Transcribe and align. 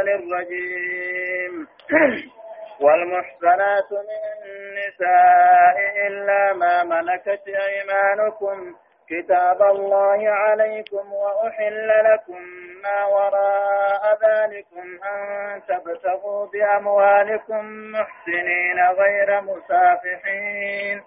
الشيطان 0.00 0.08
الرجيم 0.08 1.66
والمحصنات 2.84 3.92
من 3.92 4.22
النساء 4.46 6.06
إلا 6.06 6.52
ما 6.52 6.84
ملكت 6.84 7.42
أيمانكم. 7.48 8.74
كتاب 9.10 9.62
الله 9.62 10.30
عليكم 10.30 11.12
وأحل 11.12 11.88
لكم 11.88 12.42
ما 12.82 13.04
وراء 13.06 14.18
ذلكم 14.22 15.04
أن 15.04 15.60
تبتغوا 15.68 16.46
بأموالكم 16.46 17.92
محسنين 17.92 18.80
غير 18.98 19.40
مسافحين. 19.40 21.02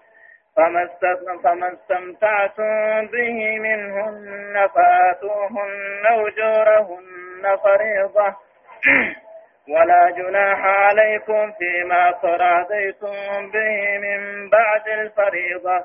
فما 0.56 1.72
استمتعتم 1.72 3.06
به 3.06 3.58
منهن 3.58 4.68
فآتوهن 4.74 6.06
أجورهن 6.06 7.56
فريضة. 7.56 8.43
ولا 9.68 10.10
جناح 10.10 10.58
عليكم 10.64 11.52
فيما 11.52 12.10
تراضيتم 12.22 13.50
به 13.50 13.98
من 13.98 14.50
بعد 14.50 14.88
الفريضة. 14.88 15.84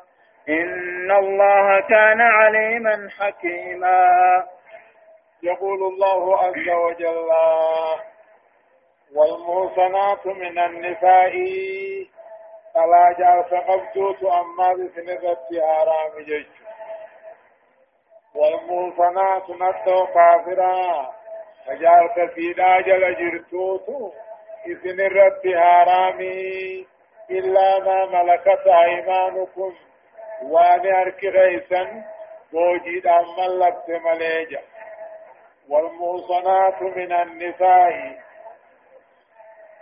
إن 0.50 1.12
الله 1.12 1.80
كان 1.80 2.22
عليما 2.22 3.10
حكيما. 3.20 4.08
يقول 5.44 5.80
الله 5.94 6.38
عز 6.38 6.70
وجل 6.70 7.30
والمحصنات 9.16 10.28
من 10.28 10.60
النساء 10.60 11.32
فلا 12.74 13.16
جارس 13.20 13.54
قبضوت 13.54 14.24
أما 14.24 14.74
بسنرة 14.74 15.48
حرام 15.62 16.24
جيش. 16.26 16.48
والمحصنات 18.36 19.50
نتو 19.50 20.06
كافرا 20.06 21.19
فجارس 21.66 22.32
سيدا 22.36 22.82
جل 22.82 23.16
جرتوت 23.16 24.14
إسنرة 24.68 25.42
حرامي 25.60 26.86
إلا 27.32 27.80
ما 27.80 28.06
ملكت 28.06 28.68
أيمانكم 28.68 29.74
وان 30.44 30.94
أرك 30.94 31.24
غيسا 31.26 32.04
وجد 32.54 33.08
أما 33.08 33.48
لك 33.48 33.84
مليجا 33.90 34.62
والمحصنات 35.70 36.82
من 36.82 37.12
النساء 37.14 38.20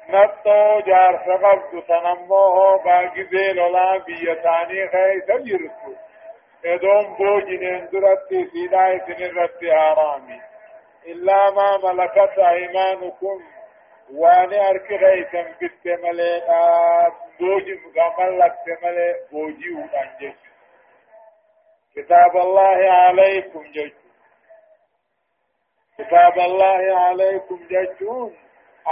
نطو 0.09 0.79
جار 0.79 1.21
سبب 1.25 1.83
تنموه 1.87 2.83
باقي 2.83 3.21
ذي 3.21 3.53
لولا 3.53 3.97
بيتاني 3.97 4.87
خيس 4.87 5.27
جرسو 5.27 5.93
ادوم 6.65 7.15
بوجنين 7.17 7.89
درتي 7.91 8.45
سيداي 8.51 8.99
سنرتي 8.99 9.73
آرامي 9.73 10.41
إلا 11.07 11.51
ما 11.51 11.77
ملكت 11.83 12.39
أيمانكم. 12.39 13.43
واني 14.13 14.69
أركي 14.69 14.95
غيثا 14.95 15.41
بيت 15.59 16.01
ملي 16.03 16.41
بوجي 17.39 17.79
لك 18.19 18.55
ملي 18.83 19.15
بوجي 19.31 19.69
ودان 19.73 20.33
كتاب 21.95 22.37
الله 22.37 22.91
عليكم 22.91 23.63
جيش. 23.63 23.93
كتاب 25.97 26.39
الله 26.39 26.99
عليكم 26.99 27.59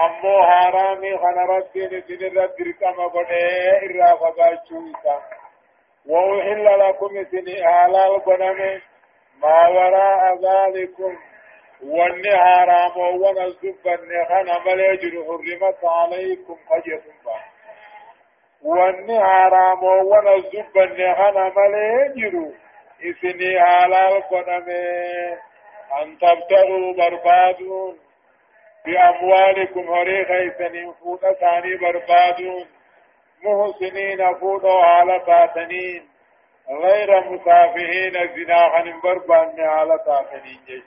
ammoo 0.04 0.42
haaraamii 0.48 1.18
kana 1.18 1.44
rabbiin 1.48 1.94
isin 1.98 2.24
irra 2.28 2.46
dirqama 2.58 3.06
godhee 3.16 3.80
irraa 3.88 4.18
fagaachuu 4.24 4.86
isa 4.92 5.16
وأحل 6.10 6.66
لكم 6.80 7.18
إذن 7.18 7.48
حلال 7.66 8.24
قنم 8.26 8.82
ما 9.42 9.68
وراء 9.68 10.24
ذلكم. 10.48 11.18
والنهار 11.84 12.92
مون 12.96 13.38
الزب 13.38 13.88
النخن 13.88 14.48
مليجر 14.66 15.24
حرمت 15.24 15.80
عليكم 15.84 16.58
قجة 16.70 17.02
والنهار 18.64 19.76
مون 19.76 20.28
الزب 20.28 20.78
النخن 20.78 21.52
مليجر 21.60 22.52
إذن 23.04 23.60
حلال 23.60 24.22
قنم 24.22 24.70
أن 26.02 26.18
تبتغوا 26.18 26.94
بربادون. 26.94 28.00
بأموالكم 28.86 29.94
هري 29.94 30.26
خيسنين 30.26 30.94
فوتا 30.94 31.34
ثاني 31.34 31.76
بربادون. 31.76 32.66
محسنين 33.44 34.34
فوتا 34.34 34.68
على 34.68 35.20
تاتنين 35.20 36.10
غير 36.70 37.30
مسافهين 37.30 38.18
الزنا 38.18 38.70
خن 38.70 39.02
بربان 39.04 39.60
على 39.60 40.00
تاتنين 40.06 40.60
جيش 40.68 40.84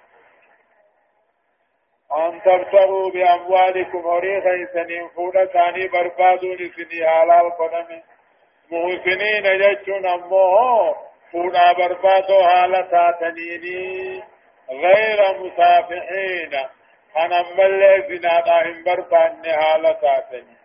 أن 2.17 2.41
تبتغوا 2.43 3.11
بأموالكم 3.11 4.07
هري 4.07 4.41
خيسنين 4.41 5.09
فوتا 5.09 5.45
ثاني 5.47 5.89
بربادون 5.89 6.57
سني 6.57 7.05
على 7.05 7.41
القدم 7.41 8.03
محسنين 8.71 9.59
جيشون 9.59 10.07
أمو 10.07 10.95
فوتا 11.33 11.73
بربادو 11.73 12.41
على 12.41 12.89
تاتنين 12.91 14.23
غير 14.71 15.21
مسافحين 15.39 16.55
أنا 17.17 17.45
ملي 17.57 18.05
زنا 18.09 18.41
دائم 18.41 18.85
بربان 18.85 19.43
حالتاتني 19.61 20.59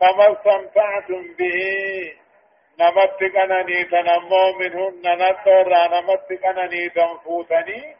فما 0.00 0.32
استمتعتم 0.32 1.22
به. 1.38 2.12
نمتك 2.80 3.36
أنني 3.36 3.84
تنمو 3.84 4.52
منهن 4.58 5.02
نتر 5.22 5.68
نمتك 5.92 6.46
أنني 6.46 6.88
تنفوتني. 6.88 7.96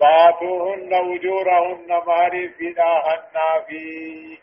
فاتوهن 0.00 0.94
وجورهن 0.94 2.02
مهري 2.06 2.48
فداهن 2.48 3.64
في. 3.68 4.38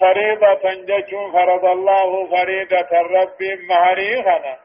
فريضة 0.00 0.74
جشون 0.74 1.32
فرض 1.32 1.64
الله 1.64 2.26
فريضة 2.26 3.00
الرب 3.00 3.42
مهري 3.68 4.22
خنا. 4.22 4.56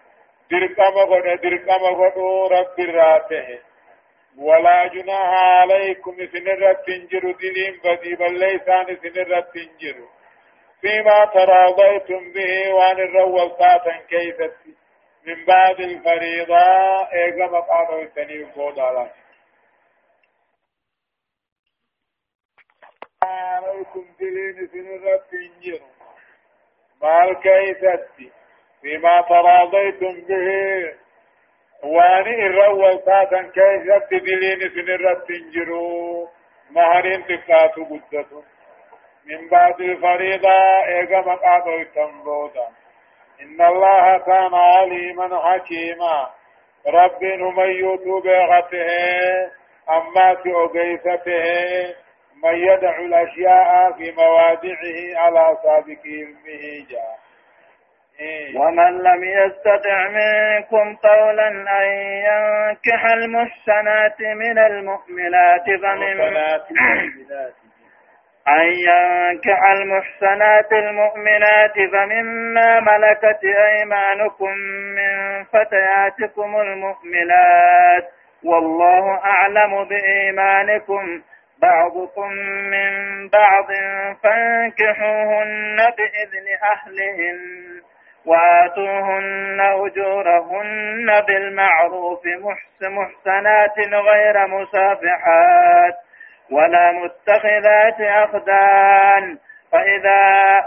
درقم 0.51 0.95
قد 1.11 1.41
درقم 1.41 1.83
قد 2.01 2.17
رب 2.51 2.79
راته 2.79 3.59
ولا 4.37 4.87
جناح 4.87 5.33
عليكم 5.61 6.15
سنرة 6.33 6.73
تنجر 6.73 7.31
دليم 7.31 7.79
بدي 7.83 8.15
بل 8.15 8.39
ليسان 8.39 8.97
سنرة 9.03 9.39
تنجر 9.39 9.97
فيما 10.81 11.25
تراضيتم 11.25 12.31
به 12.31 12.73
وان 12.73 12.99
الرول 12.99 13.51
ساتا 13.59 13.97
كيست 14.09 14.53
من 15.25 15.45
بعد 15.45 15.79
الفريضة 15.79 16.57
ايقا 17.13 17.45
مقام 17.45 17.99
التنين 17.99 18.51
بود 18.55 18.79
على. 18.79 19.11
عليكم 23.23 24.05
دلين 24.19 24.67
سنرة 24.67 25.23
تنجر 25.31 25.81
مال 27.01 27.39
كيست 27.43 28.33
فيما 28.81 29.21
تراضيتم 29.21 30.21
به. 30.21 30.95
واني 31.83 32.45
الرول 32.45 33.03
ساتن 33.05 33.51
كيف 33.51 34.23
دلين 34.23 34.69
سنرت 34.69 35.27
تنجرو 35.27 36.29
مهرين 36.71 37.25
تقاتو 37.27 37.83
قدتو. 37.83 38.43
من 39.25 39.49
بعد 39.49 39.81
الفريضة 39.81 40.51
ايقا 40.87 41.19
مقاتو 41.19 41.75
التنبودا 41.81 42.80
إن 43.41 43.61
الله 43.65 44.17
كان 44.17 44.53
عليما 44.53 45.39
حكيما. 45.39 46.29
رب 46.87 47.23
نميت 47.23 48.07
بغته 48.07 48.87
أما 49.89 50.35
في 50.35 50.49
أقيسته 50.55 51.95
من 52.43 52.53
يدعو 52.53 53.05
الأشياء 53.05 53.91
في 53.91 54.11
موادعه 54.11 55.19
على 55.23 55.57
سابق 55.63 56.03
علمه. 56.05 56.85
جاء 56.89 57.21
ومن 58.55 58.97
لم 59.03 59.23
يستطع 59.23 60.07
منكم 60.09 60.95
قولا 60.95 61.47
أن 61.49 61.87
ينكح 62.27 63.05
المحسنات 63.05 64.21
من 64.21 64.57
المؤمنات 64.57 65.65
فمن 65.65 66.21
أن 68.47 68.65
ينكح 68.65 69.71
المحسنات 69.71 70.73
المؤمنات 70.73 71.73
فمما 71.93 72.79
ملكت 72.79 73.39
أيمانكم 73.43 74.51
من 74.95 75.43
فتياتكم 75.43 76.59
المؤمنات 76.59 78.03
والله 78.45 79.19
أعلم 79.25 79.83
بإيمانكم. 79.83 81.21
بعضكم 81.61 82.31
من 82.73 82.89
بعض 83.29 83.67
فانكحوهن 84.23 85.75
بإذن 85.77 86.47
أهلهن 86.73 87.39
وآتوهن 88.25 89.59
أجورهن 89.59 91.21
بالمعروف. 91.27 92.21
محسنات 92.81 93.79
غير 93.79 94.47
مسافحات. 94.47 95.95
ولا 96.51 96.91
متخذات 96.91 98.01
أخدان 98.01 99.37
فإذا 99.71 100.23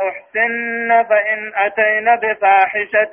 أحسن 0.09 1.05
فإن 1.09 1.53
أتين 1.57 2.17
بفاحشة 2.17 3.13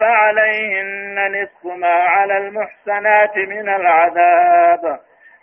فعليهن 0.00 1.42
نصف 1.42 1.64
ما 1.76 1.94
على 1.94 2.36
المحسنات 2.36 3.36
من 3.36 3.68
العذاب 3.68 5.00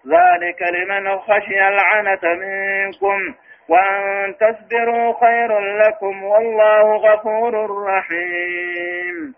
ذلك 0.08 0.62
لمن 0.62 1.18
خشي 1.20 1.68
العنة 1.68 2.20
منكم 2.24 3.36
وأن 3.70 4.36
تصبروا 4.38 5.14
خير 5.20 5.60
لكم 5.60 6.24
والله 6.24 6.96
غفور 6.96 7.84
رحيم 7.86 9.36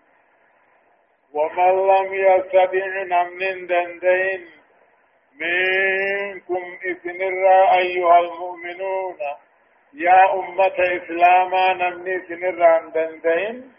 ومن 1.34 1.86
لم 1.86 2.14
يستطع 2.14 3.24
من 3.40 3.66
دندين 3.66 4.40
منكم 5.40 6.62
إذن 6.84 7.20
أيها 7.78 8.18
المؤمنون. 8.18 9.16
يا 9.94 10.34
أمة 10.34 10.78
إسلاما 10.96 11.72
نمني 11.72 12.20
سنران 12.28 12.90
دندين 12.94 13.72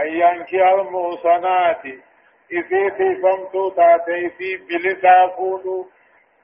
أن 0.00 0.06
ينكي 0.06 0.62
المحصنات. 0.74 1.84
إذي 2.52 2.90
في 2.90 3.16
فمتو 3.22 3.70
تاتي 3.70 4.30
في 4.38 4.56
بلسا 4.56 5.26
فودو 5.36 5.86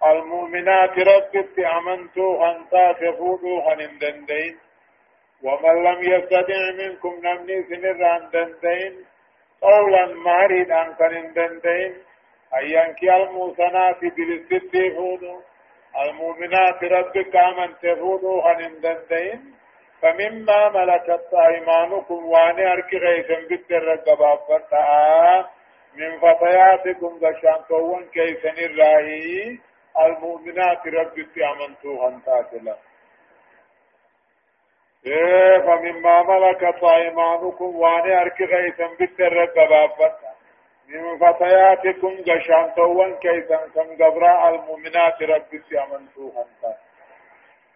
المؤمنات 0.05 0.99
ربت 0.99 1.59
أمنتو 1.59 2.39
خنتا 2.41 2.93
فودو 2.93 3.61
خنم 3.61 3.99
دندين 4.01 4.57
ومن 5.43 5.85
لم 5.85 5.99
يستطع 6.13 6.61
منكم 6.79 7.15
نمني 7.25 7.63
سنران 7.63 8.31
دندين 8.33 9.05
قولا 9.63 10.07
مارد 10.07 10.71
أن 10.71 10.95
كن 10.99 11.33
دندين 11.33 11.93
أن 12.55 12.65
ينكي 12.67 13.17
المحصنات 13.17 14.01
بلسا 14.01 14.95
فودو 14.97 15.41
المؤمنات 16.05 16.85
ربك 16.85 17.37
آمن 17.37 17.75
تفودوا 17.83 18.43
عن 18.43 18.81
دندين 18.81 19.55
فمما 20.03 20.69
ملكت 20.69 21.35
أيمانكم 21.35 22.27
واني 22.27 22.73
أركي 22.73 22.97
غيثا 22.99 23.49
بالتر 23.49 23.77
الرقباب 23.77 25.47
من 25.95 26.19
فتياتكم 26.19 27.19
غشان 27.23 27.63
كون 27.69 28.05
كيسن 28.05 28.57
الراهي 28.59 29.59
المؤمنات 30.07 30.87
ربك 30.87 31.39
آمنتوا 31.39 32.05
عن 32.05 32.23
تاتلا 32.27 32.77
إيه 35.07 35.59
فمما 35.59 36.23
ملكت 36.23 36.85
أيمانكم 36.85 37.77
واني 37.77 38.21
أركي 38.21 38.45
غيثا 38.45 38.87
بالتر 38.99 39.27
الرقباب 39.27 39.91
من 40.93 41.19
فتياتكم 41.19 42.15
جشان 42.27 42.75
توان 42.77 43.15
كيسا 43.15 43.57
كم 43.75 44.05
قبراء 44.05 44.49
المؤمنات 44.55 45.23
ربي 45.23 45.63
أمنتوها 45.85 46.45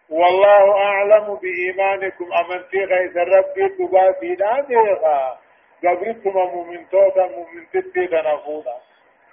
والله 0.09 0.77
أعلم 0.77 1.35
بإيمانكم 1.41 2.25
أمنتي 2.33 2.83
غيث 2.83 3.17
ربي 3.17 3.69
تبا 3.69 4.11
في 4.11 4.35
داديها 4.35 5.39
قبرتم 5.83 6.37
مؤمن 6.53 6.89
توتا 6.89 7.25
مؤمن 7.27 7.65
تتي 7.73 8.07
تنفونا 8.07 8.75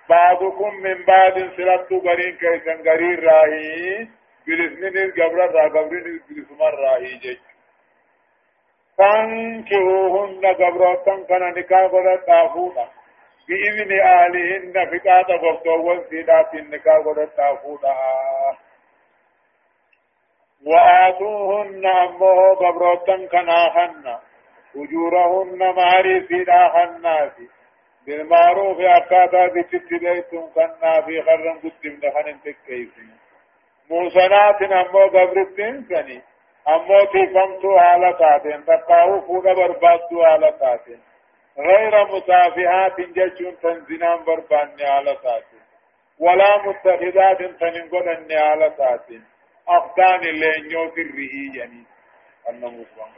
بعضكم 0.09 0.75
من 0.75 1.05
بعد 1.05 1.35
سلطة 1.57 2.01
قرين 2.11 2.37
كيسا 2.37 2.91
قرين 2.91 3.19
راهي. 3.19 4.09
بلسنين 4.47 4.97
القبر 4.99 5.39
را 5.57 5.69
قبرين 5.69 6.21
بلسمان 6.29 6.73
راهي 6.73 7.19
جيش 7.23 7.39
فانكهوهن 8.99 10.47
قبروتن 10.47 11.25
كان 11.25 11.55
نكاح 11.59 11.81
قدر 11.81 12.17
تافونا 12.27 12.89
بإذن 13.49 14.01
أهلهن 14.01 14.73
فقاطة 14.91 15.37
قفتوان 15.37 16.05
سيدات 16.11 16.55
النكاح 16.55 17.07
ودتا 17.07 17.55
فودا. 17.55 17.95
وآتوهن 20.67 21.87
أمه 21.87 22.55
قبروتن 22.55 23.27
كناهن. 23.27 24.19
أجورهن 24.77 25.59
مهري 25.59 26.27
سيدا 26.29 26.69
خناس 26.69 27.33
بالمعروف 28.07 28.81
أكاتا 28.81 29.47
بتتليتم 29.47 30.47
كنا 30.55 31.01
في 31.07 31.23
خرم 31.23 31.59
قدم 31.59 32.01
دخن 32.03 32.41
تكيسن. 32.45 33.09
موسنات 33.91 34.63
أمه 34.63 35.07
قبرتن 35.07 35.85
سني. 35.89 36.23
أمه 36.69 37.05
تفمتو 37.05 37.79
حالتاتين 37.79 38.65
تقاو 38.65 39.21
فودا 39.21 39.53
بربادو 39.55 40.25
حالتاتين 40.25 41.01
غير 41.59 42.05
مصافحات 42.05 43.01
جشون 43.01 43.57
تنزنان 43.63 44.25
بربان 44.25 44.69
ساتين. 45.23 45.65
ولا 46.19 46.59
متخذات 46.67 47.39
تنقل 47.39 48.09
ساتين. 48.79 49.25
أخدان 49.69 50.21
اللي 50.21 50.53
نيوت 50.69 50.99
الرئي 50.99 51.53
يعني. 51.55 51.85
أنه 52.49 52.69
مصبان 52.69 53.09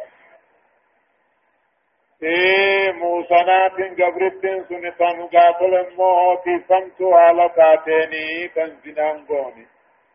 إيه 2.22 2.92
موسنات 2.92 3.72
قبرتين 3.72 4.64
سنتان 4.68 5.26
قاتل 5.26 5.96
موتي 5.96 6.64
سمتو 6.68 7.14
على 7.14 7.50
ساتيني 7.56 8.48
تنزنان 8.48 9.26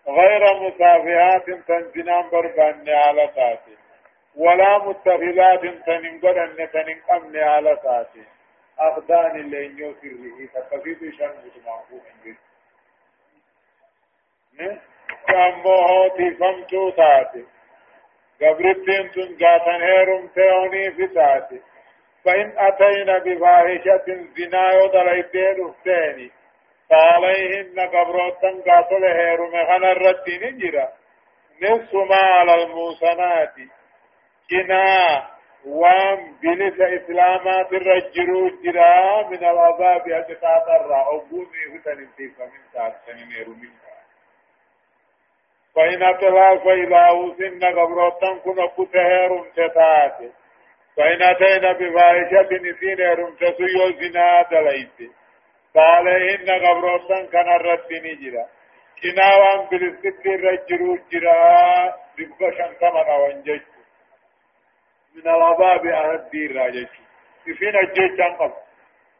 غير 0.08 0.44
مصافحات 0.54 1.46
تنزنان 1.68 2.30
بربان 2.30 2.84
ساتين. 3.36 3.81
ولا 4.36 4.78
متخذات 4.78 5.62
تنقل 5.86 6.38
أن 6.39 6.69
تنقمن 6.72 7.38
على 7.38 7.78
ساتي. 7.83 8.24
أخدان 8.80 9.39
اللي 9.39 9.66
ينيو 9.66 9.94
سره 10.01 10.62
تقفيد 10.62 11.13
شان 11.18 11.33
متمعفو 11.45 12.00
انجل 12.12 12.36
كامو 15.28 16.07
تفمتو 16.07 16.89
تاتي 16.89 17.45
قبرتين 18.42 19.12
تنقاتن 19.12 19.81
هيرم 19.81 20.28
تيوني 20.28 20.92
في 20.92 21.07
تاتي 21.07 21.62
فإن 22.25 22.54
أتينا 22.57 23.18
بفاحشة 23.18 24.06
زنا 24.38 24.74
يدليتين 24.74 25.68
افتيني 25.69 26.31
فعليهن 26.89 27.80
قبروتن 27.80 28.62
قاتل 28.62 29.04
هيرم 29.04 29.51
خنا 29.51 29.92
الرد 29.92 30.30
نجرا 30.30 30.89
نصف 31.62 31.94
ما 31.94 32.16
على 32.16 32.63
الموسنات 32.63 33.54
جنا 34.51 35.27
وان 35.65 36.33
بلس 36.44 36.81
إسلامات 36.81 37.74
الرجلو 37.74 38.50
جرا 38.63 39.27
من 39.30 39.44
العذاب 39.51 40.07
أجتاد 40.07 40.69
الرا. 40.69 41.01
أبوني 41.15 41.80
فتن 41.80 42.00
انتيك 42.00 42.39
من 42.39 42.62
ساعة 42.74 42.95
سنين 43.06 43.50
من 43.50 43.69
فإن 45.75 46.03
أتلا 46.03 46.57
فإذا 46.57 46.98
أوسن 46.98 47.59
قبروتن 47.59 48.39
كن 48.39 48.68
كتهر 48.77 49.45
تتات 49.56 50.18
فإن 50.98 51.21
أتينا 51.24 51.71
بفاحشة 51.71 52.50
نسين 52.51 53.00
رمتسو 53.00 53.63
يوزنا 53.63 54.42
دليت. 54.51 55.12
فعليهن 55.74 56.50
قبروتن 56.65 57.27
كان 57.27 57.50
الرد 57.56 57.92
نجرا. 57.92 58.45
جنا 59.03 59.36
وان 59.39 59.68
بلس 59.71 60.25
الرجلو 60.25 60.98
جرا. 61.12 61.95
ببقى 62.18 62.51
شنكمنا 62.57 63.15
وانجج. 63.15 63.62
من 65.15 65.27
العذاب 65.27 65.86
أهدي 65.86 66.46
الراجج 66.46 66.88
فينا 67.44 67.80
الجيش 67.80 68.22
قبل. 68.39 68.53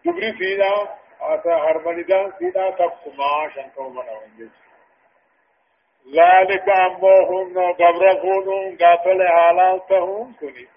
دبري 0.05 0.33
فينا 0.33 0.98
أتا 1.21 1.55
هرمنيدان 1.55 2.31
فينا 2.31 2.69
تقما 2.69 3.50
شنكو 3.55 3.89
من 3.89 3.98
وانجج 3.98 4.50
ذلك 6.15 6.69
أموهن 6.69 7.57
قبرهن 7.74 8.77
قاتل 8.81 9.27
حالاتهم 9.27 10.33
كني 10.39 10.67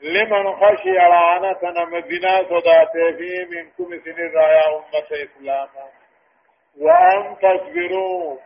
لمن 0.00 0.52
خشي 0.52 0.90
لعنة 0.90 1.58
نمدنا 1.62 2.42
صداته 2.42 3.12
في 3.18 3.46
منكم 3.50 4.00
سن 4.04 4.18
رايا 4.34 4.68
أمة 4.68 5.10
إسلاما. 5.24 5.86
وأن 6.80 7.36
تصبروا 7.36 8.38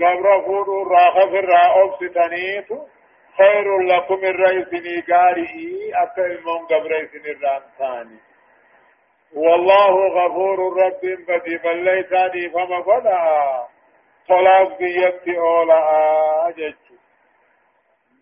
قبرهن 0.00 0.88
راخف 0.90 1.34
الرأوب 1.34 1.94
ستنيتو 1.94 2.86
خير 3.36 3.78
لكم 3.78 4.24
الرئيس 4.24 4.72
نيقاري 4.72 5.92
أكل 5.94 6.38
من 6.44 6.66
قبريس 6.66 7.10
الرانتاني 7.14 8.18
والله 9.34 10.08
غفور 10.08 10.82
رب 10.82 11.00
بدي 11.28 11.56
بل 11.56 11.84
ليساني 11.84 12.50
فما 12.50 12.82
فدا. 12.82 13.18
طلاق 14.28 14.78
بيبتي 14.78 15.38
أولا. 15.38 15.78
أجج. 16.48 16.74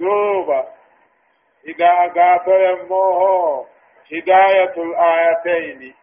دوبا. 0.00 0.68
إذا 1.68 1.86
أقاط 1.86 2.48
يموه 2.48 3.66
هداية 4.12 4.74
الآيتين. 4.76 5.94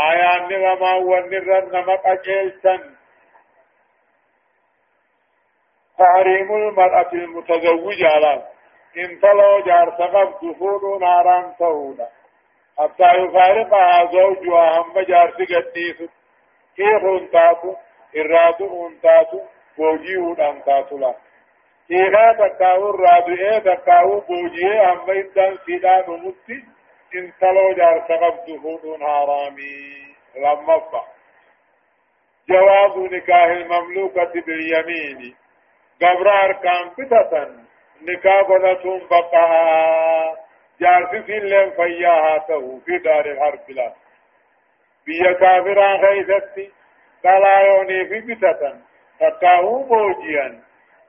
آيان 0.00 0.48
نغما 0.48 0.94
ونرن 0.94 1.68
نمق 1.72 2.06
أجلسن 2.06 2.94
تحريم 5.98 6.56
المرأة 6.56 7.12
المتزوجة 7.12 8.08
على 8.14 8.42
إن 8.98 9.20
تلو 9.20 9.60
جار 9.66 9.90
سقف 9.98 10.44
دخول 10.44 11.00
ناران 11.00 11.54
تهودا 11.58 12.08
حتى 12.78 13.08
يفارقها 13.18 14.10
زوجها 14.12 14.78
هم 14.78 15.00
جار 15.00 15.30
سقديس 15.30 16.10
كيخ 16.76 17.30
تاتو 17.32 17.74
إرادو 18.16 18.90
تاتو 19.02 19.40
بوجيه 19.78 20.34
تاتو 20.66 20.98
لا 20.98 21.14
كيخا 21.88 22.32
تكاو 22.32 22.90
الرادو 22.90 23.32
إيه 23.32 23.58
تكاو 23.58 24.20
بوجيه 24.20 24.92
هم 24.92 25.10
إدان 25.10 25.58
سيدا 25.66 26.04
نمتي 26.08 26.64
إن 27.14 27.32
تلو 27.40 27.72
جار 27.72 28.04
سقف 28.08 28.34
دخول 28.48 29.00
نارامي. 29.00 30.14
لما 30.36 30.78
فا. 30.78 31.04
جواز 32.48 33.12
نكاح 33.12 33.44
المملوكة 33.44 34.32
باليمين. 34.46 35.36
قبر 36.02 36.28
أركان 36.44 36.90
فتة 36.90 37.64
نكاح 38.02 38.40
قدتهم 38.40 39.00
بقاء 39.10 40.44
جارسي 40.80 41.22
سلم 41.26 41.70
فياها 41.70 42.38
تو 42.38 42.78
في 42.80 42.98
دار 42.98 43.26
الحرب 43.26 43.70
لا. 43.70 43.92
بيا 45.06 45.32
كافران 45.32 46.00
غيثتي. 46.00 46.72
قلا 47.24 47.60
يوني 47.60 48.04
في 48.04 48.34
فتة 48.36 48.74
تكاهو 49.20 49.82
بوجيا 49.82 50.60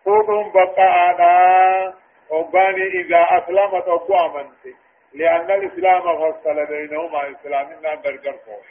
فوقهم 0.05 0.51
بقاء 0.51 1.93
وقاني 2.29 2.87
إذا 2.87 3.25
أسلمت 3.29 3.87
أقوى 3.87 4.19
أمنتي. 4.25 4.75
لأن 5.13 5.51
الإسلام 5.51 6.01
فصل 6.01 6.65
بينهما. 6.65 7.31
إسلامنا 7.31 7.95
برقر 7.95 8.37
فوش 8.45 8.67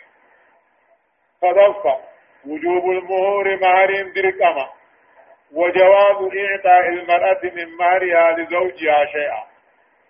فضفة 1.43 1.99
وجوب 2.47 2.91
المهور 2.91 3.57
مهر 3.57 4.03
دركما. 4.17 4.69
وجواز 5.55 6.17
إعطاء 6.39 6.89
المرأة 6.89 7.41
من 7.43 7.77
مهرها 7.77 8.33
لزوجها 8.37 9.05
شيئا. 9.13 9.43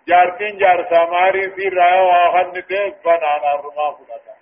جارتين 0.07 0.57
جارتا 0.57 1.03
مهر 1.05 1.49
في 1.49 1.67
رأي 1.67 1.99
وآخر 1.99 2.51
نتيب 2.51 2.93
بنانا 3.05 3.55
الرما 3.55 3.91
فلتا. 3.97 4.35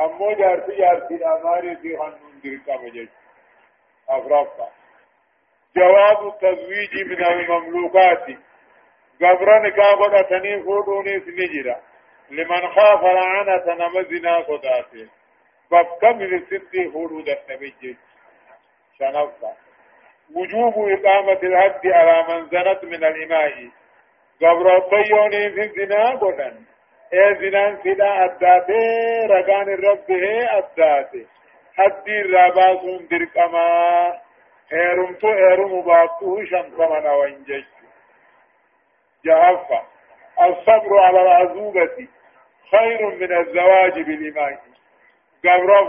أمو 0.00 0.32
جارتي 0.32 0.76
جارتي 0.76 1.14
مهر 1.14 1.76
في 1.82 1.96
خنون 1.96 2.40
دركما 2.44 2.88
جيش 2.88 3.08
أفرافة 4.08 4.68
جواز 5.76 6.16
التزويج 6.32 7.04
من 7.06 7.24
المملوكات 7.26 8.26
قبر 9.22 9.62
نكاح 9.66 9.92
قدتني 9.94 10.62
فودوني 10.62 11.20
سنجرا 11.20 11.76
لمن 12.30 12.68
خاف 12.68 13.02
لعنة 13.04 13.74
نمزنا 13.74 14.36
قداته 14.36 15.08
فكم 15.70 16.22
للست 16.22 16.92
فروض 16.92 17.28
النبي 17.28 17.96
شنفة 18.98 19.65
وجوب 20.34 20.74
إقامة 20.88 21.40
الحد 21.42 21.86
على 21.86 22.24
من 22.28 22.46
زنت 22.46 22.84
من 22.84 23.04
الإماء. 23.04 23.68
قبر 24.42 24.76
الطيوني 24.76 25.50
في 25.50 25.60
الزنا 25.60 26.10
قدن 26.10 26.64
اي 27.14 27.34
زنا 27.34 27.78
سدا 27.84 28.24
أداته 28.24 29.26
رقان 29.26 29.68
الرب 29.68 30.10
هي 30.10 30.58
أداته. 30.58 31.26
حد 31.76 32.08
الراباسون 32.08 33.08
درقما 33.10 33.68
هيرمتو 34.72 35.28
هيرم 35.28 35.80
باقوه 35.82 36.44
شمسمنا 36.44 37.12
وانجج 37.12 37.64
جهفة 39.24 39.82
الصبر 40.40 40.98
على 40.98 41.22
العزوبة. 41.22 42.08
خير 42.70 43.06
من 43.06 43.36
الزواج 43.36 43.92
بالإماء. 43.92 44.58
قبر 45.44 45.82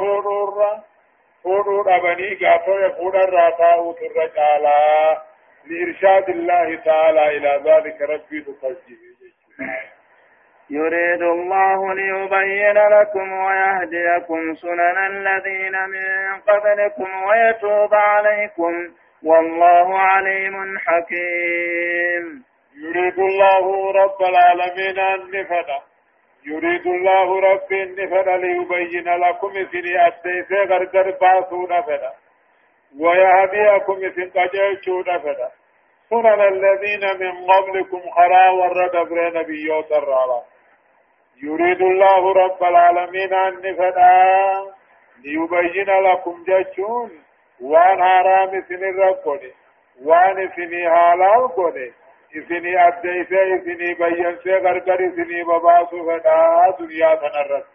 فورورا 1.48 1.84
فورور 1.84 1.96
أبني 1.96 2.36
قاتو 2.36 2.80
يقول 2.80 3.16
الراتاو 3.16 3.92
ترجالا 3.92 5.22
لإرشاد 5.70 6.30
الله 6.30 6.76
تعالى 6.76 7.38
إلى 7.38 7.62
ذلك 7.66 8.02
ربي 8.02 8.42
تقجيه 8.42 9.18
يريد 10.70 11.22
الله 11.22 11.94
ليبين 11.94 12.78
لكم 12.78 13.34
ويهديكم 13.34 14.56
سنن 14.56 14.98
الذين 15.08 15.76
من 15.90 16.40
قبلكم 16.48 17.24
ويتوب 17.24 17.94
عليكم 17.94 18.74
والله 19.24 20.00
عليم 20.00 20.78
حكيم. 20.78 22.44
يريد 22.84 23.20
الله 23.20 23.92
رب 23.92 24.22
العالمين 24.22 25.00
أن 25.00 25.20
نفدا 25.32 25.80
يريد 26.46 26.88
الله 26.88 27.40
رب 27.40 27.72
النفر 27.72 28.36
ليبين 28.38 29.08
لكم 29.10 29.54
سني 29.54 30.08
أتيسي 30.08 30.56
غرغر 30.56 31.12
باسو 31.22 31.68
نفدا 31.68 32.12
ويهديكم 33.00 34.00
سن 34.16 34.30
قجيشو 34.36 35.00
نفدا 35.00 35.50
سنن 36.10 36.42
الذين 36.42 37.04
من 37.20 37.52
قبلكم 37.52 38.02
خرا 38.16 38.50
ورد 38.50 39.10
بر 39.10 39.40
نبيوت 39.40 39.92
الرارا 39.92 40.44
يريد 41.44 41.82
الله 41.82 42.34
رب 42.34 42.64
العالمين 42.64 43.34
أن 43.34 43.54
نفدا 43.54 44.12
ليبين 45.24 45.90
لكم 45.90 46.44
جيشون. 46.44 47.12
وأن 47.62 48.04
حرام 48.04 48.62
سن 48.70 48.84
الرب 48.84 49.42
وأن 50.06 50.50
سني 50.56 50.90
حلال 50.90 51.48
قولي 51.56 51.92
إسني 52.36 52.88
أديسة 52.88 53.56
إسني 53.56 53.94
بيّنسة 53.94 54.58
غرغر 54.58 55.08
إسني 55.08 55.44
بباسو 55.44 56.06
فدا 56.08 56.76
دنيا 56.80 57.16
تنرد. 57.16 57.66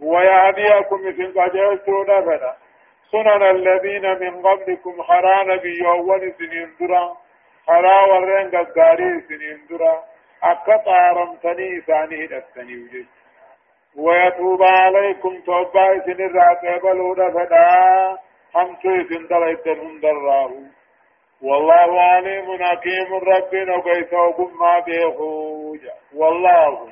ويهديكم 0.00 1.08
إسن 1.08 1.40
قجلتون 1.40 2.06
فدا. 2.06 2.56
سنن 3.10 3.42
الذين 3.42 4.20
من 4.20 4.42
قبلكم 4.42 5.02
خرا 5.02 5.44
نبي 5.44 5.86
أول 5.86 6.32
سنين 6.38 6.70
درا 6.80 7.16
خرا 7.66 8.04
ورين 8.04 8.50
قداري 8.50 9.20
سنين 9.28 9.66
درا 9.70 10.04
أكا 10.42 10.76
طارمتني 10.76 11.78
إساني 11.78 12.24
هدتني 12.24 12.76
وجد 12.76 13.06
ويتوب 13.96 14.62
عليكم 14.62 15.40
توبا 15.46 15.96
إسن 15.96 16.20
الراتب 16.28 16.84
فدا. 17.34 18.18
همسو 18.54 18.88
إسن 19.00 19.26
دلائتن 19.26 20.00
دراه 20.00 20.52
والله 21.42 22.02
عليم 22.02 22.64
حكيم 22.64 23.14
ربنا 23.14 23.80
كيف 23.80 24.14
ما 24.60 24.78
بيخوج 24.86 25.80
والله. 26.14 26.88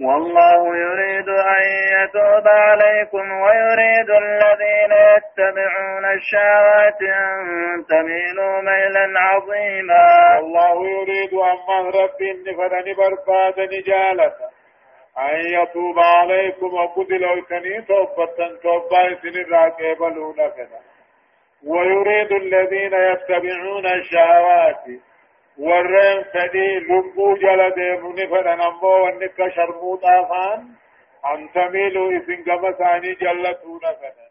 والله 0.00 0.76
يريد 0.76 1.28
أن 1.28 1.64
يتوب 1.98 2.48
عليكم 2.48 3.32
ويريد 3.32 4.10
الذين 4.10 4.92
يتبعون 4.92 6.04
الشهوات 6.04 7.02
أن 7.02 7.84
تميلوا 7.88 8.60
ميلا 8.60 9.20
عظيما. 9.20 10.38
الله 10.38 10.86
يريد 10.86 11.34
أن 11.34 11.84
ربي 11.86 12.54
فدني 12.58 12.94
برباد 12.94 13.60
نجالة. 13.60 14.32
أن 15.18 15.40
يتوب 15.40 15.98
عليكم 15.98 16.74
وقتلوا 16.74 17.42
كني 17.48 17.82
توبة 17.82 18.58
توبة 18.62 19.14
سن 19.22 19.40
الراكبلون 19.40 20.36
كذا 20.36 20.91
ويريد 21.66 22.32
الذين 22.32 22.92
يتبعون 22.94 23.86
الشهوات 23.86 24.84
ورين 25.58 26.22
فدي 26.22 26.78
لبو 26.78 27.34
جل 27.34 27.70
ديمون 27.70 28.16
فدنمو 28.26 29.04
ونك 29.04 29.48
شرموط 29.56 30.04
آفان. 30.04 30.68
أن 31.34 31.52
تميلوا 31.54 32.10
إذن 32.12 32.44
قم 32.46 32.72
ثاني 32.72 33.14
جلتون 33.14 33.80
فدن 33.80 34.30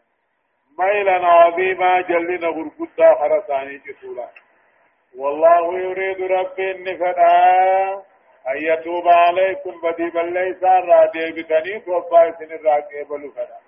ميلا 0.78 1.26
عظيما 1.26 2.00
جلنا 2.00 2.48
غرقودا 2.48 3.14
خرساني 3.14 3.78
جسولا. 3.86 4.28
والله 5.18 5.78
يريد 5.78 6.20
ربي 6.22 6.70
النفدا 6.70 7.32
أن 8.50 8.56
يتوب 8.56 9.08
عليكم 9.08 9.80
بدي 9.82 10.10
بل 10.10 10.32
ليس 10.32 10.62
رادي 10.62 11.30
بتني 11.32 11.80
توبا 11.80 12.28
إذن 12.28 12.52
الراقب 12.52 13.12
لفدا 13.12 13.61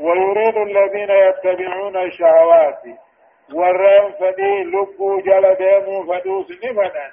ويريد 0.00 0.56
الذين 0.56 1.10
يتبعون 1.10 1.96
الشهوات. 1.96 2.82
ورم 3.54 4.12
فدي 4.12 4.62
لبو 4.64 5.20
جل 5.20 5.54
ديمو 5.54 6.04
فدوس 6.06 6.50
نفدا 6.64 7.10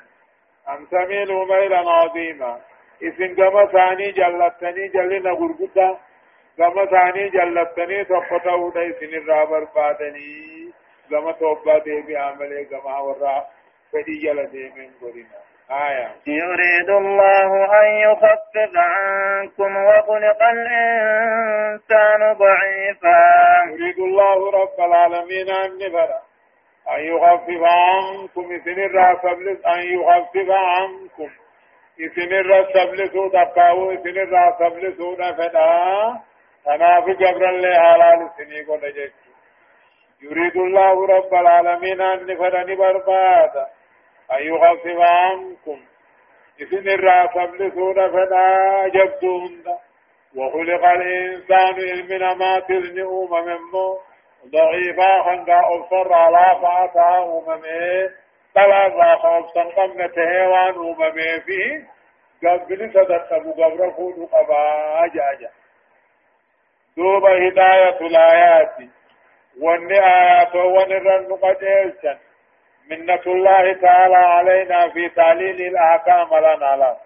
أن 0.70 0.88
تميلوا 0.92 1.46
ميلا 1.46 1.90
عظيما 1.90 2.62
إذن 3.02 3.36
كما 3.36 3.66
ثاني 3.66 4.12
جلتني 4.12 4.88
جلنا 4.88 5.32
غرقدا 5.32 5.98
كما 6.58 6.86
ثاني 6.86 7.30
جلتني 7.30 8.04
تقطعوا 8.04 8.72
ديسن 8.72 9.14
الرابر 9.18 9.64
بادني. 9.76 10.72
كما 11.10 11.32
توبا 11.32 11.78
دي 11.78 12.02
بعمله 12.02 12.64
كما 12.64 13.00
ورا 13.00 13.46
فدي 13.94 14.18
جل 14.24 14.46
ديمين 14.52 14.92
قرنا 15.02 15.47
آية. 15.72 16.10
يريد 16.28 16.90
الله 16.90 17.66
أن 17.82 17.88
يخفف 17.88 18.72
عنكم 18.76 19.78
وخلق 19.78 20.44
الإنسان 20.44 22.34
ضعيفا. 22.34 23.24
يريد 23.68 24.00
الله 24.00 24.52
رب 24.52 24.80
العالمين 24.80 25.50
أن 25.50 25.78
نفر 25.78 26.10
أن 26.92 27.00
يخفف 27.00 27.62
عنكم. 27.64 28.52
إذن 28.52 28.80
الرسبلس 28.80 29.66
أن 29.66 29.80
يخفف 29.80 30.50
عنكم. 30.50 31.30
إذن 32.00 32.34
الرسبلس 32.34 33.12
تبقاو 33.12 33.92
إذن 33.92 34.18
الرسبلس 34.18 35.00
نفدا. 35.20 36.22
تنافي 36.66 37.14
جبرا 37.14 37.52
لحلال 37.52 38.30
سني 38.38 38.62
قد 38.62 39.12
يريد 40.22 40.58
الله 40.58 41.08
رب 41.08 41.34
العالمين 41.34 42.02
أن 42.02 42.26
نفر 42.26 42.68
نبربادا 42.68 43.68
أن 44.32 44.44
يخفف 44.44 45.00
عنكم. 45.00 45.80
إذن 46.62 46.90
الرأس 46.90 47.50
بلسون 47.50 47.94
فلا 47.94 48.88
جبتون 48.88 49.64
وخلق 50.36 50.86
الإنسان 50.86 51.76
إلمنا 51.78 52.34
ما 52.34 52.60
تلني 52.60 53.02
أمم 53.02 53.72
ضعيفا 54.46 55.24
خنقا 55.24 55.76
أبصر 55.76 56.14
على 56.14 56.60
فاتا 56.62 57.24
أممه 57.24 58.10
طلع 58.56 58.88
راخ 58.88 59.26
أبصر 59.26 59.70
قمنا 59.70 60.08
تهيوان 60.08 60.76
أممه 60.76 61.40
فيه. 61.46 61.88
قبل 62.44 62.92
صدق 62.94 63.34
أبو 63.34 63.52
قبر 63.52 63.92
فود 63.92 64.30
قبا 64.32 65.06
أجا 65.06 65.50
دوب 66.98 67.26
هداية 67.26 68.00
الآيات. 68.02 68.76
وان 69.62 69.92
آيات 69.92 70.56
ونرن 70.56 71.34
قجيلشا 71.34 72.18
منة 72.90 73.22
الله 73.28 73.74
تعالى 73.74 74.16
علينا 74.16 74.90
في 74.90 75.10
تعليل 75.10 75.62
الأحكام 75.62 76.28
لنا 76.38 76.76
لا. 76.78 76.98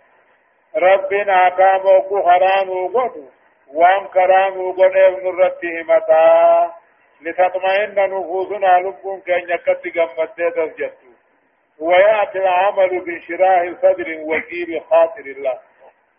ربنا 0.75 1.47
أحكام 1.47 1.85
وكو 1.85 2.29
حرام 2.29 2.69
وقدو 2.69 3.25
وان 3.73 4.07
كرام 4.07 4.57
وقدو 4.57 4.99
ابن 5.07 5.27
رته 5.39 5.83
متى 5.83 6.69
لتطمئن 7.21 7.95
نفوسنا 7.95 8.77
لبون 8.79 9.21
كأن 9.21 9.49
يكت 9.49 9.97
قمت 9.97 10.29
تسجدوا 10.37 11.11
ويأتي 11.79 12.37
العمل 12.39 12.99
بانشراح 12.99 13.63
صدر 13.81 14.17
وكيل 14.21 14.81
خاطر 14.89 15.21
الله. 15.25 15.59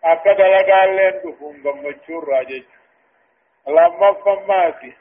أكد 0.03 0.41
لقال 0.41 0.95
لين 0.95 1.11
دفون 1.23 1.63
قمتشور 1.65 2.29
راجج 2.29 2.63
لما 3.67 4.13
فماتي 4.13 4.93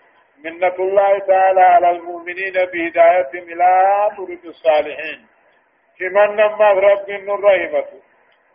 منة 0.44 0.74
الله 0.78 1.18
تعالى 1.18 1.60
على 1.60 1.90
المؤمنين 1.90 2.52
بهدايتهم 2.52 3.42
إلى 3.52 4.10
طرق 4.16 4.44
الصالحين. 4.44 5.26
كمن 5.98 6.36
نما 6.36 6.70
رب 6.72 7.10
النور 7.10 7.44
رحمة 7.44 7.86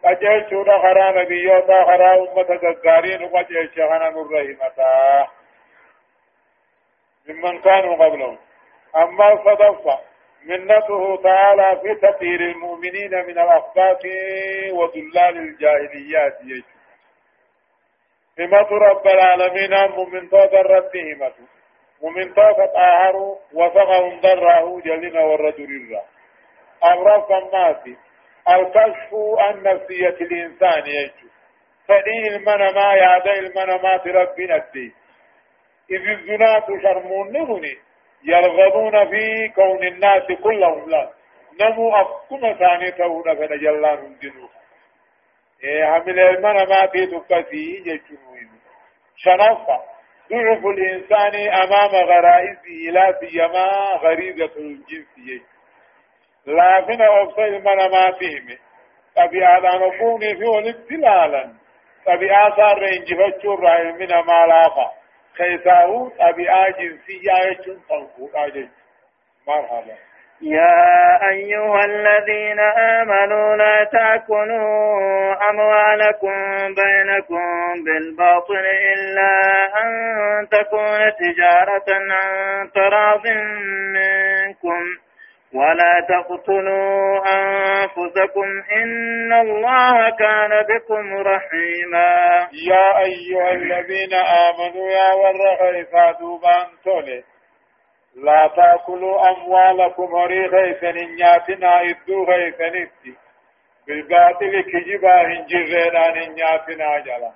قجل 0.04 0.50
شورا 0.50 0.80
خرا 0.80 1.24
نبيوتا 1.24 1.84
خرا 1.86 2.16
أمة 2.16 2.76
قارين 2.86 3.24
وقجل 3.24 3.70
شغنا 3.76 4.10
نور 4.10 4.32
رحمة 4.32 5.28
ممن 7.28 7.62
كانوا 7.62 8.06
قبلهم. 8.06 8.38
أما 8.96 9.34
الصدفة 9.34 10.00
منته 10.46 11.22
تعالى 11.24 11.80
في 11.82 11.96
تطهير 11.96 12.42
المؤمنين 12.42 13.12
من 13.12 13.40
الأخباث 13.40 14.06
وذلال 14.72 15.38
الجاهليات. 15.38 16.38
يجب. 16.44 16.64
همة 18.40 18.70
رب 18.72 19.08
العالمين 19.08 19.92
مؤمن 19.92 20.30
توت 20.30 20.54
الرب 20.54 20.96
مؤمن 22.04 22.34
توت 22.34 22.74
طاهروا 22.74 23.36
وسقهم 23.54 24.20
ضره 24.22 24.82
جلنا 24.82 25.22
والرجل 25.22 25.64
الرا. 25.64 26.04
أمر 26.94 27.38
الناس 27.38 27.98
الكشف 28.50 29.10
عن 29.38 29.64
نفسية 29.64 30.18
الإنسان 30.26 30.84
يجب 30.88 31.30
فدين 31.88 32.34
المنما 32.36 32.96
يعد 32.96 33.28
المنمات 33.28 34.08
ربنا 34.08 34.56
الدين 34.56 34.94
إذ 35.92 36.10
الزنات 36.10 36.66
شرمون 36.84 37.32
نغني 37.32 37.78
يرغبون 38.24 39.10
في 39.10 39.50
كون 39.56 39.88
الناس 39.88 40.24
كلهم 40.44 40.90
لا. 40.90 41.10
نمو 41.62 41.96
أفكما 41.96 42.54
ثاني 42.54 42.92
تهون 42.92 43.24
فنجلان 43.24 43.98
هندنوها 43.98 44.58
إيه 45.64 45.84
عمل 45.86 46.20
المنا 46.20 46.64
ما 46.66 46.88
في 46.88 47.06
تكسي 47.06 47.84
يجنوين 47.86 48.50
شنفة 49.16 49.97
ضعف 50.32 50.66
الإنسان 50.66 51.36
أمام 51.50 51.96
غرائزه 52.10 52.92
لا 52.92 53.20
سيما 53.20 53.68
غريزة 54.02 54.52
الجنس 54.58 55.08
يجن 55.18 55.44
لكن 56.48 57.02
أفصل 57.02 57.42
المنا 57.42 57.88
ما 57.88 58.12
فيه 58.20 58.58
طبيعة 59.16 59.60
نكون 59.60 60.20
في 60.20 60.60
الابتلالا 60.60 61.54
طبيعة 62.06 62.56
صار 62.56 62.82
رنجفتشو 62.82 63.54
الرحيم 63.54 63.96
من 63.96 64.08
ما 64.08 64.46
لافا. 64.46 64.92
خيساو 65.38 66.10
طبيعة 66.10 66.70
جنسية 66.70 67.34
يجن 67.46 67.80
تنفوق 67.90 68.32
مرحبا. 69.48 69.96
يا 70.42 71.30
أيها 71.30 71.86
الذين 71.86 72.60
آمنوا 72.60 73.56
لا 73.56 73.84
تأكلوا 73.84 75.50
أموالكم 75.50 76.36
بينكم 76.76 77.44
بالباطل 77.86 78.66
إلا 78.94 79.34
أن 79.84 80.48
تكون 80.48 81.00
تجارة 81.20 81.86
عن 81.90 82.70
تراض 82.76 83.28
منكم 83.98 84.84
ولا 85.54 86.06
تقتلوا 86.10 87.20
أنفسكم 87.34 88.48
إن 88.82 89.34
الله 89.34 90.10
كان 90.10 90.64
بكم 90.70 91.18
رحيما. 91.18 92.48
يا 92.70 93.00
أيها 93.00 93.52
الذين 93.52 94.14
آمنوا 94.14 94.90
يا 94.92 95.14
ورغي 95.14 95.86
فادوبان 95.86 96.68
تولي. 96.84 97.24
لا 98.24 98.52
تأكلوا 98.56 99.30
أموالكم 99.30 100.16
هري 100.16 100.46
غيثن 100.46 100.96
نياتنا 101.16 101.82
إدو 101.82 102.24
غيثنتي 102.24 103.18
بالباطل 103.88 104.62
كجبا 104.62 105.22
هنجرين 105.22 106.34
نياتنا 106.34 107.00
جلا. 107.00 107.32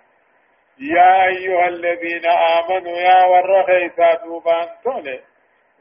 يا 0.79 1.25
أيها 1.25 1.67
الذين 1.67 2.25
آمنوا 2.25 2.97
يا 2.97 3.25
ورغيثا 3.25 4.13
دوبان 4.13 4.67
تولي 4.83 5.19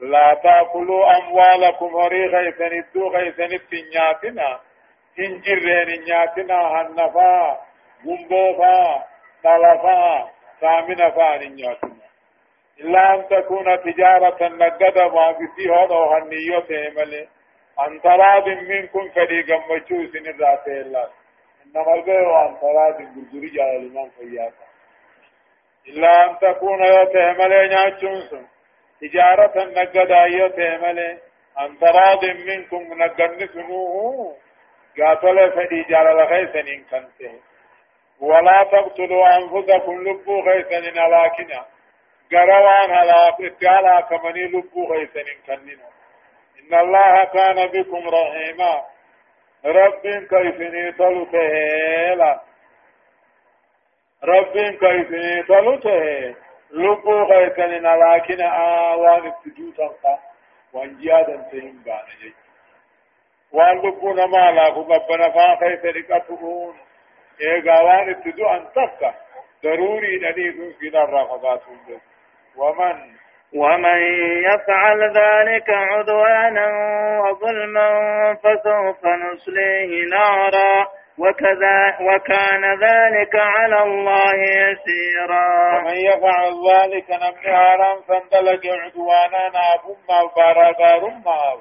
لا 0.01 0.35
تأكلوا 0.43 1.17
أموالكم 1.19 1.97
هري 1.97 2.27
غيثن 2.27 2.79
إدو 2.79 3.13
نياتنا 3.73 4.61
هنجرين 5.19 6.05
نياتنا 6.05 6.59
هنفا 6.73 7.61
غنبوفا 8.07 9.07
طلفا 9.45 10.29
سامنفا 10.61 11.37
نياتنا 11.37 11.90
إلا 12.81 13.15
أن 13.15 13.29
تكون 13.29 13.65
تجارة 13.83 14.49
نقدة 14.49 15.09
ما 15.09 15.31
بسي 15.33 15.71
هذا 15.71 15.95
وهنية 15.95 16.91
ملي 16.97 17.29
أن 17.87 18.01
تراد 18.01 18.49
منكم 18.49 19.09
فريقا 19.11 19.57
مجوس 19.69 20.17
الرات 20.17 20.69
الله 20.69 21.09
إنما 21.67 21.95
البيع 21.95 22.47
أن 22.47 22.57
تراد 22.61 22.97
بالجري 23.15 23.49
جاء 23.49 23.77
الإمام 23.77 24.11
فياتا 24.11 24.67
إلا 25.89 26.31
أن 26.31 26.39
تكون 26.39 26.85
يتهمل 26.85 27.71
ناتشونس 27.71 28.31
تجارة 29.01 29.65
نقدة 29.65 30.25
يتهمل 30.27 30.99
أن 31.61 31.79
تراد 31.79 32.25
منكم 32.25 33.03
نقدن 33.03 33.47
سنوه 33.47 34.37
قاتل 34.99 35.53
فدي 35.53 35.83
جال 35.83 36.05
لغيثن 36.17 36.69
إن 36.69 36.83
كنته 36.91 37.33
ولا 38.21 38.65
تقتلوا 38.73 39.37
أنفسكم 39.37 40.09
لبوا 40.09 40.43
غيثن 40.43 40.83
لكنه 40.83 41.65
قروان 42.33 42.91
هلا 42.91 43.29
اتعالى 43.29 44.07
كمني 44.11 44.45
لبو 44.45 44.93
غيثن 44.93 45.25
كننا 45.47 45.89
إن 46.61 46.79
الله 46.81 47.25
كان 47.25 47.67
بكم 47.67 48.09
رحيما. 48.09 48.85
رب 49.65 50.01
كيفني 50.03 50.93
تلته 50.93 52.41
رب 54.25 54.59
كيفني 54.59 55.43
تلته 55.43 56.35
لبو 56.71 57.23
غيثن 57.23 57.87
لكن 57.87 58.41
آوان 58.41 59.27
ابتجوتا 59.27 60.19
وان 60.73 60.99
جيادا 60.99 61.37
تهم 61.37 61.83
بانا 61.85 62.15
جي 62.21 62.35
وان 63.53 63.79
لبو 63.79 64.13
نما 64.13 64.51
لا 64.51 64.65
قبنا 64.65 65.29
فان 65.29 65.57
خيثن 65.57 66.03
كتبون 66.03 66.79
ايقا 67.41 67.83
وان 67.83 68.11
ابتجو 68.11 68.49
أن 68.49 68.67
ضروري 69.65 70.17
نديد 70.17 70.77
في 70.81 70.91
نار 70.91 71.11
رافضاتهم 71.11 71.79
بس 71.89 72.10
ومن 72.61 72.97
ومن 73.55 74.01
يفعل 74.45 75.01
ذلك 75.03 75.71
عدوانا 75.71 76.67
وظلما 77.21 77.91
فسوف 78.35 79.05
نصليه 79.05 80.07
نارا. 80.11 80.87
وكذا 81.19 81.97
وكان 82.01 82.65
ذلك 82.65 83.35
على 83.37 83.83
الله 83.83 84.35
يسيرا. 84.35 85.47
ومن 85.79 85.97
يفعل 85.97 86.53
ذلك 86.71 87.11
نمني 87.11 87.57
حرام 87.57 88.01
فندلق 88.09 88.61
عدوانا 88.67 89.43
نابما 89.49 90.19
باراغارما 90.37 91.61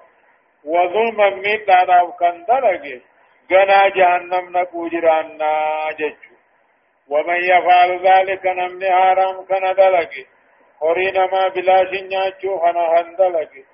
وظلما 0.65 1.29
ميتا 1.29 2.11
كندلق 2.19 3.01
جنا 3.49 3.87
جهنم 3.87 4.57
نكوجرانا 4.57 5.51
جج 5.99 6.15
ومن 7.09 7.35
يفعل 7.35 7.99
ذلك 8.07 8.45
هورينا 10.83 11.25
ما 11.25 11.47
بلا 11.47 11.85
شنياچو 11.91 12.59
خنا 12.59 12.85
هندلك 12.95 13.65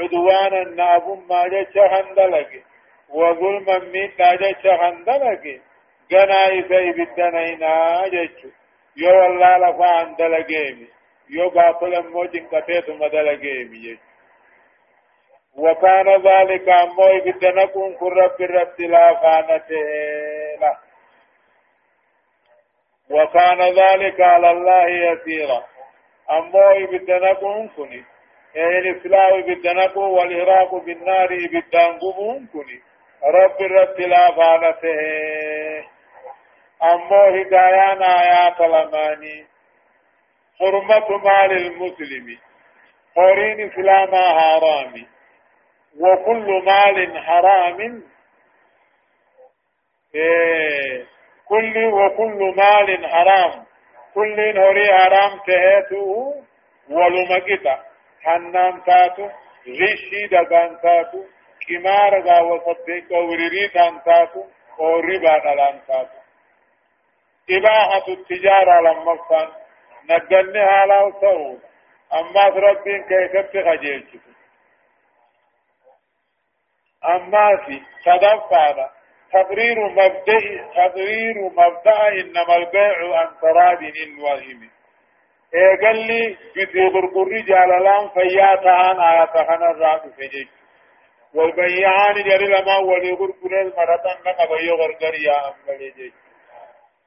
عدوانا 0.00 0.64
نابم 0.64 1.20
ما 1.28 1.48
جچ 1.48 1.76
هندلك 1.76 2.62
وظلما 3.08 3.78
من 3.78 4.08
جچ 4.40 4.66
هندلك 4.66 5.60
غنا 6.12 6.42
يسي 6.52 6.90
بدنينا 6.96 7.74
جچ 8.14 8.38
يو 8.96 9.24
الله 9.26 9.56
لفا 9.58 10.02
هندلگيمي 10.02 10.88
يو 11.30 11.50
باطل 11.50 12.08
موجن 12.08 12.46
كتيت 12.52 12.90
مدلگيمي 12.90 13.78
جچ 13.84 14.00
وكان 15.56 16.08
ذلك 16.22 16.68
أموي 16.68 17.20
بدنكم 17.20 17.94
كرب 18.00 18.40
الرب 18.40 18.80
لا 18.80 19.14
فانته 19.14 19.82
له 20.60 20.76
وكان 23.10 23.60
ذلك 23.60 24.20
على 24.20 24.50
الله 24.50 24.88
يسيرا 24.88 25.64
أمو 26.30 26.70
إبدنكم 26.70 27.68
كني 27.76 28.04
أي 28.56 28.78
الإفلاء 28.78 29.38
إبدنكم 29.38 30.00
والإراق 30.00 30.74
بالنار 30.74 31.28
إبدانكم 31.32 32.46
كني 32.52 32.80
رب 33.24 33.60
الرب 33.60 34.00
لا 34.00 34.30
فانته 34.36 35.88
أمو 36.82 37.22
هدايان 37.22 38.02
آيات 38.02 38.60
لماني 38.60 39.46
حرمة 40.60 41.16
مال 41.18 41.52
المسلم. 41.52 42.38
قرين 43.16 43.70
إسلاما 43.70 44.22
حرام. 44.40 45.06
وكل 46.00 46.62
مال 46.64 47.18
حرام. 47.18 48.02
إيه. 50.14 51.06
كل 51.48 51.84
وكل 51.84 52.54
مال 52.56 53.06
حرام. 53.06 53.66
كل 54.14 54.54
نوري 54.54 54.86
حرام 54.92 55.40
تهيته 55.46 56.34
ولمكتا 56.90 57.76
حنان 58.22 58.82
تاتو 58.84 59.28
غشي 59.80 60.26
دقان 60.32 60.80
تاتو 60.82 61.24
كمار 61.66 62.20
غاوة 62.26 62.58
صدق 62.64 63.12
وريري 63.12 63.68
تان 63.68 64.02
تاتو 64.04 64.44
وربا 64.78 65.38
دلان 65.44 65.80
تاتو 65.88 66.20
إباحة 67.50 68.06
التجارة 68.08 68.80
لما 68.80 69.16
كان 69.28 69.48
نقلني 70.10 70.58
هالا 70.58 71.02
وسعود 71.02 71.60
أما 72.12 72.44
ربين 72.48 73.02
كيف 73.02 73.32
تخجيل 73.52 74.20
أما 77.04 77.56
في 77.66 77.82
صدفة 78.04 78.90
تبرير 79.32 79.88
مبدأ 79.88 80.40
تبرير 80.76 81.34
مبدأ 81.50 82.08
إنما 82.08 82.56
البيع 82.56 83.18
عن 83.18 83.28
تراد 83.42 83.82
وهم 84.22 84.70
إيه 85.54 85.86
قال 85.86 85.96
لي؟ 86.06 86.36
في 86.54 86.80
غرغر 86.86 87.28
جالالان 87.48 88.08
فياتا 88.08 88.90
أنا 88.90 89.12
آياتهن 89.12 89.62
الراب 89.70 90.00
فجيج. 90.00 90.48
والبيعان 91.34 92.14
جري 92.14 92.46
لما 92.46 92.76
ولي 92.76 93.12
غرغر 93.12 93.60
المرتان 93.62 94.16
لما 94.26 94.56
بيو 94.56 94.74
غرغر 94.74 95.14
يا 95.14 95.48
أمبلي 95.48 95.90
جيج 95.90 96.12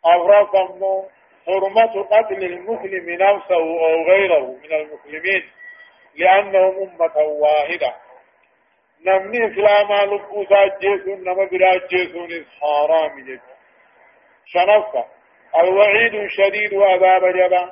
أفرقم 0.05 0.79
حرمة 1.47 2.03
قتل 2.03 2.43
المسلم 2.43 3.09
نفسه 3.09 3.55
أو 3.55 4.03
غيره 4.07 4.45
من 4.63 4.73
المسلمين 4.73 5.43
لأنهم 6.15 6.89
أمة 6.89 7.17
واحدة. 7.17 7.93
نمني 9.05 9.47
إسلاما 9.47 10.05
لبوسا 10.05 10.77
جيسون 10.81 11.23
نما 11.23 11.45
بلا 11.45 11.87
جيسون 11.87 12.45
حرام 12.59 13.19
جد 13.19 13.41
شنفة 14.45 15.05
الوعيد 15.59 16.13
الشديد 16.13 16.73
وعذاب 16.73 17.21
جبا. 17.37 17.71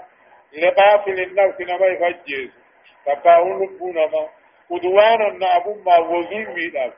لقاتل 0.54 1.20
النفس 1.24 1.62
نما 1.62 1.88
يفجيس 1.88 2.52
تقاون 3.06 3.64
لبو 3.64 3.92
نما 3.92 4.30
قدوانا 4.70 5.30
نابو 5.30 5.74
ما 5.86 5.98
وظلم 5.98 6.54
ميداف 6.54 6.94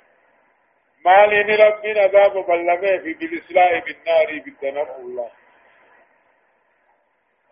ما 1.06 1.26
لين 1.26 1.62
ربنا 1.62 2.02
عذاب 2.02 2.46
بلغه 2.46 2.98
في 2.98 3.14
بالإسلاء 3.14 3.80
بالنار 3.80 4.42
بالتنبو 4.46 5.02
الله. 5.02 5.30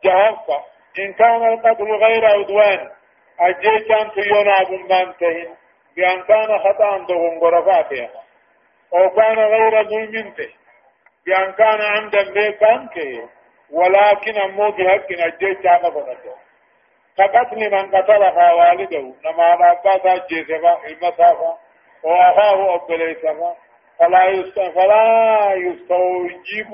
جهنفة 0.03 0.63
إن 0.99 1.13
كان 1.13 1.53
القتل 1.53 1.91
غير 1.91 2.25
عدوان. 2.25 2.91
أجيشان 3.39 4.11
تيونا 4.11 4.61
أبو 4.61 4.77
مانتهن 4.77 5.61
بأن 5.95 6.21
كان 6.23 6.60
خطأ 6.60 6.97
دهم 7.08 7.39
غرفاته 7.39 8.10
أو 8.93 9.10
كان 9.10 9.39
غير 9.39 9.84
ظلم 9.84 10.34
بأن 11.25 11.51
كان 11.51 11.82
عمدا 11.82 12.32
بيكان 12.34 12.88
كي 12.88 13.27
ولكن 13.71 14.38
أمو 14.38 14.71
بحق 14.71 15.08
أجيش 15.12 15.65
عما 15.65 15.89
فنده 15.89 16.36
كقتل 17.17 17.71
من 17.71 17.95
قتلها 17.95 18.54
والده 18.54 19.13
نما 19.25 19.56
ناباتا 19.56 20.27
جيسفا 20.27 20.88
المسافة 20.88 21.58
وأخاه 22.04 22.75
أبليسفا 22.75 23.56
فلا 23.99 24.51
فلا 24.75 25.54
يستوجب 25.54 26.73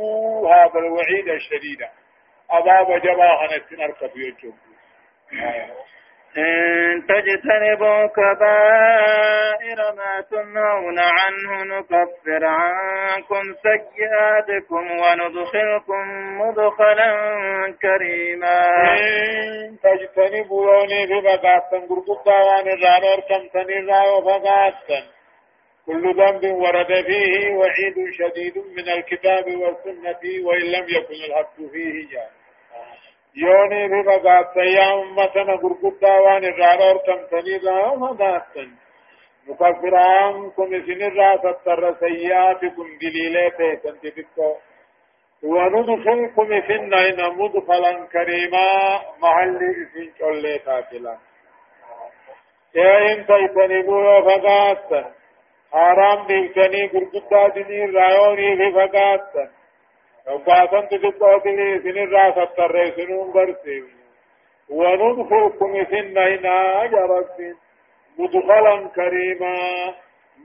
هذا 0.49 0.79
الوعيد 0.79 1.27
الشديد. 1.27 1.87
أباب 2.51 3.01
جماعة 3.01 3.49
نركب 3.71 4.17
يجب 4.17 4.53
إن 6.37 7.05
تجتنبوا 7.07 8.07
كبائر 8.07 9.79
ما 9.97 10.21
تنهون 10.31 10.99
عنه 10.99 11.63
نكفر 11.63 12.45
عنكم 12.45 13.43
سيئاتكم 13.63 14.91
وندخلكم 14.91 16.03
مدخلا 16.41 17.11
كريما. 17.81 18.59
إن 18.99 19.77
تجتنبوا 19.83 20.73
يوني 20.73 21.07
في 21.07 21.21
بقاتا 21.21 21.77
قرقودا 21.89 22.37
وان 22.47 22.67
الرانور 22.67 23.19
كم 23.29 23.47
تنرى 23.53 24.01
وفقاتا 24.09 24.99
كل 25.85 26.03
ذنب 26.17 26.43
ورد 26.51 26.87
فيه 27.05 27.49
وعيد 27.53 27.95
شديد 28.19 28.57
من 28.57 28.89
الكتاب 28.97 29.45
والسنة 29.47 30.45
وإن 30.45 30.61
لم 30.61 30.85
يكن 30.89 31.13
الحق 31.29 31.55
فيه 31.71 32.09
جاء 32.11 32.29
يوني 33.37 33.89
في 33.89 34.01
بقات 34.07 34.55
يا 34.57 34.93
أمتنا 34.93 35.55
قرقودا 35.55 36.13
وان 36.19 36.43
الرارور 36.43 36.97
تمتني 36.97 37.57
لا 37.57 37.95
مداتن 37.95 38.69
مكفر 39.47 39.95
عنكم 39.95 40.69
سن 40.69 41.01
الراس 41.01 41.45
التر 41.45 41.95
سيئاتكم 41.99 42.87
دليلات 43.01 43.83
تنتفكو 43.83 44.55
وندخلكم 45.43 46.61
في 46.61 46.75
النين 46.75 47.19
مدخلا 47.37 48.05
كريما 48.13 48.67
محل 49.21 49.59
اسم 49.81 50.11
كل 50.19 50.59
تاكلا. 50.65 51.17
يا 52.75 53.13
إن 53.13 53.25
تيتنبوا 53.25 54.21
فقاتن. 54.21 55.05
حرام 55.71 56.27
بيتني 56.27 56.87
قرقودا 56.87 57.47
دني 57.47 57.85
رأيوني 57.85 58.55
في 58.57 59.56
تجدوا 60.91 61.37
به 61.37 61.79
سن 61.83 61.97
الراس 61.97 62.37
التر 62.37 62.91
سنون 62.95 63.31
برسي. 63.31 63.83
وندخلكم 64.69 65.83
سن 65.83 66.17
هنا 66.17 66.85
جرس 66.85 67.55
مدخلا 68.19 68.87
كريما. 68.87 69.55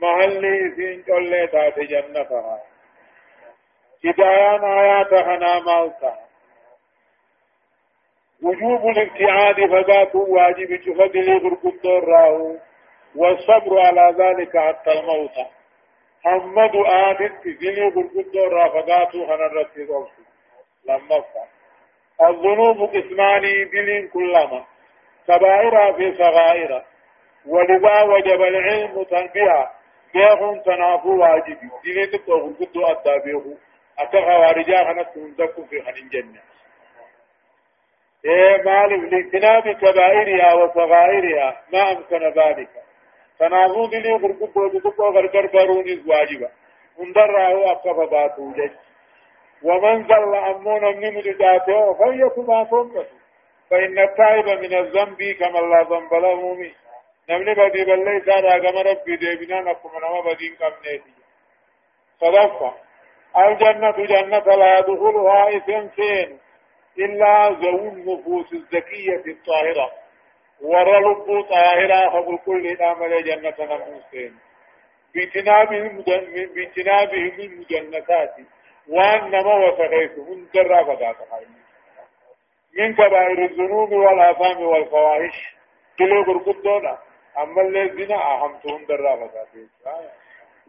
محل 0.02 0.72
سن 0.76 1.02
جل 1.06 1.48
تات 1.52 1.78
جنة 1.78 2.58
هدايان 4.04 4.64
آيات 4.64 5.12
هنا 5.14 5.58
مالتا 5.58 6.14
وجوب 8.42 8.86
الابتعاد 8.86 9.54
فذات 9.54 10.14
واجب 10.14 10.68
جهد 10.68 11.16
لغرقود 11.16 11.86
راهو 11.86 12.56
والصبر 13.16 13.80
على 13.80 14.14
ذلك 14.18 14.56
حتى 14.56 14.92
الموت. 14.92 15.61
حمد 16.24 16.76
آدت 16.86 17.44
دلي 17.44 17.90
برقدو 17.90 18.48
رافقاتو 18.48 19.24
هنرت 19.24 19.78
روسو 19.78 20.22
لما 20.88 21.20
فا. 21.20 21.44
الذنوب 22.28 22.90
قسماني 22.94 23.64
دلين 23.64 24.08
كلما. 24.08 24.64
كبائر 25.28 25.92
في 25.92 26.14
صغائر 26.18 26.82
ولذا 27.46 28.02
وجب 28.02 28.42
العلم 28.42 29.02
تنبيها. 29.02 29.72
بيخون 30.14 30.62
تنافو 30.62 31.20
واجبي 31.20 31.70
دلين 31.84 32.10
تقو 32.10 32.48
برقدو 32.48 32.86
أدابيهو 32.86 33.54
أتغى 33.98 34.34
وارجا 34.36 34.84
خنت 34.84 35.08
تنزكو 35.14 35.64
في 35.64 35.82
خنين 35.82 36.08
جنة. 36.08 36.42
إيه 38.24 38.62
مالك 38.62 39.12
لاجتناب 39.12 39.68
كبائرها 39.68 40.54
وصغائرها 40.54 41.62
ما 41.72 41.92
أمكن 41.92 42.22
ذلك. 42.40 42.81
تنافو 43.42 43.86
دلي 43.92 44.12
غرقو 44.22 44.68
دكو 44.68 45.04
غرغر 45.14 45.46
بروني 45.54 45.94
واجبا 46.08 46.48
اندر 47.02 47.30
أكف 47.72 47.98
باتو 48.12 48.52
جج 48.58 48.74
ومن 49.62 49.96
ظل 50.10 50.34
أمون 50.50 50.84
من 50.96 51.14
مدجاته 51.14 51.94
فليكما 51.98 52.64
تومته 52.70 53.06
فإن 53.70 53.98
التائب 53.98 54.48
من 54.64 54.74
الذنب 54.82 55.20
كما 55.40 55.58
لا 55.72 55.80
ذنب 55.90 56.14
له 56.24 56.54
مي 56.54 56.70
نمني 57.30 57.54
بدي 57.54 57.84
بلي 57.84 58.20
سارا 58.26 58.58
كما 58.58 58.82
ربي 58.82 59.16
ديبنا 59.16 59.60
نكم 59.60 59.90
نما 60.02 60.20
بدين 60.26 60.54
كم 60.60 60.74
نيتي 60.84 61.12
صدفة 62.20 62.72
الجنة 63.36 63.98
جنة 64.12 64.46
لا 64.60 64.78
يدخلها 64.78 65.56
إثم 65.56 66.02
إلا 66.98 67.48
ذو 67.48 67.78
النفوس 67.88 68.52
الزكية 68.52 69.24
الطاهرة 69.26 70.01
ورى 70.62 71.00
لب 71.00 71.44
طاهرة 71.50 72.10
فقل 72.10 72.38
كل 72.46 72.76
عمل 72.80 73.24
جنة 73.24 73.54
نموسين 73.60 74.38
باجتنابهم 75.14 76.04
باجتنابهم 76.54 77.40
المجنتات 77.40 78.34
وان 78.88 79.30
نما 79.30 79.54
وسغيثهم 79.54 80.48
جرى 80.54 80.84
فقات 80.84 81.16
من 82.78 82.94
كبائر 82.94 83.44
الذنوب 83.44 83.92
والآثام 83.92 84.62
والفواحش 84.62 85.54
كله 85.98 86.24
قرقدونا 86.24 86.98
أما 87.38 87.62
الذين 87.62 88.12
أهمتهم 88.12 88.84
درى 88.84 89.16
فقات 89.20 89.48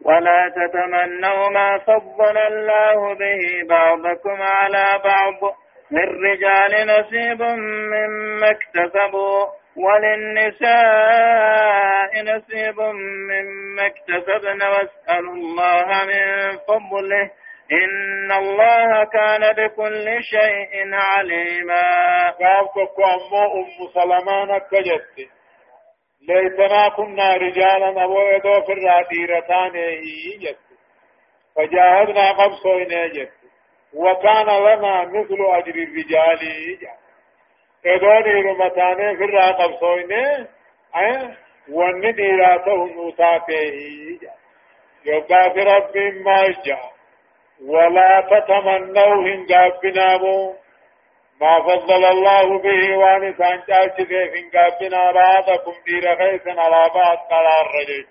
ولا 0.04 0.52
تتمنوا 0.56 1.48
ما 1.48 1.78
فضل 1.78 2.38
الله 2.38 3.14
به 3.14 3.68
بعضكم 3.68 4.42
على 4.42 5.00
بعض 5.04 5.56
للرجال 5.90 6.86
نصيب 6.86 7.42
مما 7.42 8.50
اكتسبوا. 8.50 9.46
وللنساء 9.76 10.74
نصيب 12.22 12.80
مما 12.80 13.86
اكتسبن 13.86 14.62
واسألوا 14.62 15.34
الله 15.34 15.86
من 16.04 16.58
فضله 16.58 17.30
إن 17.72 18.32
الله 18.32 19.04
كان 19.04 19.52
بكل 19.52 20.22
شيء 20.22 20.94
عليما. 20.94 21.82
قابتك 22.30 22.98
أمو 23.14 23.42
أم 23.60 23.66
سلمان 23.94 24.58
كجت. 24.58 25.28
ليتنا 26.28 26.88
كنا 26.88 27.34
رجالا 27.36 28.04
أبو 28.04 28.20
يدو 28.20 28.60
في 28.66 28.72
الراديرتان 28.72 29.72
جت. 30.40 30.58
فجاهدنا 31.56 32.30
قبصوين 32.32 33.10
جت. 33.12 33.32
وكان 33.94 34.46
لنا 34.46 35.04
مثل 35.04 35.38
أجر 35.40 35.74
الرجال 35.74 36.40
جت. 36.80 37.03
إدوني 37.86 38.40
رمتاني 38.42 39.16
في 39.16 39.24
الرا 39.24 39.46
قبصوين 39.46 40.46
واني 41.70 42.12
ديراته 42.12 42.86
نوتاته 42.86 43.74
يبقى 45.04 45.50
في 45.54 45.60
ربي 45.60 46.10
ما 46.10 46.54
جاء. 46.64 46.94
ولا 47.66 48.20
تتمنوا 48.30 49.14
هن 49.26 49.46
قابنامو 49.46 50.54
ما 51.40 51.62
فضل 51.62 52.04
الله 52.04 52.58
به 52.58 52.96
وان 52.96 53.34
سانجاش 53.38 54.00
هن 54.00 54.50
قابنا 54.54 55.12
بعضكم 55.12 55.72
دير 55.86 56.16
خيسا 56.16 56.60
على 56.60 56.90
بعض 56.94 57.18
قرار 57.30 57.66
رجل. 57.78 58.06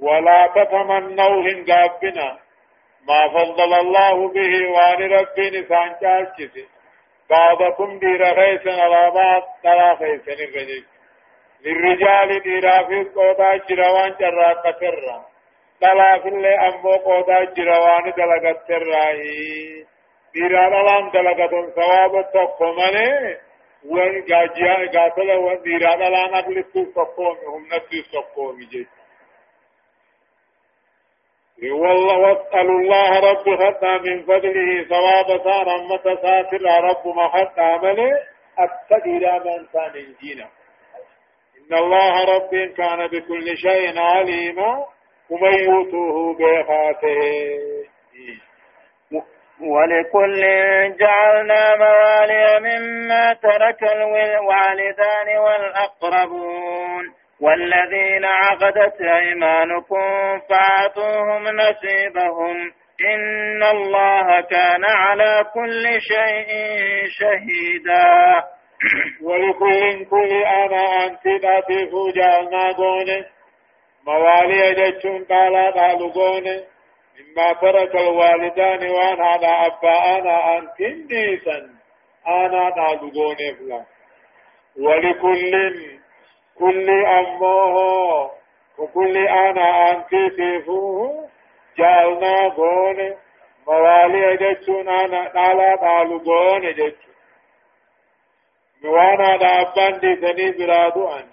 ولا 0.00 0.46
تتمنوا 0.54 1.42
هن 1.42 1.64
قابنا 1.72 2.38
ما 3.08 3.28
فضل 3.28 3.74
الله 3.74 4.28
به 4.28 4.68
وان 4.70 5.12
ربي 5.12 5.66
سانجاش 5.68 6.28
بعضكم 7.30 7.98
دير 7.98 8.24
خيسا 8.34 8.82
على 8.82 9.10
بعض 9.10 9.42
قرار 9.64 9.96
خيسا 9.96 10.32
رجل 10.32 10.84
للرجال 11.64 12.42
ديرا 12.42 12.82
في 12.82 13.04
قوضا 13.14 13.56
جروان 13.56 14.14
جراء 14.20 14.54
قترا. 14.54 15.24
دلاف 15.82 16.26
اللي 16.26 16.54
أمو 16.68 16.90
قودا 16.90 17.44
جروان 17.44 18.12
دلغت 18.16 18.70
الرائي 18.70 19.86
ديران 20.34 20.72
الان 20.74 21.10
دلغتون 21.10 21.70
ثواب 21.70 22.30
تقومني 22.34 23.36
وان 23.90 24.24
جاجيا 24.24 24.74
قاتل 24.94 25.30
وان 25.30 25.62
ديران 25.62 26.02
الان 26.02 26.34
أقلتو 26.34 26.84
تقومي 26.84 27.46
هم 27.46 27.64
نتو 27.72 27.98
تقومي 28.12 28.64
جيش 28.64 28.86
والله 31.62 32.18
واسألوا 32.18 32.80
الله 32.80 33.20
رب 33.30 33.56
خطا 33.64 33.98
من 33.98 34.22
فضله 34.22 34.84
ثواب 34.88 35.40
سار 35.44 35.74
أمة 35.74 36.16
ساتر 36.22 36.62
رب 36.80 37.06
ما 37.16 37.28
خطا 37.28 37.62
عمله. 37.62 38.10
أبتدي 38.58 39.18
من 39.18 39.66
كان 39.72 40.14
جينا 40.20 40.48
إن 41.58 41.78
الله 41.78 42.24
رب 42.24 42.50
كان 42.76 43.06
بكل 43.06 43.56
شيء 43.56 43.98
عليما 43.98 44.84
ومن 45.30 45.54
يؤتوه 45.54 46.34
بخاته 46.34 47.20
ولكل 49.60 50.40
جعلنا 50.98 51.76
موالي 51.76 52.60
مما 52.60 53.32
ترك 53.32 53.82
الوالدان 53.82 55.38
والأقربون. 55.38 57.23
والذين 57.40 58.24
عقدت 58.24 59.00
أيمانكم 59.00 60.38
فأعطوهم 60.48 61.42
نصيبهم 61.42 62.72
إن 63.14 63.62
الله 63.62 64.40
كان 64.40 64.84
على 64.84 65.44
كل 65.54 66.00
شيء 66.00 66.48
شهيدا. 67.08 68.44
ولكل 69.22 70.04
كل 70.10 70.32
أنا 70.44 71.06
أنت 71.06 71.26
ذاتي 71.26 71.90
فوجعنا 71.90 72.72
دونه 72.72 73.24
موالي 74.06 74.74
جتشون 74.74 75.24
قالا 75.24 75.70
قالوا 75.70 76.40
مما 77.18 77.52
ترك 77.52 77.94
الوالدان 77.94 78.90
وأنا 78.90 79.26
على 79.26 79.46
أباءنا 79.46 80.58
أن 80.58 80.68
تنديسا 80.78 81.70
أنا 82.26 82.70
قالوا 82.70 83.10
فلا. 83.10 83.84
ولكل 84.78 85.54
كل 86.58 86.90
أمه 86.90 88.30
وكل 88.78 89.16
أنا 89.28 89.90
أنت 89.90 90.10
تفوه 90.38 91.28
جعلنا 91.78 92.48
قون 92.48 93.14
موالي 93.66 94.36
جتشون 94.36 94.88
أنا 94.88 95.28
قالا 95.28 95.76
قالوا 95.76 96.18
قون 96.18 96.72
جتشون 96.72 97.14
وأنا 98.84 99.26
على 99.26 99.46
أبان 99.46 100.00
ديسني 100.00 100.50
برادو 100.50 101.08
أن 101.08 101.26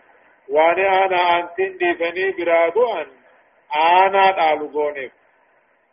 واني 0.50 0.88
أنا 1.06 1.40
انتن 1.40 1.78
ديفني 1.78 2.32
برادو 2.32 2.94
ان 2.94 3.08
أنا 3.76 4.32
دالغونيف 4.32 5.12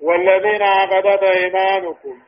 والذين 0.00 0.62
عقدت 0.62 1.22
ايمانكم 1.22 2.18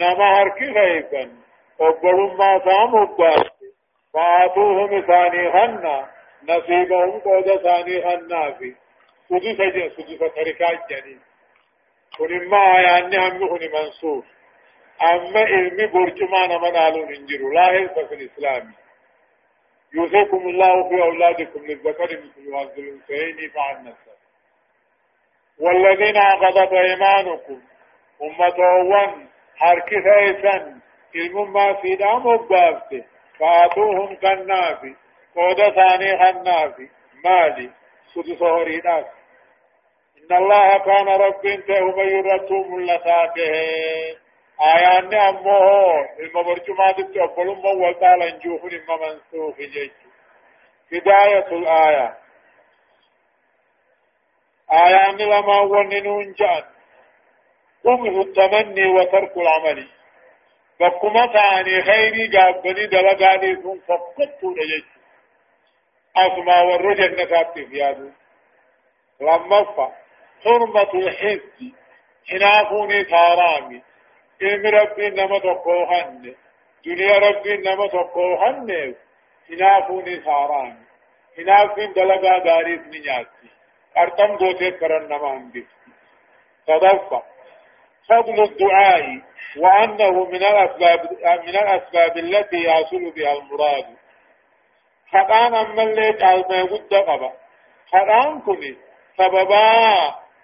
نما 0.00 0.40
هركي 0.40 0.64
غيبا 0.64 1.30
وقلوا 1.78 2.34
ما 2.34 2.58
ساموا 2.64 3.06
فاتوهم 4.14 5.00
ثاني 5.00 5.48
هنا 5.48 6.10
نصيبهم 6.48 7.20
قود 7.20 7.56
ثاني 7.56 8.04
هنا 8.04 8.52
في 8.52 8.74
سدس 9.28 9.60
جن 9.60 9.90
سدس 9.96 10.18
تركات 10.18 10.90
جنين 10.90 11.20
كن 12.18 12.48
ما 12.48 12.80
يعني 12.80 13.16
هم 13.16 13.48
كن 13.48 13.70
منصور 13.72 14.24
أما 15.02 15.40
علمي 15.40 15.86
برجمان 15.86 16.60
من 16.60 16.76
آلون 16.76 17.14
انجروا 17.14 17.54
لا 17.54 17.72
هي 17.72 17.88
في 18.08 18.14
الإسلام 18.14 18.72
يوصيكم 19.94 20.48
الله 20.48 20.88
في 20.88 21.02
أولادكم 21.02 21.66
للذكر 21.66 22.04
مثل 22.04 22.54
هذا 22.54 22.74
الأنثيين 22.78 23.50
فعن 23.50 23.84
نفسه 23.84 24.12
والذين 25.58 26.16
عقدت 26.16 26.72
أيمانكم 26.72 27.60
أمة 28.22 28.58
ون 28.90 29.28
حركي 29.56 29.96
ثيسا 30.02 30.80
علم 31.14 31.52
ما 31.52 31.74
في 31.74 31.94
دام 31.94 32.26
وبافته 32.26 33.04
فآتوهم 33.38 34.14
كالنافي 34.16 34.94
قود 35.36 35.56
ثاني 35.56 36.18
خنافي 36.18 36.88
مالي 37.24 37.70
سدس 38.14 38.42
هريدات 38.42 39.06
إن 40.18 40.36
الله 40.36 40.78
كان 40.78 41.08
رب 41.08 41.46
انتهوا 41.46 41.96
من 41.96 42.08
يرتو 42.08 42.64
ملتاته 42.64 43.52
آيان 44.74 45.14
أمه 45.14 45.60
المبرجمات 46.20 47.00
تقبلون 47.00 47.58
موتا 47.58 48.16
لنجوه 48.16 48.68
لما 48.68 48.96
منسوخ 48.96 49.56
جيش 49.58 49.90
بداية 50.92 51.46
الآية 51.46 52.18
آيان 54.72 55.16
لما 55.16 55.60
وننون 55.60 56.32
جان 56.32 56.64
قمه 57.84 58.20
التمني 58.20 58.86
وترك 58.86 59.36
العمل 59.36 59.88
بكما 60.80 61.26
تاني 61.26 61.82
خيري 61.82 62.26
جابني 62.28 62.86
دلقاني 62.86 63.56
ثم 63.56 63.78
فقدت 63.88 64.44
والرجل 66.16 67.22
نتابت 67.22 67.58
في 67.58 67.82
هذا. 67.82 68.12
لما 69.20 69.92
حرمة 70.44 70.94
الحزب 70.94 71.72
حنافوني 72.30 73.04
تارامي. 73.04 73.82
علم 74.42 74.66
ربي 74.66 75.10
نما 75.10 75.38
تقوهن 75.38 76.34
دنيا 76.84 77.18
ربي 77.18 77.56
نما 77.56 77.86
تقوهن 77.86 78.94
هنافوني 79.50 80.20
ساران 80.24 80.76
هنافين 81.38 81.92
دلقا 81.92 82.38
داريس 82.38 82.80
نياتي. 82.80 83.48
أرتم 83.96 84.36
دوتي 84.36 84.70
کرن 84.70 85.04
نما 85.08 85.36
هندس 85.36 85.68
صدفة. 86.66 87.22
فضل 88.08 88.42
الدعاء 88.42 89.20
وأنه 89.56 90.24
من 90.24 90.42
الأسباب 90.42 91.00
من 91.22 91.56
الأسباب 91.56 92.16
التي 92.16 92.64
يحصل 92.64 93.10
بها 93.10 93.32
المراد. 93.32 94.01
فقان 95.12 95.54
أما 95.54 95.82
اللي 95.82 96.10
قال 96.10 96.44
ما 96.50 96.62
قد 96.62 96.94
قبا. 96.94 97.32
فقان 97.92 98.40
كني 98.40 98.76
سببا 99.18 99.94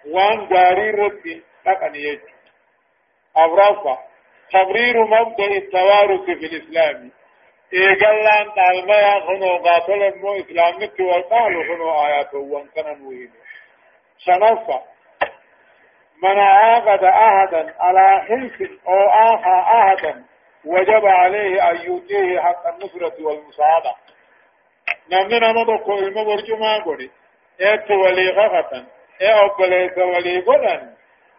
وان 0.06 0.48
جاري 0.48 0.90
ربي 0.90 1.42
تقن 1.64 1.94
يجي 1.94 2.20
أبرافا 3.36 3.98
تبرير 4.52 5.04
مبدأ 5.04 5.44
التوارث 5.44 6.24
في 6.24 6.46
الإسلام 6.46 7.10
إيقلان 7.72 8.54
تعلمها 8.56 9.20
خنو 9.20 9.56
قاتل 9.56 10.18
مو 10.18 10.36
إسلامك 10.40 11.00
وقالوا 11.00 11.64
خنو 11.64 11.90
آيات 12.06 12.34
وانكنا 12.34 12.94
نوهين 12.94 13.32
شنفا 14.18 14.82
من 16.22 16.38
عاقد 16.38 17.04
أحدا 17.04 17.74
على 17.80 18.24
حلف 18.28 18.70
أو 18.88 19.08
آخى 19.08 19.78
أحدا 19.78 20.24
وجب 20.64 21.06
عليه 21.06 21.70
أن 21.70 21.76
يؤتيه 21.76 22.40
حق 22.40 22.66
النصرة 22.66 23.14
والمساعدة 23.26 23.94
نمنا 25.10 25.52
مدوكو 25.52 25.98
المبرج 25.98 26.52
ما 26.52 26.84
قولي 26.84 27.10
إيه 27.60 27.96
ولي 27.96 28.30
غفتا 28.30 28.86
إيه 29.20 29.44
أبليس 29.44 29.98
ولي 29.98 30.40
قدن 30.40 30.94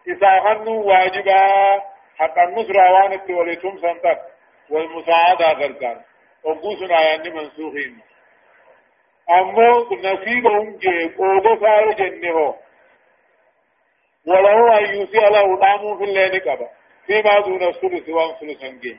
إذا 0.07 0.39
غنوا 0.39 0.83
واجبا 0.83 1.41
حق 2.17 2.39
النصرة 2.39 2.91
وانت 2.91 3.29
وليتم 3.29 3.77
سنتك 3.77 4.19
والمساعدة 4.69 5.51
غرقان 5.51 6.01
وقوسنا 6.43 7.01
يعني 7.01 7.29
منسوخين 7.29 7.99
أمو 9.29 9.95
نصيبهم 10.03 10.77
جي 10.77 11.09
قودو 11.17 11.55
فارو 11.55 11.91
جنه 11.91 12.55
وله 14.27 14.79
يوسي 14.79 15.19
على 15.25 15.39
ودامو 15.39 15.97
في 15.97 16.03
الليل 16.03 16.39
قبا 16.39 16.69
فيما 17.07 17.39
دون 17.39 17.63
الثلث 17.63 18.09
وان 18.09 18.33
ثلثا 18.39 18.97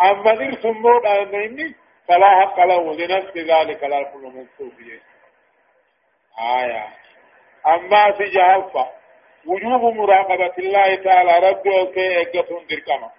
أما 0.00 0.30
إرث 0.30 0.66
مود 0.66 1.06
أنني 1.06 1.74
فلا 2.10 2.40
حق 2.40 2.60
له 2.60 2.94
لنفس 2.94 3.36
ذلك 3.36 3.82
لا 3.82 4.02
كل 4.02 4.20
منصوب 4.20 4.72
آية. 6.38 6.86
أما 7.66 8.12
في 8.12 8.24
جهفة 8.24 8.88
وجوب 9.46 9.94
مراقبة 9.94 10.52
الله 10.58 10.94
تعالى 10.94 11.50
ربي 11.50 11.80
أوكي 11.80 12.20
إجتهم 12.20 12.66
دركما. 12.70 13.10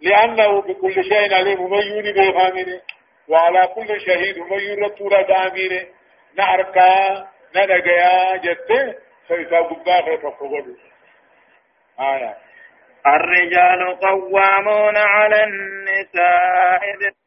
لأنه 0.00 0.62
بكل 0.62 1.04
شيء 1.04 1.34
عليم 1.34 1.70
ميوني 1.70 2.12
بيغامره 2.12 2.80
وعلى 3.28 3.66
كل 3.66 4.00
شهيد 4.00 4.38
ميون 4.38 4.84
رتورة 4.84 5.22
داميره 5.22 5.86
نعركا 6.34 7.28
ندقيا 7.56 8.36
جته 8.36 8.94
فإذا 9.28 9.60
قبا 9.60 10.16
فقبلوا 10.16 10.76
آية. 12.00 12.36
الرجال 13.06 13.98
قوامون 14.00 14.96
على 14.96 15.44
النساء 15.44 17.23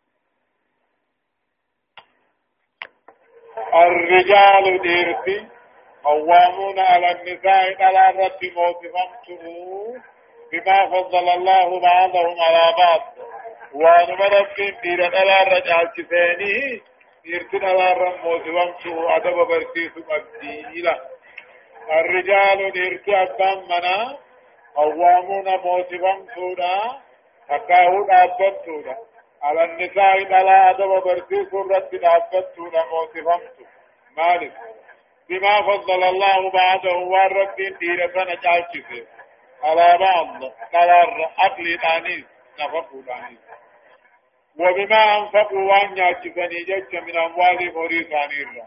الرجال 3.84 4.82
ديرتي 4.82 5.48
قوامون 6.04 6.80
على 6.80 7.12
النساء 7.12 7.84
على 7.84 8.10
الرد 8.10 8.40
موتفمتم 8.56 10.02
بما 10.52 10.86
فضل 10.86 11.30
الله 11.30 11.80
بعضهم 11.80 12.36
على 12.42 12.76
بعض. 12.78 13.02
وانما 13.74 14.28
دير 14.84 15.16
على 15.16 15.36
الرجال 15.42 15.92
كفاني 15.98 16.82
ديرتي 17.24 17.66
على 17.66 17.92
الرد 17.92 18.18
موتفمتم 18.24 19.08
أدب 19.08 19.36
برسيس 19.48 19.92
مبديلا 19.98 21.02
الرجال 21.92 22.72
ديرتي 22.72 23.16
أبان 23.24 23.58
منا 23.58 24.18
قوامون 24.76 25.56
موتفمتونا 25.58 27.02
تكاهو 27.50 28.06
دابتونا 28.08 28.98
على 29.42 29.64
النساء 29.64 30.24
دلا 30.24 30.70
أدب 30.70 31.04
برسي 31.04 31.50
سرت 31.52 31.96
دابت 31.96 32.60
نموت 32.60 33.18
فمت 33.26 33.68
مالك. 34.18 34.54
بما 35.30 35.62
فضل 35.62 36.04
الله 36.04 36.52
بعده 36.52 36.98
والرب 36.98 37.56
دير 37.56 38.12
سنة 38.14 38.42
على 39.64 39.98
بعض 40.00 40.44
قرار 40.74 41.32
عقل 41.38 41.78
دانيس 41.78 42.26
نفقه 42.60 43.02
دانيس 43.08 43.40
وبما 44.60 45.18
أنفقوا 45.18 45.62
وأن 45.72 45.98
يأتفني 45.98 46.64
جج 46.64 46.96
من 46.96 47.18
أموال 47.18 47.74
مريد 47.76 48.14
عنير 48.14 48.64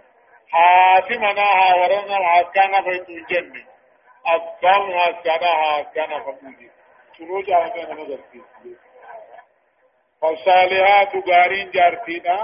حاتمنا 0.48 1.42
هاورنا 1.42 2.18
وعسكانا 2.18 2.82
فيتو 2.82 3.12
الجنة 3.12 3.64
أصدام 4.26 4.90
وعسكانا 4.90 5.46
هاكانا 5.46 6.20
فقودي 6.20 6.70
شنو 7.18 7.42
جاء 7.42 7.94
من 7.94 8.18
فصالحات 10.22 11.14
گارین 11.26 11.70
جارتی 11.76 12.18
نا 12.24 12.38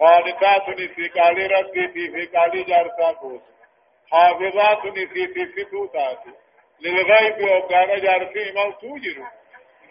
قانتات 0.00 0.68
نسی 0.78 1.08
کالی 1.16 1.48
رکھتی 1.54 1.86
تھی 1.94 2.04
فی 2.12 2.62
جارتا 2.70 3.12
کوس 3.20 3.42
حافظات 4.12 4.84
نسی 4.96 5.26
تھی 5.32 5.44
فی 5.54 5.64
توتا 5.70 6.12
تھی 6.22 6.32
للغیب 6.82 7.44
او 7.48 7.60
کانا 7.68 7.96
جارتی 8.06 8.48
امو 8.50 8.70
توجرو 8.80 9.26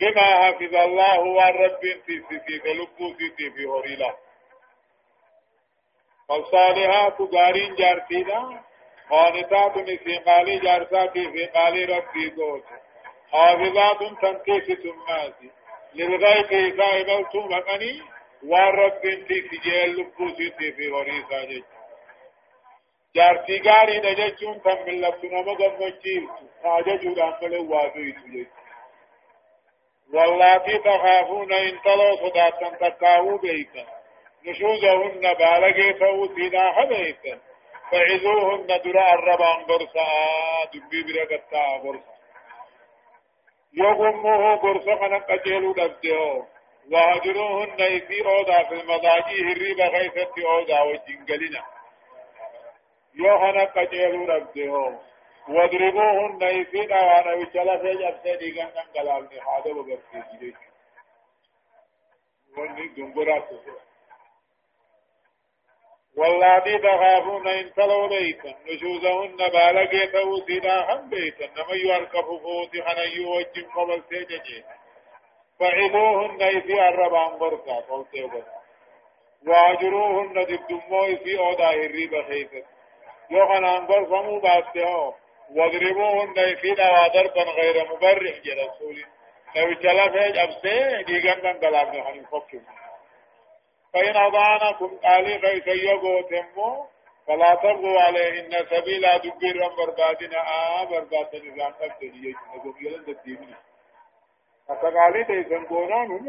بما 0.01 0.21
حافظ 0.21 0.75
الله 0.75 1.19
والرب 1.19 1.79
في 2.05 2.23
سيتي 2.29 2.59
قلبو 2.59 3.13
سيتي 3.19 3.49
في 3.55 3.65
هوريلا 3.65 4.13
فالصالحات 6.29 7.21
غارين 7.21 7.75
جارتي 7.75 8.23
دا 8.23 8.41
نسي 9.77 10.17
قالي 10.25 10.59
جارتا 10.59 11.05
تي 11.05 11.31
في 11.31 11.45
قالي 11.45 11.85
رب 11.85 12.13
تي 12.13 12.29
دوت 12.29 12.63
حافظات 13.31 14.03
تنكيس 14.21 14.67
تماتي 14.83 15.51
إذا 15.95 16.85
إملتم 17.01 17.39
مقني 17.39 18.01
والرب 18.43 19.05
انتي 19.05 19.49
سجيل 19.49 19.99
لبوسي 19.99 20.51
في 20.51 20.89
غريسا 20.89 21.45
جيش 21.45 21.63
جارتي 23.15 23.61
غاري 23.65 23.97
نججون 23.97 24.61
تم 24.61 24.85
من 24.85 25.01
لبسنا 25.01 25.41
مغمجيل 25.41 26.27
ناججو 26.63 27.13
دامل 27.13 27.57
وادويت 27.57 28.15
جيش 28.31 28.47
واللاتي 30.13 30.77
تخافون 30.77 31.53
إن 31.53 31.81
تلو 31.81 32.15
صداتا 32.15 32.69
تكاهو 32.81 33.37
بيتا 33.37 33.85
نشوزهن 34.45 35.33
بالغي 35.39 35.93
فوتنا 35.93 36.71
حبيتا 36.71 37.39
فعزوهن 37.91 38.67
درا 38.67 39.13
الربان 39.13 39.65
برسا 39.65 40.07
دبي 40.73 41.03
برقتا 41.03 41.77
برسا 41.83 42.18
يغمه 43.73 44.55
برسا 44.55 44.95
خنا 44.95 45.17
قجلو 45.17 45.73
دبدهو 45.73 46.45
واجروهن 46.91 47.77
في 47.77 48.25
أودا 48.25 48.63
في 48.63 48.73
المضاجي 48.81 49.43
هريبا 49.51 49.87
غيثت 49.87 50.39
أودا 50.45 50.81
وجنجلنا. 50.81 51.63
يوهنا 53.15 53.63
قجلو 53.63 54.25
دبدهو 54.25 54.93
واضربوهن 55.49 56.63
في 56.63 56.85
دوانا 56.85 57.33
وچلا 57.33 57.77
في 57.77 57.91
جبسه 57.93 58.35
ديگن 58.35 58.69
ننگلالني 58.75 59.41
حاده 59.41 59.71
وبرسي 59.71 60.23
جيش 60.39 60.55
وني 62.57 62.87
دنگرا 62.87 63.39
سوسو 63.49 63.75
واللاتي 66.17 66.77
تخافون 66.77 67.47
إن 67.47 67.73
تلو 67.73 68.07
بيتا 68.07 68.55
نشوزهن 68.67 69.37
بالغي 69.37 70.07
توسيدا 70.07 70.93
هم 70.93 71.09
بيتا 71.09 71.45
نما 71.45 71.75
يركب 71.75 72.25
فوت 72.43 72.71
خنيو 72.85 73.35
وجن 73.35 73.65
قبل 73.75 74.03
سيجي 74.09 74.63
فعلوهن 75.59 76.41
إذي 76.41 76.81
الربان 76.81 77.39
بركا 77.39 77.75
قلتي 77.75 78.23
بس 78.23 78.43
واجروهن 79.47 80.33
دبدمو 80.33 81.05
إذي 81.05 81.39
أودا 81.39 81.69
هريب 81.69 82.21
خيثت 82.27 82.65
يوخن 83.31 83.65
أنبر 83.65 84.05
فمو 84.05 84.39
باتهو 84.39 85.13
واضربوهن 85.55 86.39
إذي 86.39 86.71
دوا 86.71 87.07
ضربا 87.07 87.43
غير 87.43 87.87
مبرح 87.91 88.35
جرسول 88.45 89.05
لو 89.55 89.73
جلفه 89.73 90.27
جبسه 90.29 91.01
ديگن 91.01 91.41
دن 91.41 91.59
دلابن 91.59 92.03
خنين 92.03 92.25
فكر 92.25 92.59
فإن 93.93 94.15
أضعنكم 94.17 94.97
قالي 95.03 95.39
خيس 95.39 95.67
يقوتمو 95.67 96.85
فلا 97.27 97.55
تبغوا 97.55 98.01
عليهن 98.01 98.65
سبيلا 98.69 99.17
دبير 99.17 99.67
بربادنا 99.77 100.39
آه 100.47 100.83
برباد 100.83 101.35
نظام 101.35 101.73
أبتدي 101.81 102.17
يجنبهم 102.29 102.75
يلن 102.81 103.05
الدين 103.07 103.55
فقالي 104.67 105.23
تيسن 105.23 105.65
قونان 105.65 106.11
هم 106.11 106.27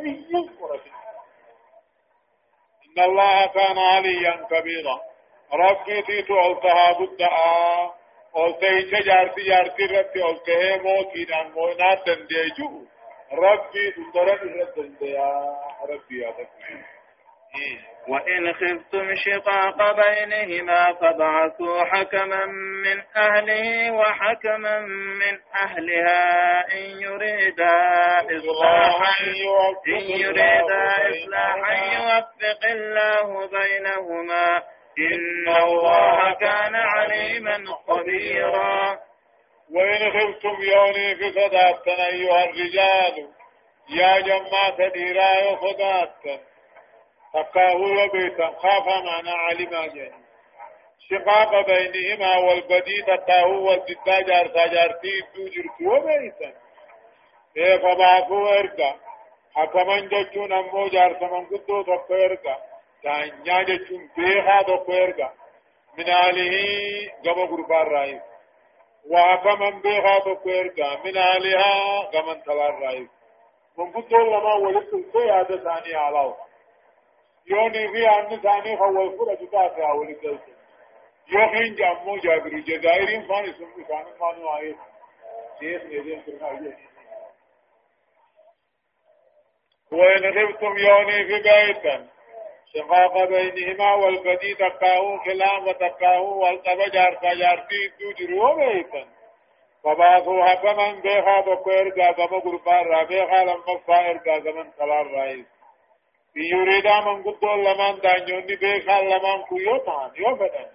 إن 2.86 3.04
الله 3.04 3.46
كان 3.46 3.78
عليا 3.78 4.46
كبيرا. 4.50 5.00
ربي 5.52 6.02
تيتو 6.02 6.40
ألتها 6.40 6.92
بدعا 6.92 7.90
ألتهي 8.36 9.02
جارتي 9.02 9.42
جارتي 9.42 9.86
ربي 9.86 10.30
ألتهي 10.30 10.78
موتي 10.78 11.24
نان 11.30 11.50
موينات 11.50 12.06
دنديجو 12.06 12.84
ربي 13.32 13.90
تندرد 13.90 14.42
ردنديا 14.42 15.56
ربي 15.90 16.20
يا 16.20 16.28
ربي. 16.28 16.84
وإن 18.08 18.52
خفتم 18.54 19.14
شقاق 19.14 19.96
بينهما 20.00 20.92
فابعثوا 21.00 21.84
حكما 21.84 22.46
من 22.84 23.02
أهله 23.16 23.90
وحكما 23.92 24.78
من 24.80 25.38
أهلها 25.62 26.60
إن 26.72 27.00
يريدا 27.00 27.78
إصلاحا 28.38 29.24
إن 29.88 30.00
يريدا 30.00 30.92
إصلاحا 31.10 31.74
يوفق 31.94 32.64
الله 32.64 33.48
بينهما 33.48 34.56
إن 34.98 35.48
الله 35.64 36.34
كان 36.40 36.74
عليما 36.74 37.64
خبيرا. 37.88 38.98
وإن 39.74 40.10
خفتم 40.10 40.62
يوني 40.62 41.14
في 41.16 41.30
صداتنا 41.32 42.06
أيها 42.06 42.44
الرجال 42.44 43.28
يا 43.90 44.20
جماعة 44.20 44.88
ديرا 44.94 45.56
صداتنا 45.60 46.49
تقاه 47.34 47.76
وبيتا. 47.76 48.46
خاف 48.46 48.86
معنا 48.86 49.32
علما 49.32 49.86
جاني 49.86 50.24
شقاق 51.10 51.66
بينهما 51.66 52.36
والبدي 52.36 53.02
تقاه 53.02 53.46
والجدا 53.46 54.20
جارتا 54.20 54.66
جارتي 54.66 55.22
توجرت 55.34 55.80
وبيتا. 55.80 56.52
إيه 57.56 57.76
فبعثوا 57.76 58.58
إرقا. 58.58 58.94
حكما 59.54 60.00
جتون 60.00 60.52
أمو 60.52 60.88
جارتا 60.88 61.26
من 61.26 61.46
قدو 61.46 61.82
تقو 61.82 62.14
إرقا. 62.14 62.56
تانيا 63.02 63.62
جتون 63.62 64.10
بيخا 64.16 64.62
تقو 64.62 64.92
إرقا. 64.92 65.30
من 65.98 66.08
آله 66.08 66.54
قم 67.24 67.46
قربان 67.46 67.86
رئيس 67.86 68.22
وحكما 69.10 69.70
بيخا 69.70 70.18
تقو 70.18 70.50
إرقا. 70.50 70.96
من 71.04 71.16
آلها 71.18 72.00
قم 72.00 72.32
تلار 72.32 72.78
رئيس 72.82 73.08
من 73.78 73.92
قدو 73.92 74.16
لما 74.16 74.54
ولدت 74.54 74.94
القيادة 74.94 75.56
ثانية 75.56 75.96
علاوه 75.96 76.49
يوني 77.46 77.88
في 77.92 78.06
عن 78.06 78.40
ثاني 78.40 78.80
هو 78.80 79.02
الفرة 79.02 79.34
تتابع 79.34 79.92
ولدلت 79.92 80.40
يوخين 81.28 81.74
جامو 81.74 82.16
جابر 82.16 82.58
جزائرين 82.58 83.28
فاني 83.28 83.52
سمو 83.52 83.84
كان 83.88 84.04
فانو 84.20 84.56
آيه 84.56 84.76
دي 85.60 85.76
وإن 89.92 90.32
خفتم 90.34 90.78
يوني 90.78 91.24
في 91.26 91.42
بيتا 91.42 92.06
شقاق 92.74 93.24
بينهما 93.24 93.94
والبدي 93.94 94.54
تقاهو 94.54 95.18
خلاف 95.18 95.70
تقاهو 95.70 96.44
والقبا 96.44 96.88
جارتا 96.88 97.34
جارتي 97.34 97.88
تجروا 97.98 98.54
بيتا 98.54 99.06
فبعثوا 99.84 100.44
حكما 100.44 100.92
بيخا 100.92 101.40
بكو 101.40 101.70
ارقا 101.70 102.10
بما 102.26 102.38
قربان 102.38 102.84
را 102.86 103.04
بيخا 103.04 103.44
لما 103.44 103.78
فا 103.86 104.10
ارقا 104.10 104.38
قلال 104.80 105.14
رئيس 105.14 105.46
يريدا 106.36 107.00
من 107.00 107.22
قدو 107.22 107.54
لمن 107.54 108.00
دانيوني 108.00 108.56
بيخا 108.56 109.02
لمن 109.02 109.42
كيوتان 109.48 110.10
يوفدن 110.16 110.66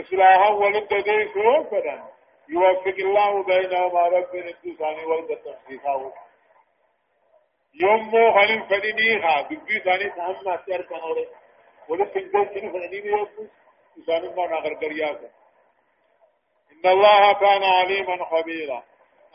إصلاحا 0.00 0.48
ولد 0.50 0.94
ديس 0.94 1.36
يوفدن 1.36 2.02
يوفق 2.48 2.96
الله 2.98 3.42
بينهما 3.44 4.08
رب 4.08 4.34
الدساني 4.34 5.04
والبتنسيخا 5.04 6.12
يوم 7.74 8.32
خليل 8.34 8.62
فدينيها 8.62 9.42
ببي 9.42 9.80
ثاني 9.80 10.10
تهم 10.10 10.48
أسير 10.48 10.82
كنوري 10.82 11.28
ولد 11.88 12.06
تنجل 12.10 12.44
كني 12.44 12.70
فديني 12.72 13.06
يوفو 13.06 13.46
إساني 13.98 14.28
ما 14.28 14.46
نغر 14.46 14.74
قرياسا 14.74 15.30
إن 16.72 16.90
الله 16.90 17.32
كان 17.32 17.62
عليما 17.64 18.24
خبيرا 18.24 18.82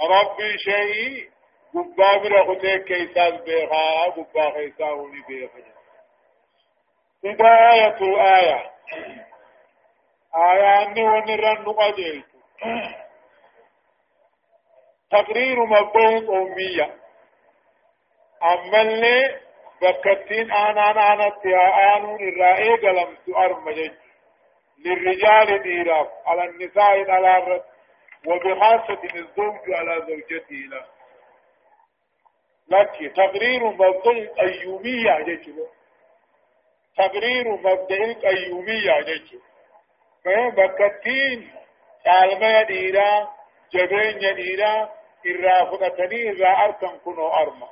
ربي 0.02 0.58
شيء 0.58 1.30
قبا 1.76 2.18
برغتك 2.18 2.84
كيساز 2.84 3.34
بيخا 3.34 4.04
قبا 4.10 4.52
خيساوني 4.52 5.22
بيخا 5.28 5.60
هداية 7.26 7.98
الآية 8.02 8.72
آية 10.36 10.84
أني 10.84 11.04
ونرن 11.04 11.62
نقجلت 11.62 12.26
تقرير 15.12 15.66
مبدأ 15.66 16.18
أمية 16.38 16.96
أما 18.44 18.82
اللي 18.82 19.40
بكتين 19.82 20.52
آنا 20.52 21.14
آنا 21.14 21.30
تيا 21.30 21.96
آنون 21.98 22.28
الرائي 22.30 22.70
قلم 22.70 23.18
سؤال 23.26 23.62
مجج 23.64 23.92
للرجال 24.86 25.64
ديراف 25.64 26.08
على 26.26 26.44
النساء 26.46 27.12
على 27.12 27.38
الرد 27.38 27.64
وبخاصة 28.28 29.00
الزوج 29.16 29.72
على 29.74 30.06
زوجته 30.08 30.56
له 30.56 30.86
لك 32.70 33.14
تقرير 33.16 33.66
مبدأ 33.66 34.12
الأيومية 34.12 35.24
جيشه 35.26 35.68
تقرير 36.98 37.52
مبدأ 37.52 37.96
الأيومية 37.96 39.02
جيشه 39.02 39.40
فهم 40.26 40.50
بكتين. 40.50 41.52
تعلم 42.06 42.66
ديرا 42.68 43.30
جبين 43.74 44.36
ديرا 44.36 44.90
إرا 45.28 45.66
فقتني 45.66 46.30
إرا 46.30 46.66
أركن 46.66 46.98
كنو 47.06 47.28
أرما. 47.28 47.68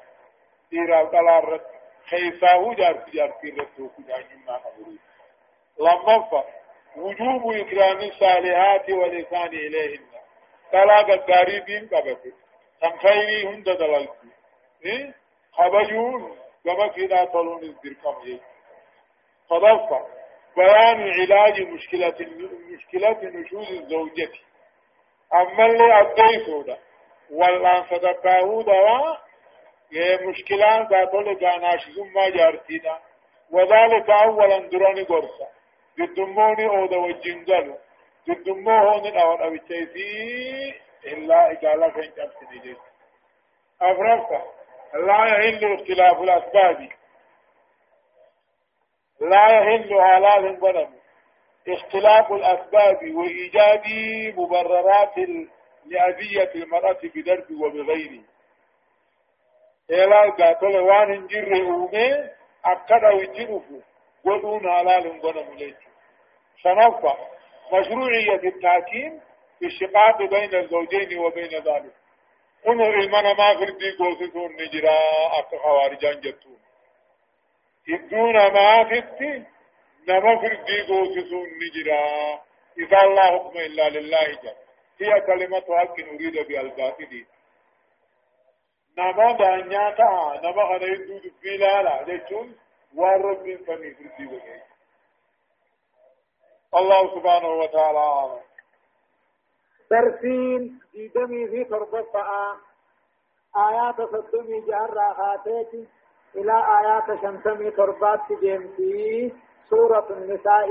ديرا 0.71 0.99
قلال 1.03 1.61
خيساه 2.09 2.73
جارتي 2.73 3.11
جارتي 3.11 3.49
رتوك 3.49 3.91
جانيما 4.07 4.57
قبري 4.57 4.97
لما 5.79 6.43
وجوب 6.95 7.51
إكرام 7.53 7.99
الصالحات 7.99 8.89
والإحسان 8.89 9.47
إليهن. 9.47 10.05
طلاق 10.71 11.09
الدارين 11.09 11.87
قبته 11.87 12.33
تنخيري 12.81 13.47
هند 13.47 13.63
دلالتي؟ 13.63 14.42
خبجون 15.53 16.37
كما 16.65 16.87
كنا 16.87 17.25
طلون 17.25 17.75
إيه 18.25 18.39
فضفة 19.49 20.05
بيان 20.57 21.09
علاج 21.11 21.61
مشكلة 21.61 22.15
مشكلة 22.73 23.17
نشوز 23.23 23.71
الزوجة 23.71 24.31
أما 25.33 25.65
اللي 25.65 26.01
أديته 26.01 26.77
والآن 27.31 27.83
صدقاه 27.83 28.61
دوا 28.63 29.17
مشكلان 30.27 30.87
ذاتول 30.87 31.39
جاناش 31.39 31.89
ثم 31.95 32.35
جارتينا 32.35 32.99
وذلك 33.51 34.09
أولا 34.09 34.57
دراني 34.57 35.03
قرصة 35.03 35.47
ضدموني 35.99 36.67
أو 36.67 36.85
دو 36.85 37.05
الجنجل 37.05 37.77
ضدمو 38.29 38.71
هون 38.71 39.05
الأول 39.05 39.41
أو 39.41 39.53
التيسي 39.53 40.73
إلا 41.05 41.51
إجالة 41.51 41.89
فين 41.89 42.13
تبسني 42.13 42.59
جيس 42.63 42.77
أفرقا 43.81 44.41
لا 44.93 45.25
يهل 45.25 45.73
اختلاف 45.73 46.21
الأسباب. 46.21 46.89
لا 49.21 49.47
يهل 49.49 50.01
حلال 50.01 50.59
بنم. 50.59 50.93
اختلاف 51.67 52.31
الأسباب 52.31 53.15
وإيجاد 53.15 53.83
مبررات 54.37 55.17
لأذية 55.85 56.51
المرأة 56.55 56.99
بدرب 57.15 57.51
وبغيره. 57.51 58.23
إلا 59.91 60.29
قاتل 60.29 60.77
وان 60.77 61.11
انجر 61.11 61.55
أومي 61.55 62.29
أكد 62.65 63.03
أو 63.03 63.19
انجره 63.19 63.63
ودون 64.25 64.71
حلال 64.71 65.21
بنم 65.21 65.53
ليس. 65.53 65.77
شنفة 66.57 67.17
مشروعية 67.73 68.43
التحكيم 68.43 69.21
في 69.59 69.65
الشقاق 69.65 70.17
بين 70.17 70.55
الزوجين 70.55 71.19
وبين 71.19 71.49
ذلك. 71.49 71.93
كنو 72.63 72.85
المنا 72.85 73.33
ما 73.33 73.53
فردي 73.59 73.91
قوسسون 73.91 74.51
نجرا 74.61 74.99
أكا 75.39 75.57
خوارجان 75.57 76.19
جتون 76.21 76.59
إدون 77.89 78.33
ما 78.33 78.83
فردي 78.83 79.43
نما 80.07 80.41
فردي 80.41 80.81
قوسسون 80.81 81.47
نجرا 81.63 82.41
إذا 82.77 83.01
الله 83.03 83.21
حكم 83.21 83.57
إلا 83.57 83.89
لله 83.89 84.27
جل 84.43 84.55
هي 85.01 85.21
كلمة 85.21 85.77
حق 85.79 85.99
نريد 85.99 86.47
بالباطل 86.47 87.25
نما 88.97 89.31
دانياتا 89.31 90.41
نما 90.43 90.65
خنا 90.67 90.85
يدو 90.85 91.17
دبيلا 91.17 91.81
لا 91.81 92.03
جتون 92.03 92.57
والرب 92.95 93.45
فمي 93.67 93.93
فردي 93.93 94.25
وجه 94.27 94.63
الله 96.75 97.15
سبحانه 97.15 97.47
وتعالى 97.47 98.39
درسين 99.93 100.79
ديدمي 100.93 101.47
في 101.47 101.63
تربطة 101.63 102.55
آيات 103.57 103.95
صدمي 104.01 104.59
جهر 104.67 104.93
راخاتيت 104.93 105.71
إلى 106.35 106.55
آيات 106.79 107.07
شمسمي 107.21 107.71
تربات 107.71 108.19
جيمتي 108.41 109.33
سورة 109.69 110.07
النساء 110.09 110.69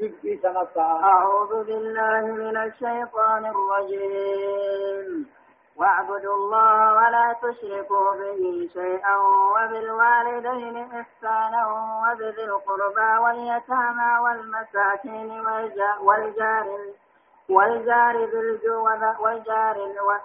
جزء 0.00 0.38
سنة 0.42 0.76
أعوذ 1.12 1.64
بالله 1.64 2.20
من 2.42 2.56
الشيطان 2.56 3.42
الرجيم 3.54 5.26
واعبدوا 5.76 6.34
الله 6.34 6.92
ولا 6.98 7.36
تشركوا 7.42 8.10
به 8.20 8.68
شيئا 8.72 9.16
وبالوالدين 9.54 10.76
إحسانا 11.00 11.62
وبذي 12.02 12.44
القربى 12.44 13.10
واليتامى 13.24 14.10
والمساكين 14.24 15.30
والجار 16.00 16.66
والجار 17.48 18.16
والجار 19.24 19.76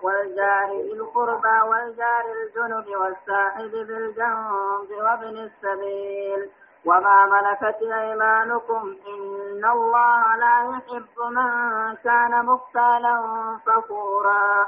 والجار 0.01 0.71
القربى 0.71 1.59
والجار 1.69 2.25
الجنب 2.41 2.87
والساحب 2.87 3.71
بالجنب 3.71 4.89
وابن 4.91 5.37
السبيل. 5.37 6.49
وما 6.85 7.25
ملكت 7.25 7.81
أيمانكم 7.81 8.97
إن 9.07 9.65
الله 9.65 10.35
لا 10.35 10.55
يحب 10.69 11.19
من 11.19 11.95
كان 11.95 12.45
مختالا 12.45 13.15
فخورا. 13.65 14.67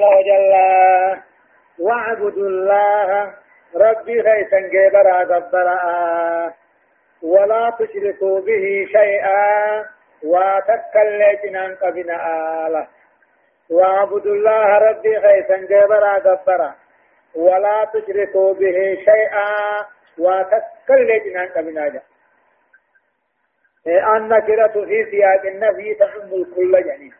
وجل 0.00 0.54
واعبدوا 1.78 2.48
الله 2.48 3.34
ربي 3.76 4.22
خيسا 4.22 4.58
جبرا 4.72 5.24
جبرا 5.24 5.78
ولا 7.24 7.70
تشركوا 7.78 8.40
به 8.40 8.86
شيئا 8.92 9.84
وتكلتنا 10.24 11.76
قبنا 11.82 12.16
آلة. 12.66 12.86
واعبدوا 13.70 14.34
الله 14.34 14.78
ربي 14.78 15.20
خيسا 15.20 15.56
جبرا 15.56 16.18
جبرا 16.18 16.74
ولا 17.34 17.84
تشركوا 17.94 18.54
به 18.54 18.98
شيئا 19.04 19.50
وتكلتنا 20.18 21.44
قبنا 21.56 21.88
جا. 21.88 22.02
النكرة 24.16 24.84
في 24.84 25.04
سياق 25.10 25.46
النفي 25.46 25.94
تعم 25.94 26.32
الكل 26.32 26.86
يعني 26.86 27.12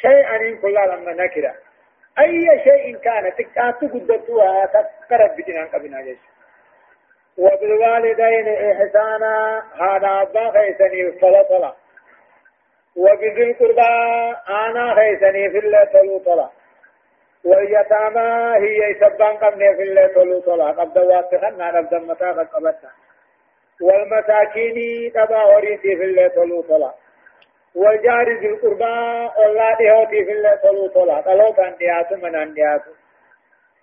شيئا 0.00 0.36
إن 0.36 0.56
كل 0.58 0.74
لما 0.74 1.12
نكرة. 1.12 1.54
أي 2.18 2.60
شيء 2.64 2.96
كان 2.96 3.32
تكاتو 3.38 3.86
قدرتها 3.86 4.66
تكرت 4.66 5.32
بجنان 5.38 5.66
قبنا 5.66 6.02
جيش. 6.02 6.18
وبالوالدين 7.38 8.48
إحسانا. 8.48 9.62
هذا 9.80 10.22
أبا 10.22 10.50
خيسني 10.50 11.12
فلا 11.20 11.42
طلا 11.42 11.72
وبذي 12.96 13.42
القربى 13.50 13.92
أنا 14.48 14.94
خيسني 14.94 15.50
في 15.50 15.58
الله 15.58 15.84
تلو 15.84 16.18
طلا 16.18 16.48
واليتامى 17.44 18.56
هي 18.66 18.94
سبان 18.94 19.36
قبني 19.36 19.76
في 19.76 19.82
الله 19.82 20.06
تلو 20.06 20.40
طلا 20.40 20.64
قبض 20.70 20.96
واتخنا 20.96 21.76
قبض 21.76 21.94
متاقا 21.94 22.42
قبضنا 22.42 22.90
والمساكين 23.82 24.76
تبا 25.12 25.42
وريتي 25.44 25.96
في 25.96 26.04
الله 26.04 26.28
تلو 26.28 26.62
طلا 26.62 26.94
والجار 27.74 28.28
ذي 28.40 28.46
القربى 28.46 28.94
الله 29.46 29.76
ديوتي 29.78 30.24
في 30.24 30.32
الله 30.32 30.54
طلو 30.54 30.86
طلع 30.88 31.20
طلو 31.20 31.52
كان 31.52 31.76
دياتو 31.76 32.16
من 32.16 32.34
ان 32.34 32.54
دياتو 32.54 32.90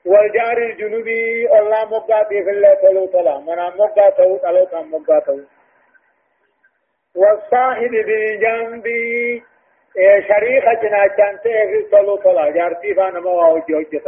والجار 0.06 0.58
الجنوبي 0.58 1.50
الله 1.60 1.86
مقاتي 1.86 2.44
في 2.44 2.50
الله 2.50 2.74
طلو 2.74 3.06
طلع 3.06 3.40
من 3.40 3.60
ان 3.60 3.78
مقاتو 3.78 4.38
طلو 4.38 4.66
كان 4.66 4.90
مقاتو 4.92 5.40
والصاحب 7.16 7.92
بالجنب 7.92 8.88
شريخة 10.30 10.74
جناچان 10.74 11.38
في 11.44 11.82
طلو 11.92 12.16
طلع 12.16 12.50
جارتي 12.50 12.94
فانا 12.96 13.20
مواوجي 13.20 13.76
وجه 13.76 14.02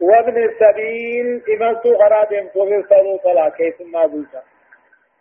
وابن 0.00 0.36
السبيل 0.44 1.42
إمسو 1.52 1.98
خراب 1.98 2.28
في 2.28 2.82
طلو 2.90 3.16
طلع 3.16 3.48
كيف 3.48 3.80
ما 3.80 4.06
بلتا. 4.06 4.42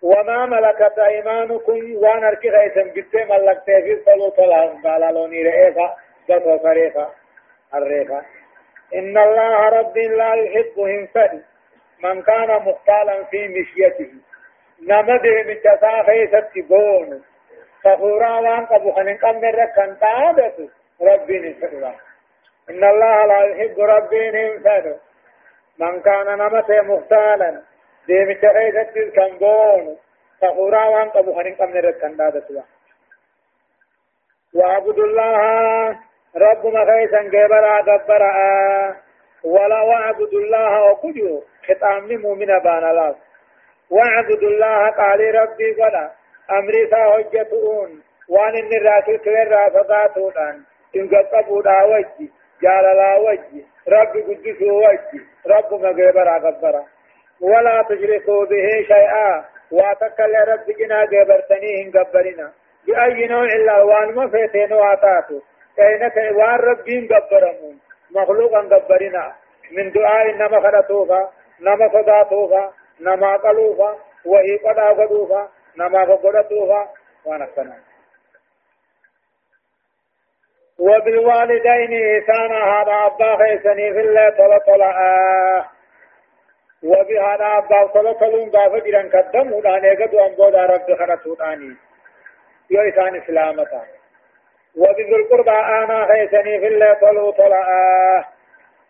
وما 0.01 0.45
ملكت 0.45 0.99
أيمانكم 0.99 1.95
وان 1.95 2.23
أركي 2.23 2.49
غيثم 2.49 2.89
بيت 2.89 3.15
ملكت 3.15 3.65
في 3.65 4.01
صلو 4.05 4.29
طلع 4.29 4.73
قال 4.83 5.13
لوني 5.13 5.43
رئيفا 5.43 5.95
قطو 6.29 6.57
فريفا 6.57 7.09
الريفا 7.73 8.21
إن 8.93 9.17
الله 9.17 9.69
رب 9.69 9.97
لا 9.97 10.33
يحب 10.33 10.79
هنفد 10.79 11.43
من 12.03 12.21
كان 12.21 12.49
مختالا 12.61 13.23
في 13.23 13.47
مشيته. 13.47 14.11
نمده 14.81 15.43
من 15.43 15.57
تساخي 15.63 16.27
ستبون 16.27 17.23
فخورا 17.83 18.39
وان 18.39 18.65
قبو 18.65 18.91
خنن 18.91 19.17
قم 19.17 19.45
ركن 19.45 19.97
تابت 19.99 20.69
ربي 21.01 21.39
نفد 21.39 21.73
إن 22.69 22.83
الله 22.83 23.25
لا 23.25 23.43
يحب 23.43 23.79
ربي 23.79 24.29
هنفد 24.29 24.99
من 25.77 26.01
كان 26.01 26.37
نمته 26.37 26.81
مختالا 26.81 27.61
ديمچ 28.07 28.41
خيست 28.55 28.95
كنغون 29.15 29.97
فخورا 30.41 30.85
وان 30.87 31.09
قبو 31.09 31.33
خنين 31.33 31.55
قمن 31.55 31.77
ركن 31.77 32.17
سوا 32.47 32.61
وعبد 34.53 34.99
الله 34.99 35.99
رب 36.35 36.65
ما 36.65 36.85
خيسا 36.85 37.21
جبرا 37.23 37.81
دبرا 37.81 38.95
ولا 39.43 39.81
وعبد 39.81 40.33
الله 40.33 40.91
وكجو 40.91 41.41
خطأم 41.67 42.07
مؤمن 42.21 42.59
بان 42.59 42.83
الله. 42.89 43.15
وعبد 43.91 44.43
الله 44.43 44.89
قال 44.89 45.35
ربي 45.35 45.71
ولا 45.81 46.11
أمري 46.51 46.87
سا 46.91 47.13
حجتون 47.13 48.03
وأن 48.29 48.55
ان 48.55 48.85
رأتي 48.85 49.17
كلر 49.17 49.47
رافقاتون 49.51 50.33
إن 50.95 51.09
قطبوا 51.09 51.61
دا 51.61 51.83
وجي 51.83 52.31
جاللا 52.61 53.15
وجي 53.15 53.65
ربي 53.87 54.21
قدسوا 54.21 54.87
وجي 54.87 55.21
رب 55.47 55.81
ما 55.81 55.91
جبرا 55.91 56.37
دبرا 56.37 56.83
ولا 57.41 57.85
تشركوا 57.89 58.45
به 58.45 58.67
شيئا. 58.87 59.45
واتكل 59.71 60.33
ربكنا 60.47 61.05
جبرتني 61.05 61.83
هن 61.83 61.91
جبرنا 61.91 62.51
بأي 62.87 63.27
نوع 63.27 63.43
إلا 63.43 63.81
وأن 63.83 64.15
ما 64.15 64.27
فيتين 64.29 64.73
واتاتو 64.73 65.39
كينك 65.75 66.15
وان 66.37 66.55
ربين 66.59 67.07
جبرمون 67.07 67.79
مخلوقا 68.11 68.61
جبرنا 68.61 69.35
من 69.71 69.91
دعاء 69.91 70.31
نما 70.31 70.61
خلطوفا 70.61 71.31
نما 71.59 71.89
صداتوفا 71.89 72.73
نما 72.99 73.37
قلوفا 73.37 73.97
وهي 74.25 74.57
قد 74.57 74.77
آغدوفا 74.79 75.49
نما 75.77 76.05
فقدتوفا 76.05 76.89
وانا 77.25 77.45
كنا 77.45 77.77
وبالوالدين 80.79 81.93
إحسانا 82.21 82.59
هذا 82.63 82.93
أبا 83.05 83.37
خيسني 83.37 83.93
في 83.93 83.99
الله 83.99 84.29
طلع 84.29 84.57
طلع 84.57 84.95
وبهذا 86.83 87.57
أبا 87.57 87.93
صلى 87.93 88.13
تلون 88.13 88.49
غافة 88.49 88.79
جران 88.79 89.09
قدم 89.09 89.53
ودان 89.53 89.85
ايقظ 89.85 90.15
وان 90.15 90.55
رب 90.55 90.95
خرطوطاني 90.99 91.75
يو 92.69 92.81
إسان 92.81 93.15
إسلامتا 93.15 94.00
وبذو 94.77 95.15
القربى 95.15 95.51
آنا 95.51 96.07
خيسني 96.07 96.59
في 96.59 96.67
الله 96.67 96.93
طلو 96.93 97.31
طلع. 97.31 97.67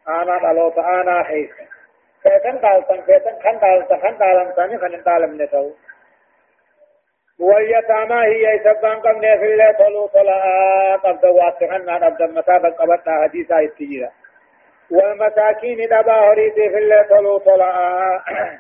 آنا 0.08 0.40
طلوط 0.40 0.80
آنا 0.80 1.24
خيسن 1.24 1.66
فيتن 2.24 2.58
قالتن 2.58 3.02
فيتن 3.02 3.40
خن 3.44 3.58
قالتن 3.58 3.98
خن 3.98 4.18
قالن 4.18 4.56
تاني 4.56 4.78
خن 4.78 5.02
قالن 5.02 5.42
نتو. 5.42 5.72
واليتامى 7.40 8.26
هي 8.26 8.60
سبان 8.60 9.00
قمنا 9.00 9.38
في 9.38 9.46
الله 9.46 9.72
طلو 9.72 10.08
طلع. 10.08 10.42
قبض 10.96 11.24
واتخنا 11.24 11.96
قبض 11.96 12.22
متابا 12.22 12.70
قبضنا 12.70 13.22
حديثا 13.24 13.60
التجيرا 13.60 14.10
والمساكين 14.92 15.86
دبا 15.86 16.14
هريد 16.14 16.54
في 16.54 16.78
الله 16.78 17.02
طلو 17.02 17.38
طلع. 17.38 17.76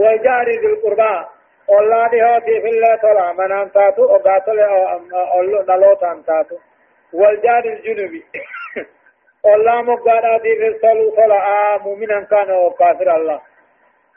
والجار 0.00 0.48
ذي 0.48 0.66
القربى. 0.66 1.26
دي 2.10 2.22
هوتي 2.22 2.60
في 2.60 2.68
الله 2.68 2.96
طلع 2.96 3.32
من 3.32 3.52
انتاتو 3.52 4.02
وقاتل 4.02 4.58
نلو 5.68 5.94
تانتاتو 5.94 6.56
والجار 7.12 7.64
الجنوبي 7.64 8.22
الله 9.46 9.82
مقادا 9.82 10.36
دي 10.38 10.56
في 10.56 10.68
الطلو 10.68 11.10
طلع 11.10 11.76
مؤمنا 11.76 12.20
كان 12.30 12.50
وكافر 12.50 13.16
الله 13.16 13.40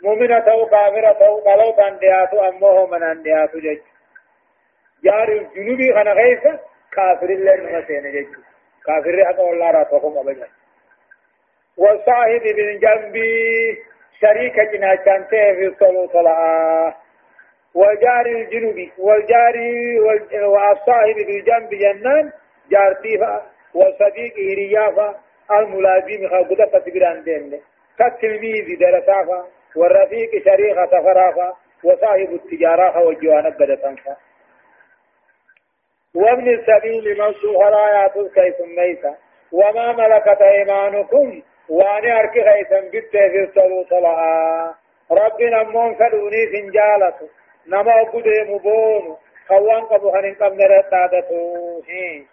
مؤمنا 0.03 0.39
تو 0.39 0.65
كافر 0.65 1.13
تو 1.13 1.41
نلو 1.47 1.71
تانتياتو 1.71 2.37
امه 2.49 2.85
من 2.85 3.03
اندياتو 3.03 3.59
جج 3.59 3.79
جار 5.03 5.29
الجنوبي 5.29 5.93
خنا 5.93 6.13
غيث 6.13 6.43
كافر 6.91 7.29
الله 7.29 7.55
نمسين 7.55 8.11
جج 8.11 8.27
كافر 8.85 9.25
حق 9.25 9.39
والله 9.39 9.71
راتوكم 9.71 10.17
أبجا 10.17 10.47
والصاحب 11.77 12.43
من 12.57 12.79
جنبي 12.79 13.77
شريك 14.21 14.55
جناچان 14.59 15.23
في 15.29 15.65
الصلاة 15.67 16.07
صلاة 16.13 17.04
والجار 17.75 18.25
الجنوبي 18.25 18.91
والجار 18.97 19.55
والصاحب 20.43 21.15
بالجنب 21.15 21.69
جنان 21.69 22.31
جارتيفا 22.71 23.41
والصديق 23.73 24.33
هريافا 24.37 25.15
الملازم 25.51 26.27
خاقودة 26.29 26.65
تبران 26.65 27.23
دين. 27.23 27.61
كالتلميذ 27.99 28.79
درسافا 28.79 29.45
والرفيق 29.75 30.31
شريخة 30.45 30.85
فرافا 31.03 31.53
وصاحب 31.83 32.33
التجارة 32.33 32.99
والجوانب 33.05 33.57
بدتنفا 33.57 34.15
وابن 36.15 36.47
السبيل 36.49 37.17
منسوخ 37.19 37.61
الآيات 37.61 38.13
كيف 38.13 38.55
ميتا 38.77 39.15
وما 39.51 39.91
ملكت 39.91 40.41
أيمانكم 40.41 41.41
وأن 41.69 42.11
أركي 42.11 42.43
خيثا 42.43 42.79
بيت 42.91 43.09
في 43.11 43.43
الصلو 43.43 43.83
صلاة. 43.89 44.75
ربنا 45.11 45.63
من 45.63 45.95
فدوني 45.95 46.45
سنجالة 46.53 47.13
نما 47.67 48.03
قد 48.03 48.27
مبون 48.49 49.17
خوان 49.47 49.81
قبوخن 49.81 50.33
قبل 50.33 50.59
رتادته 50.71 52.25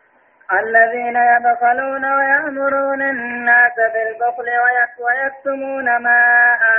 الذين 0.53 1.17
يبخلون 1.17 2.05
ويأمرون 2.05 3.03
الناس 3.03 3.77
بالبخل 3.95 4.49
ويكتمون 5.05 5.85
ما 5.85 6.23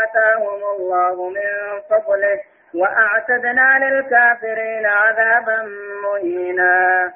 آتاهم 0.04 0.62
الله 0.76 1.30
من 1.30 1.82
فضله 1.90 2.40
وأعتدنا 2.76 3.80
للكافرين 3.86 4.86
عذابا 4.86 5.70
مهينا. 6.04 7.12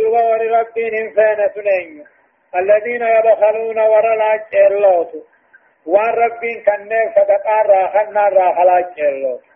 غور 0.00 0.40
ربهم 0.58 1.10
فين 1.14 1.48
سنين. 1.54 2.04
الذين 2.56 3.02
يبخلون 3.02 3.78
ورلا 3.78 4.44
جيرلوت 4.50 5.12
وان 5.86 6.14
ربين 6.14 6.62
كنه 6.66 7.12
صدقا 7.16 7.62
راخنا 7.62 8.28
راخلا 8.28 8.94
جيرلوت 8.94 9.53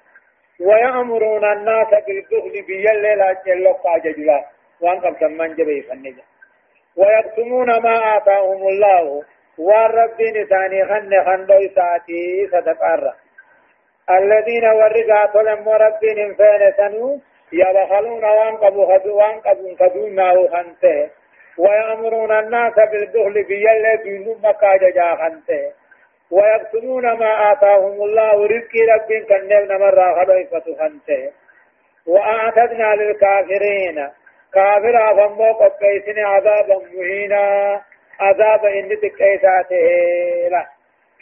ويأمرون 0.61 1.44
الناس 1.44 1.88
بالبخل 2.06 2.62
بيل 2.66 3.02
لا 3.02 3.42
جيرلوت 3.44 3.76
قاججلا 3.76 4.44
وان 4.80 5.00
قبل 5.00 5.28
من 5.28 5.54
جبه 5.54 5.80
فنجا. 5.88 6.22
ويكتمون 6.96 7.82
ما 7.82 8.16
آتاهم 8.16 8.68
الله. 8.68 9.22
وان 9.59 9.90
ربين 9.90 10.46
ثاني 10.46 10.84
خن 10.84 11.24
خندو 11.24 11.61
ساتي 11.74 12.48
صدقا 12.52 12.94
راخ 12.94 13.16
الذين 14.11 14.64
ورقا 14.64 15.26
طلم 15.34 15.68
ربهم 15.68 16.36
سنو. 16.76 17.20
يبخلون 17.52 18.24
وان 18.24 18.56
قبو 18.56 18.86
خدو 18.86 19.16
وان 19.16 19.40
قبو 19.40 19.76
خدو 19.76 20.09
ناو 20.09 20.48
خنته. 20.48 21.11
ويأمرون 21.59 22.32
الناس 22.38 22.74
بالبخل 22.74 23.44
بيلا 23.48 23.94
دين 23.94 24.36
مكاجا 24.42 24.90
جا 24.90 25.16
خنته. 25.16 25.72
ويقسمون 26.31 27.12
ما 27.12 27.53
آتاهم 27.53 28.03
الله 28.03 28.47
رزق 28.47 28.72
رب 28.95 29.11
كنب 29.29 29.53
نمر 29.72 29.99
فتو 30.53 30.74
خنته 30.74 31.33
وأعتدنا 32.07 32.95
للكافرين 32.95 34.09
كافر 34.55 35.11
أفمو 35.11 35.53
قبيسن 35.53 36.18
عذابا 36.18 36.76
مهينا 36.95 37.45
عذاب 38.20 38.64
إن 38.64 38.89
تكيساته 39.03 40.66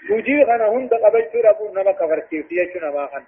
hujii 0.09 0.45
kana 0.47 0.67
hunda 0.67 0.99
qabachuu 0.99 1.43
dhabuun 1.43 1.75
nama 1.75 1.93
kafarsiifti 1.95 2.55
jechuu 2.55 2.81
namaa 2.81 3.07
kana 3.09 3.27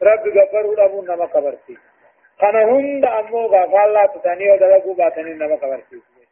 rabbi 0.00 0.30
gabbaruu 0.30 0.76
dhabuun 0.76 1.06
nama 1.06 1.28
kafarsiifti 1.28 1.88
kana 2.40 2.62
hunda 2.70 3.12
ammoo 3.18 3.48
gaafallaa 3.48 4.08
tutanii 4.08 4.46
yoo 4.46 4.56
dalaguu 4.58 4.94
baatanii 4.94 5.34
nama 5.34 5.56
kafarsiifti 5.56 6.28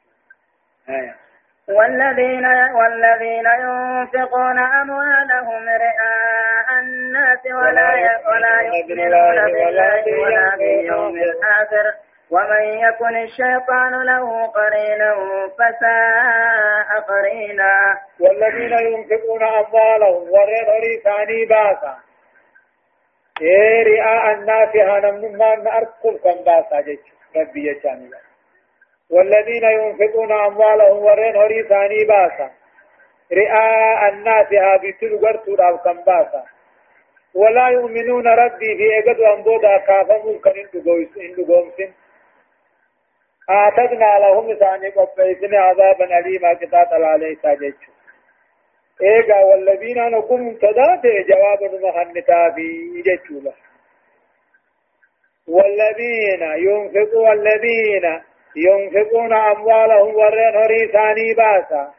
والذين 1.68 2.46
والذين 2.74 3.46
ينفقون 3.60 4.58
أموالهم 4.58 5.68
رئاء 5.68 6.80
الناس 6.82 7.46
ولا 7.46 7.88
ولا 8.28 8.60
يؤمنون 8.60 8.86
بالله 8.88 10.22
ولا 10.22 10.56
باليوم 10.56 11.14
الآخر. 11.16 11.92
ومن 12.30 12.62
يكن 12.62 13.16
الشيطان 13.16 14.02
له 14.02 14.46
قرينا 14.46 15.14
فساء 15.58 17.00
قرينا. 17.08 17.72
والذين 18.20 18.72
ينفقون 18.72 19.42
أموالهم 19.42 20.30
ورين 20.30 21.00
ثاني 21.04 21.44
باسا. 21.44 21.96
إيه 23.40 23.84
رئاء 23.84 24.34
الناس 24.34 24.76
هانم 24.76 25.38
ما 25.38 25.56
نأركل 25.56 26.18
كم 26.24 26.44
باسا 26.46 26.80
جيش. 26.80 27.00
ربي 27.36 27.68
يجاني 27.68 28.10
والذين 29.12 29.64
ينفقون 29.64 30.32
أموالهم 30.32 31.04
ورين 31.04 31.36
هري 31.36 31.62
ثاني 31.62 32.04
باسا. 32.04 32.50
رئاء 33.32 34.08
الناس 34.08 34.52
هابتل 34.52 35.14
ورتو 35.14 35.54
راو 35.54 35.78
كم 35.78 35.98
باسا. 36.06 36.42
ولا 37.34 37.68
يؤمنون 37.68 38.26
ربي 38.26 38.76
في 38.76 38.98
اجد 38.98 39.20
أنبودا 39.20 39.76
كافمون 39.76 40.38
كان 40.38 40.54
إندو 40.56 41.44
قومسن 41.44 41.92
آتدنا 43.50 44.18
لهم 44.18 44.54
ثاني 44.54 44.88
قبيسن 44.88 45.54
عذابا 45.54 46.18
أليما 46.18 46.54
كتات 46.54 46.92
عليه 46.92 47.36
تاجج 47.42 47.74
إيقا 49.02 49.44
والذين 49.44 50.10
نقوم 50.10 50.54
تدات 50.54 51.06
جواب 51.28 51.62
المهنتا 51.62 52.50
في 52.50 53.02
ججولا 53.06 53.52
والذين 55.48 56.42
ينفقوا 56.42 57.28
والذين 57.28 58.22
ينفقون 58.56 59.32
أموالهم 59.32 60.14
ورين 60.14 60.56
هري 60.56 60.92
ثاني 60.92 61.34
باسا. 61.34 61.90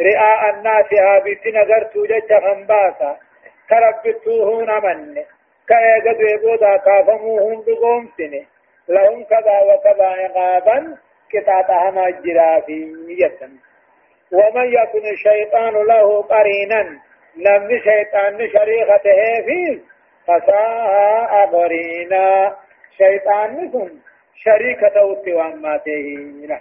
رئاء 0.00 0.50
الناس 0.50 0.92
هابتنا 0.92 1.60
قرتو 1.60 2.06
جج 2.06 2.32
خنباسا 2.44 3.16
كربتوهون 3.70 4.70
من 4.84 5.14
كأيقد 5.68 6.20
يقودا 6.20 6.76
كافموهم 6.76 7.64
بقومسنه 7.66 8.44
لهم 8.88 9.24
كذا 9.24 9.60
وكذا 9.68 10.06
عقابا. 10.06 10.96
كتاتا 11.32 11.88
هما 11.88 12.10
جرافي 12.10 12.94
يتم 13.08 13.52
ومن 14.32 14.66
يكن 14.66 15.04
الشيطان 15.12 15.74
له 15.86 16.22
قرينا. 16.22 16.82
نم 17.36 17.68
شيطان 17.78 18.38
شريخته 18.38 19.18
فيه. 19.46 19.96
فساء 20.26 21.46
قرينا 21.46 22.56
شيطان 22.98 23.64
نكون 23.64 24.00
شريكته 24.44 25.22
تواماته 25.24 26.06
له 26.48 26.60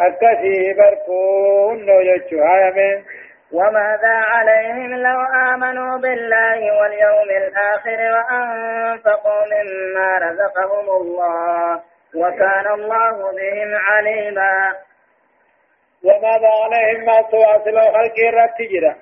أكثي 0.00 0.74
بركون 0.74 1.86
نو 1.86 2.00
يجو. 2.00 2.42
هاي 2.42 3.04
وماذا 3.52 4.14
عليهم 4.32 4.94
لو 4.94 5.20
آمنوا 5.52 5.98
بالله 5.98 6.80
واليوم 6.80 7.30
الآخر 7.42 7.98
وأنفقوا 8.12 9.44
مما 9.52 10.18
رزقهم 10.18 10.90
الله 10.90 11.80
وكان 12.14 12.66
الله 12.74 13.32
بهم 13.32 13.74
عليما. 13.74 14.72
وماذا 16.04 16.50
عليهم 16.64 17.04
ما 17.04 17.22
تواصل 17.22 17.78
خلق 17.80 18.18
الرتجرة 18.28 18.96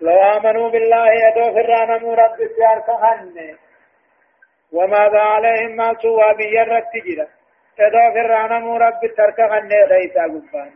لو 0.00 0.22
آمنوا 0.22 0.70
بالله 0.70 1.06
يدو 1.12 1.54
فرانا 1.54 1.98
مرد 1.98 2.40
السيار 2.40 2.80
كهن 2.80 3.56
وماذا 4.72 5.20
عليهم 5.20 5.76
ما 5.76 5.92
توا 5.92 6.32
بي 6.32 6.62
الرتجرة 6.62 7.28
يدو 7.78 8.04
فرانا 8.14 8.58
مرد 8.58 9.04
الترك 9.04 9.40
هن 9.40 9.68
ليس 9.68 10.12
قبان. 10.12 10.70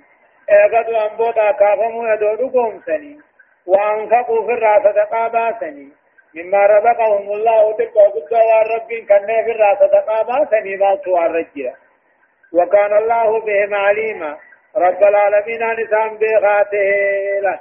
اغدو 0.50 0.96
أنبودا 0.96 1.52
كافمو 1.52 2.06
يدو 2.06 2.34
دقوم 2.34 2.80
سني. 2.86 3.18
وأنفقوا 3.66 4.52
الراس 4.52 4.82
صدقا 4.82 5.28
باسني 5.28 5.88
مما 6.34 6.66
رزقهم 6.66 7.32
الله 7.32 7.72
تقوى 7.72 8.06
قدوا 8.14 8.62
رب 8.74 8.90
كان 9.08 9.30
الراس 9.30 9.78
صدقا 9.78 10.22
باسني 10.22 10.76
ما 10.76 10.96
سوى 11.04 11.26
الرجية 11.26 11.74
وكان 12.52 12.92
الله 12.96 13.40
بهم 13.40 13.74
عليما. 13.74 14.36
رب 14.76 15.02
العالمين 15.02 15.62
نسان 15.80 16.18
بغاته 16.18 16.90
له 17.42 17.60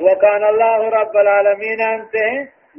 وكان 0.00 0.44
الله 0.44 0.88
رب 0.88 1.16
العالمين 1.16 1.80
أنت 1.80 2.14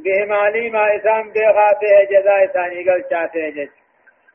بهم 0.03 0.33
عليما 0.33 0.95
إسان 0.95 1.31
بغاته 1.35 2.03
جزاء 2.11 2.45
ثاني 2.47 2.83
قل 2.83 3.03
شاته 3.09 3.49
جج 3.49 3.69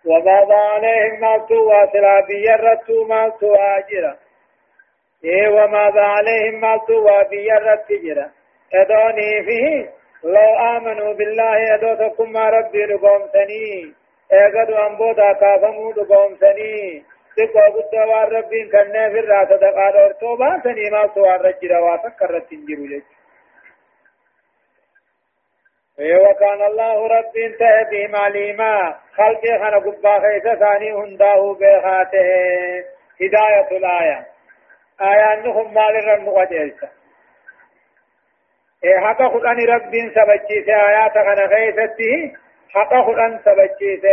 وماذا 0.05 0.61
عليهم 0.73 1.21
ما 1.21 1.47
سوى 1.49 1.89
سلابي 1.93 2.39
يرتو 2.49 3.05
ما 3.05 3.33
سوى 3.41 3.59
أجرا۔ 3.79 4.17
إيه 5.25 5.49
وماذا 5.49 6.03
عليهم 6.03 6.61
ما 6.61 6.81
سوى 6.87 7.25
بيرت 7.31 7.93
جرا 8.05 8.31
ادوني 8.75 9.43
فيه 9.47 9.91
لو 10.25 10.55
آمنوا 10.77 11.13
بالله 11.13 11.75
ادوتكم 11.75 12.33
ما 12.33 12.51
ربي 12.51 12.87
لقوم 12.87 13.23
سني 13.33 13.95
اگدو 14.33 14.75
انبودا 14.87 15.33
کافمو 15.33 15.91
لقوم 15.91 16.37
سني 16.41 17.05
تقوى 17.37 17.67
قد 17.75 17.95
وار 18.09 18.33
ربي 18.33 18.65
كنه 18.73 19.09
في 19.09 19.19
الراسة 19.19 19.57
دقال 19.57 19.97
ارتوبا 19.97 20.61
سني 20.65 20.91
ما 20.91 21.07
إيه 21.15 23.03
وكان 25.99 26.63
الله 26.67 27.07
رب 27.07 27.37
انتهى 27.37 27.85
بهم 27.91 28.17
عليما 28.17 28.95
خلقه 29.17 29.59
خنا 29.59 29.79
قبا 29.79 30.21
خيسة 30.21 30.55
ثاني 30.55 30.93
هنداه 30.93 31.55
بخاته. 31.55 32.29
هداية 33.21 33.77
الآية. 33.79 34.27
آيانهم 35.01 35.75
مال 35.75 35.97
الرم 35.97 36.31
قديسة 36.31 36.89
إيه 38.85 38.99
حقا 38.99 39.29
خلان 39.29 39.67
رب 39.67 39.93
سبجيسة 40.15 40.75
آيات 40.89 41.13
خنا 41.13 41.49
خيسته 41.49 42.33
حقا 42.75 43.03
خلان 43.03 43.41
سبجيسة 43.45 44.09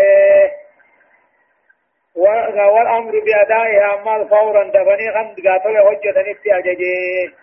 والأمر 2.15 3.11
بأدائها 3.11 4.03
مال 4.05 4.29
فورا 4.29 4.63
دفني 4.63 5.11
خمد 5.13 5.47
قاتل 5.47 5.77
حجة 5.77 6.29
نفسي 6.31 6.57
أججي. 6.57 7.33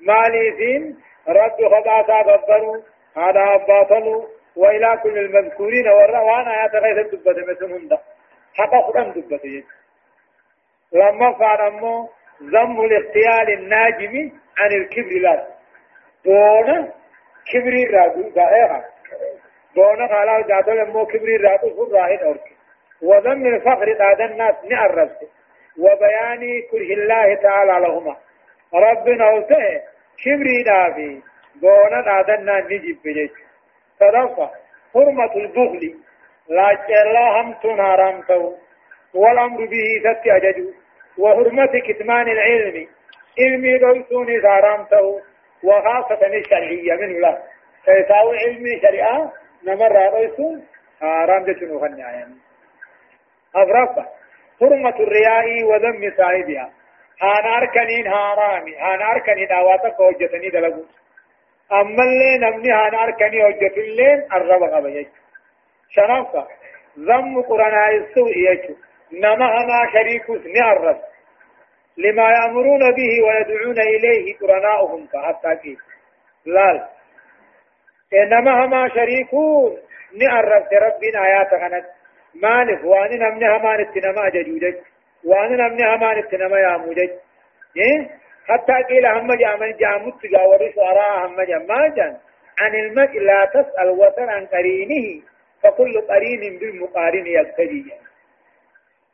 مالي 0.00 0.56
سين 0.58 0.98
رب 1.28 1.56
خطاسا 1.72 2.20
غبروا 2.20 2.82
هذا 3.16 3.56
باطل 3.68 4.26
وإلى 4.56 5.00
كل 5.02 5.18
المذكورين 5.18 5.88
والروانا 5.88 6.60
آيات 6.60 6.74
غير 6.74 7.00
الدبة 7.00 7.52
مثل 7.52 7.72
هندا 7.72 7.98
حقا 8.54 8.92
خلان 8.92 9.12
دبة 9.12 9.64
لما 10.92 11.38
فعل 11.38 11.60
أمو 11.60 12.08
ذم 12.42 12.80
الاختيال 12.80 13.58
الناجم 13.58 14.32
عن 14.58 14.72
الكبر 14.72 15.18
لا. 15.20 15.46
دون 16.24 16.90
كبر 17.52 17.72
الرادو 17.88 18.28
دائها 18.28 18.84
دون 19.76 20.08
قال 20.08 20.46
جاتو 20.48 20.92
مو 20.92 21.06
كبر 21.06 21.28
الرادو 21.28 21.86
فر 21.86 21.92
راهد 21.92 22.22
أورك. 22.22 22.48
وذم 23.02 23.46
الفقر 23.46 23.92
قاد 23.92 24.20
الناس 24.20 24.54
نعرفت 24.70 25.20
وبيان 25.78 26.62
كره 26.70 26.90
الله 26.98 27.34
تعالى 27.34 27.86
لهما. 27.86 28.16
ربنا 28.74 29.30
وته 29.30 29.80
كبر 30.24 30.46
دافي. 30.66 31.22
دون 31.54 32.02
قاد 32.08 32.30
الناس 32.30 32.64
نجيب 32.64 32.98
بجيش 33.04 33.30
صدقة 34.00 34.50
حرمة 34.94 35.32
البخل 35.36 35.94
لا 36.48 36.70
الله 37.02 37.40
هم 37.40 37.52
تنهارم 37.62 38.20
تو 38.28 38.54
والأمر 39.14 39.64
به 39.66 39.84
ست 40.04 40.26
أجدو 40.26 40.70
وحرمة 41.18 41.72
كتمان 41.88 42.28
العلم 42.28 42.86
علمي 43.38 43.78
دوسوني 43.78 44.40
سارامته 44.42 45.20
وخاصة 45.62 46.26
الشرعية 46.26 46.94
من 46.94 47.04
الله 47.16 47.38
فيساوي 47.84 48.38
علمي 48.38 48.80
شريعة 48.82 49.32
نمر 49.66 50.10
دوسون 50.10 50.66
حرام 51.00 51.44
جتنو 51.44 51.80
خنيا 51.80 52.08
يعني 52.16 52.34
أفرق 53.56 53.94
حرمة 54.60 54.96
الرياء 55.00 55.64
وذم 55.64 56.12
صاحبها 56.16 56.70
هان 57.22 57.46
أركنين 57.46 58.10
حرامي 58.10 58.76
هان 58.76 59.02
أركنين 59.02 59.48
دعواتك 59.48 60.00
وجتني 60.00 60.48
دلقو 60.48 60.82
أما 61.72 62.02
اللي 62.02 62.38
نمني 62.38 62.72
هان 62.72 62.94
أركني 62.94 63.44
وجت 63.44 63.78
اللين 63.78 64.26
الرب 64.32 64.62
قبيج 64.62 65.06
شرفة 65.90 66.46
ذم 66.98 67.42
قرآن 67.42 67.96
السوء 68.00 68.32
يجو 68.38 68.74
نما 69.12 69.46
هما 69.46 69.92
شريكوس 69.92 70.40
نعرف 70.46 70.96
لما 71.96 72.30
يأمرون 72.30 72.80
به 72.80 73.22
ويدعون 73.26 73.78
إليه 73.80 74.38
قرناؤهم 74.38 75.08
حتى 75.14 75.56
كيف 75.62 75.78
لال 76.46 76.86
إنما 78.14 78.64
هما 78.64 78.88
شريكون 78.88 79.76
نعرف 80.22 80.64
ربنا 80.72 81.26
آيات 81.26 81.54
غنت 81.54 81.84
مالف 82.34 82.84
وان 82.84 83.18
نمني 83.18 83.48
هما 83.56 83.76
نتنما 83.76 84.28
جدودك 84.28 84.82
وان 85.24 85.56
نمني 85.56 85.94
هما 85.94 86.20
نتنما 86.20 86.58
يامودك 86.58 87.12
إيه 87.76 88.10
حتى 88.48 88.72
قيل 88.88 89.06
هم 89.06 89.34
جامن 89.34 89.76
جامت 89.76 90.26
جاوري 90.26 90.72
سوراء 90.72 91.26
هم 91.26 91.42
جماجا 91.42 92.16
عن 92.60 92.74
المرء 92.74 93.18
لا 93.20 93.44
تسأل 93.44 93.88
وتر 93.90 94.30
عن 94.30 94.46
قرينه 94.46 95.22
فكل 95.62 96.00
قرين 96.00 96.58
بالمقارن 96.58 97.26
يقتدي. 97.26 97.92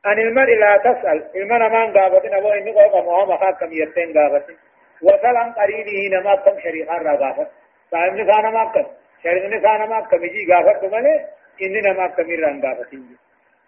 عن 0.04 0.18
المرء 0.18 0.54
لا 0.54 0.76
تسأل. 0.76 1.30
المرء 1.36 1.68
من 1.68 1.98
قابتنا 1.98 2.38
أبو 2.38 2.48
إني 2.48 2.72
قوة 2.72 3.02
مهما 3.02 3.36
خاكم 3.36 3.72
يرتين 3.72 4.18
قابتين 4.18 4.56
وسلام 5.02 5.52
قرينه 5.52 6.18
نما 6.18 6.36
كم 6.36 6.60
شريخان 6.60 7.06
راغافت 7.06 7.48
صاحب 7.90 8.12
نسانا 8.12 8.50
ما 8.50 8.64
كم. 8.64 8.86
شريخ 9.22 9.44
نسانا 9.44 9.86
ما 9.86 10.00
كم. 10.00 10.24
يجي 10.24 10.52
غافت 10.52 10.84
ملي 10.84 11.26
إني 11.62 11.80
نما 11.80 12.06
كم 12.06 12.30
ران 12.30 12.62
غافتين 12.64 13.16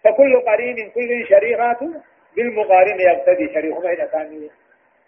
فكل 0.05 0.41
قرين 0.41 0.91
كل 0.91 1.27
شريخات 1.29 1.79
بالمقارن 2.37 3.01
يقتدي. 3.01 3.55
شريخ 3.55 3.79
ما 3.79 3.93
إذا 3.93 4.05
كان 4.05 4.49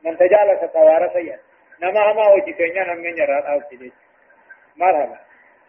من 0.04 0.16
تجالس 0.16 0.72
توارث 0.72 1.16
نما 1.82 2.12
ما 2.12 2.28
وجي 2.28 2.52
كينيا 2.52 2.84
نمين 2.84 3.18
يرى 3.18 3.38
أو 3.38 3.60
مرحبا. 4.76 5.18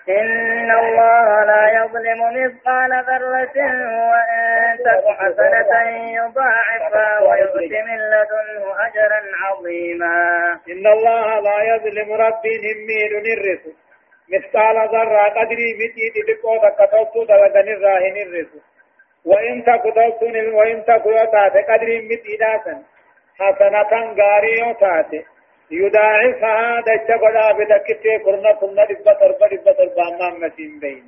إن 0.09 0.71
الله 0.71 1.43
لا 1.43 1.63
يظلم 1.79 2.21
مثقال 2.37 2.91
ذرة 3.07 3.57
وإن 4.09 4.77
تك 4.77 5.05
حسنة 5.19 5.71
يضاعفها 6.17 7.19
ويؤت 7.19 7.71
من 7.87 7.99
لدنه 8.13 8.63
أجرا 8.85 9.21
عظيما. 9.41 10.51
إن 10.69 10.87
الله 10.87 11.39
لا 11.39 11.75
يظلم 11.75 12.13
ربي 12.13 12.53
همين 12.57 13.11
الرس 13.37 13.63
مثقال 14.33 14.75
ذرة 14.75 15.23
قدري 15.23 15.73
متي 15.79 16.05
تدقو 16.15 16.57
تكتوتو 16.57 17.23
دلدن 17.23 17.67
الراهن 17.69 18.17
الرس 18.17 18.51
وإن 19.25 19.63
تك 19.63 19.83
توتن 19.83 20.53
وإن 20.53 20.85
تك 20.85 21.05
يوتات 21.05 21.69
قدري 21.69 22.01
متي 22.09 22.37
داسا 22.37 22.83
حسنة 23.39 24.13
غاري 24.19 24.59
يوتات 24.59 25.25
يداعفها 25.71 26.81
دچا 26.87 27.15
قدا 27.23 27.51
بدكتي 27.57 28.19
كرنا 28.25 28.51
كنا 28.51 28.85
دبا 28.85 29.13
تربا 29.13 29.47
دبا 29.47 29.71
تربا 29.71 30.03
امام 30.07 30.41
مسين 30.41 30.79
بين 30.79 31.05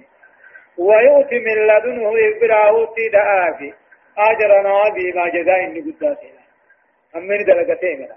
ويؤتي 0.77 1.39
من 1.39 1.57
لدنه 1.67 2.11
إبراه 2.29 2.93
تدعافي 2.95 3.73
أجرنا 4.17 4.89
بما 4.95 5.27
جزاء 5.29 5.63
إني 5.63 5.79
قداتنا 5.79 6.43
أمين 7.15 7.45
دلقتين 7.45 8.09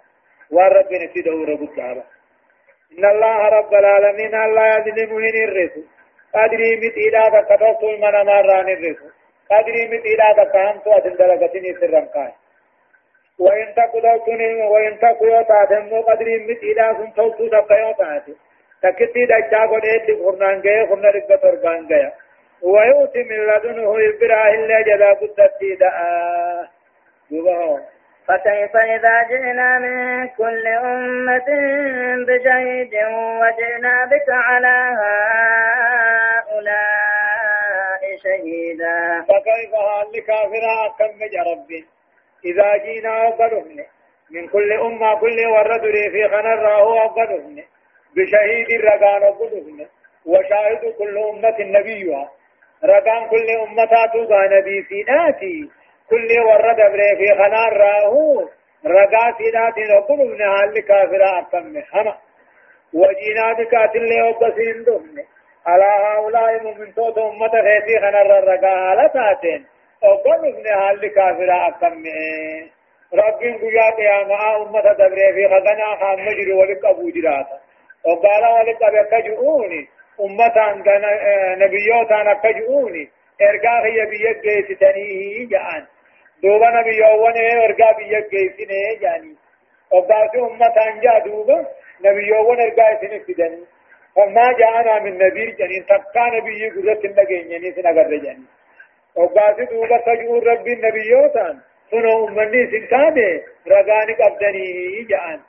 والرب 0.50 0.92
نسيده 0.92 1.32
رب 1.52 1.78
إن 2.98 3.04
الله 3.04 3.48
رب 3.48 3.74
العالمين 3.74 4.34
الله 4.34 4.66
يظلم 4.76 5.11
هن 5.16 5.36
الرسل 5.48 5.84
قدري 6.34 6.70
متئدا 6.82 7.24
تكتوت 7.34 7.82
المنا 7.84 8.22
مران 8.22 8.68
الرسل 8.68 9.11
قدري 9.50 9.82
متئدا 9.92 10.28
تكهمت 10.38 10.86
أدن 10.86 11.14
دلقتين 11.20 11.64
سرم 11.80 12.07
كاي 12.14 12.32
وإن 13.39 13.74
تقضوا 13.76 14.16
كن 14.26 14.41
وإن 14.62 14.99
تقضوا 14.99 15.43
تاتم 15.43 16.03
قدر 16.03 16.26
متيدا 16.49 16.93
سن 16.93 17.12
توتو 17.16 17.47
دقيو 17.47 17.93
تاتي 17.93 18.34
تكتي 18.82 19.24
دجا 19.24 19.62
قد 19.70 19.84
إدي 19.84 20.16
فرنان 20.16 20.61
جاي 20.61 20.87
فرنا 20.87 21.11
رقب 21.11 21.41
تربان 21.43 21.87
جاي. 21.87 22.12
ويؤتي 22.62 23.22
من 23.22 23.37
لدنه 23.47 23.91
إبراه 24.09 24.55
إلا 24.55 24.80
جدا 24.80 25.12
قدتي 25.12 25.74
دعا 25.74 26.68
فكيف 28.28 28.76
إذا 28.76 29.22
جئنا 29.22 29.78
من 29.78 30.28
كل 30.28 30.66
أمة 30.66 31.47
بشهيد 32.26 32.95
وجئنا 33.41 34.05
بك 34.05 34.28
على 34.28 34.76
هؤلاء 36.51 38.03
شهيدا؟ 38.22 39.24
فكيف 39.28 39.74
هل 39.74 40.20
كافرا 40.26 40.78
كم 40.99 41.20
ربي؟ 41.51 41.87
إذا 42.45 42.76
جينا 42.76 43.28
أبدهن 43.28 43.84
من 44.30 44.49
كل 44.49 44.72
أمة 44.72 45.20
كل 45.20 45.47
ورد 45.47 45.80
في 46.12 46.28
خنر 46.28 46.59
راهو 46.62 47.05
أبدهن 47.05 47.62
بشهيد 48.16 48.70
الرقان 48.70 49.22
أبدهن 49.22 49.87
وشاهد 50.26 50.95
كل 50.99 51.18
أمة 51.18 51.57
نبيها. 51.61 52.30
رقان 52.84 53.28
كل 53.28 53.51
أمة 53.51 54.07
توقع 54.12 54.47
نبي 54.47 54.82
سيناتي. 54.89 55.70
كل 56.11 56.28
ورد 56.41 56.76
في 57.18 57.34
خنر 57.34 57.76
راهو 57.76 58.49
رقا 58.87 59.32
سيناتي 59.39 59.82
أبدهن 59.99 60.43
هل 60.43 60.80
كافر 60.80 61.39
أكمل 61.39 61.84
هما 61.95 62.16
وجينا 62.95 63.53
بكاتل 63.53 64.12
أبسين 64.12 64.84
دهن. 64.84 65.24
على 65.66 65.84
هؤلاء 65.84 66.62
من 66.78 66.95
توت 66.95 67.18
أمة 67.18 67.51
خيتي 67.51 67.99
خنر 68.01 68.39
الرقا 68.39 68.68
على 68.68 69.09
تاتين. 69.09 69.66
أقول 70.07 70.46
ابن 70.48 70.66
حال 70.80 71.00
كافر 71.14 71.50
أكم 71.68 72.02
ربين 73.14 73.54
قيا 73.59 73.90
قياما 73.96 74.57
أمة 74.57 74.92
دبري 74.92 75.32
في 75.34 75.48
خدنا 75.48 75.86
خام 76.00 76.18
مجري 76.26 76.52
ولك 76.52 76.84
أبو 76.84 77.11
جراتا 77.11 77.59
وقال 78.07 78.42
ولك 78.54 78.82
أبي 78.82 79.02
كجؤوني. 79.11 79.88
أمة 80.20 80.57
نبيوتا 81.62 82.34
كجؤوني. 82.42 83.09
إرقا 83.42 83.86
هي 83.86 84.07
بيك 84.11 84.42
جيستنيه 84.42 85.48
جان. 85.48 85.86
دوبا 86.42 86.70
نبيوان 86.70 87.36
إرقا 87.64 87.92
بيك 87.96 88.30
جيسنه 88.30 89.00
جاني 89.00 89.34
وقال 89.92 90.30
أمة 90.40 90.76
أنجا 90.88 91.18
دوبا 91.18 91.66
نبيوان 92.04 92.61
إرقا 92.61 93.00
سنفدني 93.00 93.64
فما 94.16 94.52
جاءنا 94.59 94.98
من 95.04 95.18
نبي 95.18 95.46
جنين. 95.59 95.86
تبقى 95.86 96.30
نبي 96.36 96.70
قدرت 96.70 97.04
النجين 97.04 97.50
يعني 97.52 97.72
سنقر 97.72 98.16
جاني 98.16 98.46
وقاسي 99.16 99.64
دوبا 99.64 99.98
تجور 99.98 100.46
ربي 100.46 100.72
النبيوتان 100.72 101.58
سنو 101.90 102.28
أمني 102.28 102.66
سنتاني 102.70 103.42
رغاني 103.68 104.12
قبدني 104.12 105.02
جان 105.10 105.40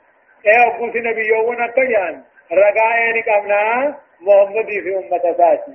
إيه 0.46 0.66
أبوس 0.66 0.96
نبيوون 0.96 1.60
أكيان 1.62 2.22
رغاني 2.52 3.20
قبنا 3.28 3.94
محمد 4.20 4.66
في 4.66 4.90
أمة 4.96 5.34
ساتي 5.38 5.72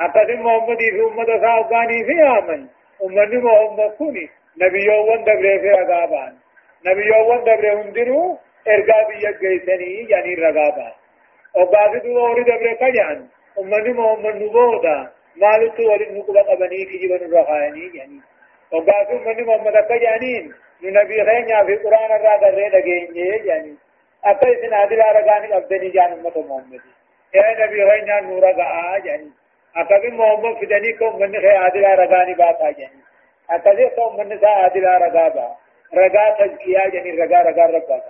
أكثر 0.00 0.36
محمد 0.36 0.78
في 0.78 1.00
أمة 1.08 1.24
ساتي 1.44 2.04
في 2.04 2.22
آمن 2.38 2.66
أمني 3.04 3.36
محمد 3.36 3.90
كوني 3.98 4.30
نبيوون 4.62 5.24
دبره 5.24 5.58
في 5.62 5.68
رغابان 5.70 6.32
نبيوون 6.86 7.40
دبره 7.44 7.82
هندرو 7.82 8.38
ارغا 8.68 8.98
بيك 9.08 9.38
گيسني 9.40 10.10
يعني 10.10 10.34
رغابان 10.34 10.92
وقاسي 11.56 11.98
دوبا 11.98 12.20
وري 12.20 12.42
دبره 12.42 12.72
كيان 12.72 13.26
أمني 13.58 13.92
محمد 13.92 14.34
نبودا 14.42 15.10
مالت 15.36 15.80
ولن 15.80 16.18
نقبة 16.18 16.42
قبني 16.42 16.86
في 16.86 16.98
جبن 16.98 17.26
الرخاني 17.26 17.90
يعني 17.94 18.20
وقاسم 18.72 19.28
من 19.28 19.44
محمد 19.44 19.76
أكا 19.76 19.96
جانين 19.96 20.54
نبي 20.82 21.24
خينيا 21.24 21.64
في 21.64 21.76
قرآن 21.76 22.16
الرا 22.16 22.36
دري 22.36 22.68
لگين 22.68 23.46
يعني 23.46 23.74
أكا 24.24 24.52
إسن 24.52 24.74
عدل 24.74 25.00
آرقاني 25.00 25.56
أبدني 25.56 25.88
جان 25.88 26.12
أمة 26.12 26.32
محمد 26.36 26.80
يا 27.34 27.66
نبي 27.66 27.90
خينيا 27.90 28.20
نورا 28.20 28.52
قاا 28.52 28.96
يعني 29.04 29.30
أكا 29.76 29.98
بن 29.98 30.14
محمد 30.14 30.56
فدني 30.56 30.92
كم 30.92 31.18
من 31.18 31.40
خي 31.40 31.48
عدل 31.48 31.84
آرقاني 31.84 32.34
باتا 32.34 32.74
يعني 32.78 33.02
دي 33.76 33.88
كم 33.88 34.16
من 34.18 34.40
سا 34.40 34.48
عدل 34.48 34.86
آرقا 34.86 35.28
با 35.28 35.56
رقا 35.94 36.46
تزكيا 36.46 36.80
يعني 36.94 37.10
رقا 37.10 37.42
رقا 37.42 37.66
رقا 37.66 38.02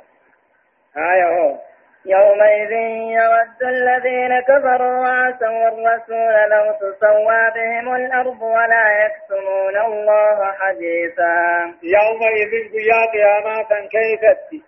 آية 0.97 1.39
هو 1.39 1.59
يومئذ 2.07 2.73
يود 3.21 3.63
الذين 3.63 4.41
كفروا 4.41 4.99
وعصوا 4.99 5.69
الرسول 5.69 6.35
لو 6.51 6.73
تسوى 6.81 7.51
بهم 7.55 7.95
الأرض 7.95 8.43
ولا 8.43 8.87
يكتمون 9.05 9.77
الله 9.77 10.53
حديثا. 10.53 11.35
يومئذ 11.83 12.53
يا 12.75 13.07
قيامة 13.13 13.89
كيفتي 13.93 14.63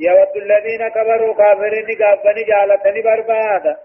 يود 0.00 0.36
الذين 0.36 0.88
كفروا 0.88 1.34
كافرين 1.34 1.86
قابني 2.02 2.42
جالتني 2.44 3.02
بربادا 3.02 3.76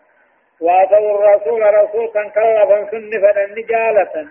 وعصوا 0.62 1.12
الرسول 1.16 1.62
رسول 1.62 2.12
كان 2.14 2.30
كربا 2.30 2.92
سن 2.92 3.12
فلن 3.12 3.56
جالة 3.70 4.28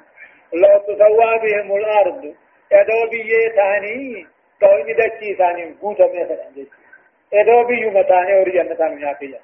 لو 0.53 0.78
تسوى 0.78 1.38
بهم 1.42 1.76
الأرض 1.76 2.24
يدو 2.72 3.11
بيتاني 3.11 4.26
قوم 4.61 4.86
دكي 4.99 5.34
ثاني 5.34 5.74
قوتا 5.82 6.07
مثلا 6.07 6.66
ادو 7.32 7.64
بيو 7.64 7.90
متاني 7.90 8.38
اور 8.38 8.48
جنتا 8.48 8.88
منافيا 8.88 9.40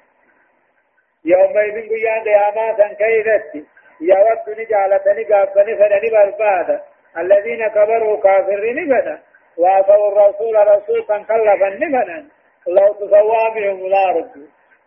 يومئذ 1.25 1.89
قيا 1.89 2.23
قياما 2.25 2.77
سن 2.77 2.93
كيفتي 2.93 3.65
يود 4.01 4.59
نجالتني 4.59 5.23
قابني 5.23 5.75
فدني 5.75 6.09
بربادا 6.09 6.81
الذين 7.17 7.67
كبروا 7.67 8.21
كافرين 8.21 8.89
فدا 8.89 9.19
وعصوا 9.57 10.07
الرسول 10.11 10.55
رسول 10.67 11.01
كلفا 11.07 11.69
نفدا 11.69 12.25
لو 12.67 12.93
تسوى 12.93 13.43
بهم 13.55 13.85
الأرض 13.85 14.29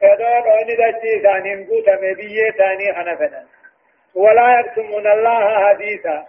ادو 0.03 0.30
دوني 0.45 0.74
دجي 0.80 1.20
ثاني 1.22 1.64
قوتا 1.64 1.95
مبيه 1.97 2.51
ثاني 2.51 2.95
خنفدا 2.95 3.45
ولا 4.14 4.61
يكتمون 4.61 5.07
الله 5.07 5.68
حديثا 5.68 6.26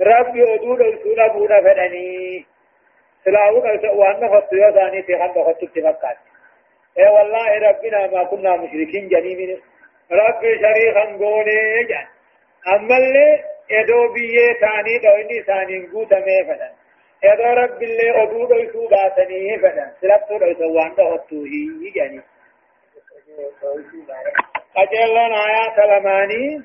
ربي 0.00 0.54
أدود 0.54 0.80
السنة 0.80 1.26
بودا 1.26 1.60
فدني 1.60 2.46
سلاو 3.24 3.60
قلت 3.60 3.84
وأن 3.84 4.28
فتيو 4.32 4.70
ثاني 4.72 5.02
في 5.02 5.18
خند 5.18 5.36
فتت 5.46 5.78
مكة 5.78 6.16
اي 6.98 7.08
والله 7.08 7.58
ربنا 7.68 8.06
ما 8.06 8.24
كنا 8.24 8.56
مشركين 8.56 9.08
جنيمين 9.08 9.60
ربي 10.12 10.58
شريخا 10.62 11.04
قولي 11.24 11.84
جان 11.88 12.06
أما 12.74 12.96
اللي 12.96 13.44
ادو 13.70 14.12
بيه 14.12 14.52
ثاني 14.60 14.98
دويني 14.98 15.42
ثاني 15.42 15.86
قوت 15.92 16.14
ميفدا 16.14 16.70
ادو 17.24 17.42
رب 17.62 17.82
اللي 17.82 18.22
ادو 18.22 18.46
دويسو 18.46 18.88
باتني 18.88 19.58
فدا 19.58 19.92
سلبتو 20.00 20.38
دويسو 20.38 20.72
وان 20.76 20.94
دهتوهي 20.94 21.90
جاني 21.94 22.20
أجلنا 24.76 25.36
آيات 25.48 25.78
لماني 25.90 26.62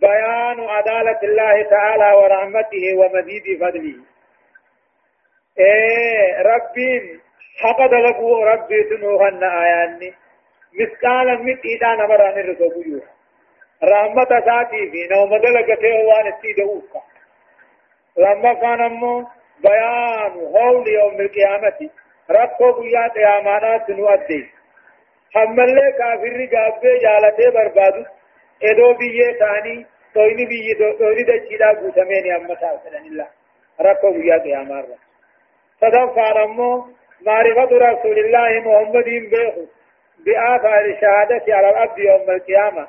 بيان 0.00 0.60
عدالة 0.60 1.20
الله 1.22 1.62
تعالى 1.70 2.16
ورحمته 2.16 2.84
ومزيد 3.00 3.46
فضله 3.60 3.96
إيه 5.58 6.42
ربين 6.42 7.20
حق 7.62 7.86
دلقوا 7.86 8.44
ربي 8.44 8.82
تنوهن 8.82 9.44
آياني 9.44 10.14
مثقالا 10.80 11.34
متئدا 11.36 11.94
نمران 11.94 12.38
الرسول 12.40 12.86
يوها 12.86 13.10
رحمة 13.84 14.40
ساتي 14.46 14.90
في 14.90 15.08
نوم 15.14 15.36
دلقته 15.36 15.94
وان 16.08 16.32
استيدوك 16.32 16.92
لما 18.16 18.52
كان 18.54 18.80
أمو 18.80 19.26
بيان 19.62 20.32
هول 20.32 20.88
يوم 20.88 21.20
القيامة 21.20 21.90
ربكو 22.30 22.80
بيا 22.80 23.08
قيامانا 23.08 23.84
نؤدي 23.88 24.50
حمله 25.34 25.90
كافر 25.98 26.44
جابه 26.52 26.98
جالته 27.02 27.50
بربادو 27.50 28.04
ادو 28.62 28.94
بيه 28.94 29.32
ثاني 29.38 29.86
تويني 30.14 30.44
بيه 30.46 30.98
تويني 30.98 31.22
دچيدا 31.22 31.70
غوتمين 31.80 32.34
اما 32.34 32.54
سالن 32.60 33.06
الله 33.06 33.28
ربكو 33.80 34.12
بيا 34.12 34.38
قيامار 34.38 34.86
صدق 35.80 36.14
فارمو 36.14 36.86
معرفة 37.26 37.76
رسول 37.76 38.18
الله 38.18 38.60
محمد 38.60 39.04
بيخو 39.04 39.64
بآثار 40.26 40.84
الشهادة 40.84 41.54
على 41.56 41.70
الأرض 41.70 41.98
يوم 41.98 42.30
القيامة. 42.30 42.88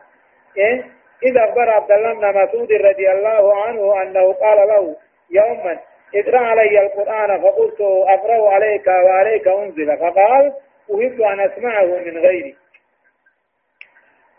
إيه؟ 0.57 0.83
إذا 1.23 1.43
أخبر 1.49 1.69
عبد 1.69 1.91
الله 1.91 2.13
بن 2.13 2.29
مسعود 2.43 2.71
رضي 2.71 3.11
الله 3.11 3.63
عنه 3.63 4.01
أنه 4.01 4.33
قال 4.33 4.67
له 4.67 4.95
يوما 5.31 5.79
اقرأ 6.15 6.39
علي 6.39 6.81
القرآن 6.81 7.41
فقلت 7.41 7.81
أقرأ 8.07 8.49
عليك 8.53 8.87
وعليك 8.87 9.47
أنزل. 9.47 9.97
فقال 9.97 10.53
أحب 10.91 11.21
أن 11.21 11.39
أسمعه 11.39 11.85
من 11.85 12.17
غيري. 12.17 12.55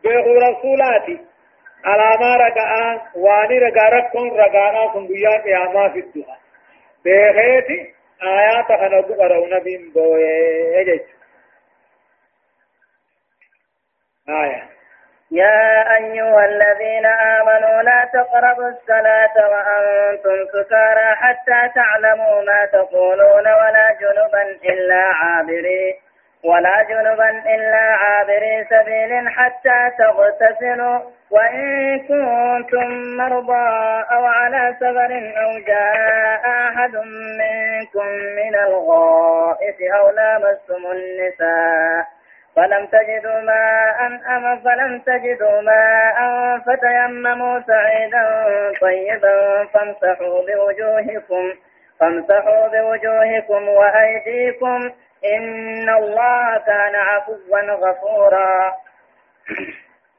بيغ 0.04 0.26
رسولاتي 0.50 1.18
على 1.84 2.18
ما 2.20 2.36
رقعان 2.36 3.00
واني 3.14 3.58
رقا 3.58 3.88
رقون 3.88 4.30
رقانا 4.30 4.92
سنبيان 4.94 5.42
قياما 5.42 5.88
في 5.88 5.98
الدها 5.98 6.38
بيغيتي 7.04 7.94
آيات 8.23 8.67
خنقو 8.67 9.13
قرون 9.13 9.59
بين 9.59 9.91
بوي 9.93 10.79
آية 14.29 14.77
يا 15.31 15.95
أيها 15.97 16.45
الذين 16.45 17.05
آمنوا 17.05 17.81
لا 17.81 18.09
تقربوا 18.13 18.69
الصلاة 18.69 19.49
وأنتم 19.49 20.45
سكارى 20.53 21.15
حتى 21.15 21.69
تعلموا 21.75 22.41
ما 22.41 22.65
تقولون 22.65 23.47
ولا 23.47 23.97
جنبا 24.01 24.43
إلا 24.73 25.01
عابري 25.13 25.95
ولا 26.44 26.82
جنبا 26.88 27.30
إلا 27.54 27.96
عابري 28.02 28.64
سبيل 28.70 29.28
حتى 29.28 29.90
تغتسلوا. 29.98 31.00
وإن 31.32 31.98
كنتم 31.98 33.16
مرضى 33.16 33.68
أو 34.12 34.24
على 34.24 34.76
سفر 34.80 35.12
أو 35.42 35.58
جاء 35.66 36.42
أحد 36.46 36.96
منكم 37.40 38.06
من 38.36 38.54
الغائط 38.54 39.76
أو 39.98 40.10
لامستم 40.10 40.86
النساء 40.92 42.06
فلم 42.56 42.86
تجدوا 42.86 43.40
ماء 43.40 44.06
أم 44.06 44.60
فلم 44.64 44.98
تجدوا 44.98 45.60
ماء 45.60 46.18
فتيمموا 46.58 47.60
سعيدا 47.60 48.24
طيبا 48.80 49.64
فامسحوا 49.74 50.42
بوجوهكم 50.46 51.52
فامسحوا 52.00 52.68
بوجوهكم 52.68 53.68
وأيديكم 53.68 54.90
إن 55.24 55.88
الله 55.88 56.58
كان 56.66 56.94
عفوا 56.94 57.60
غفورا. 57.72 58.72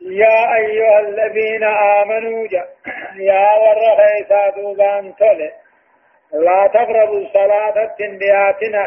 يا 0.01 0.55
أيها 0.55 0.99
الذين 0.99 1.63
آمنوا 1.63 2.47
جا 2.47 2.67
يا 3.15 3.47
ورخيسا 3.61 4.49
دوبان 4.49 5.15
تولي 5.15 5.51
لا 6.33 6.67
تقربوا 6.73 7.19
الصلاة 7.19 7.83
التندياتنا 7.83 8.81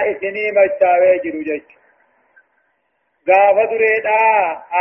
آئسني 0.00 0.52
مجتاوي 0.52 1.18
جرو 1.18 1.60
غافة 3.30 3.64
دريدا 3.64 4.20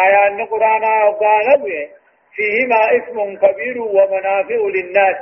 آيان 0.05 0.45
قرانا 0.45 1.03
وقانا 1.05 1.57
فيهما 2.35 2.81
اسم 2.97 3.35
كبير 3.35 3.81
ومنافع 3.81 4.59
للناس 4.75 5.17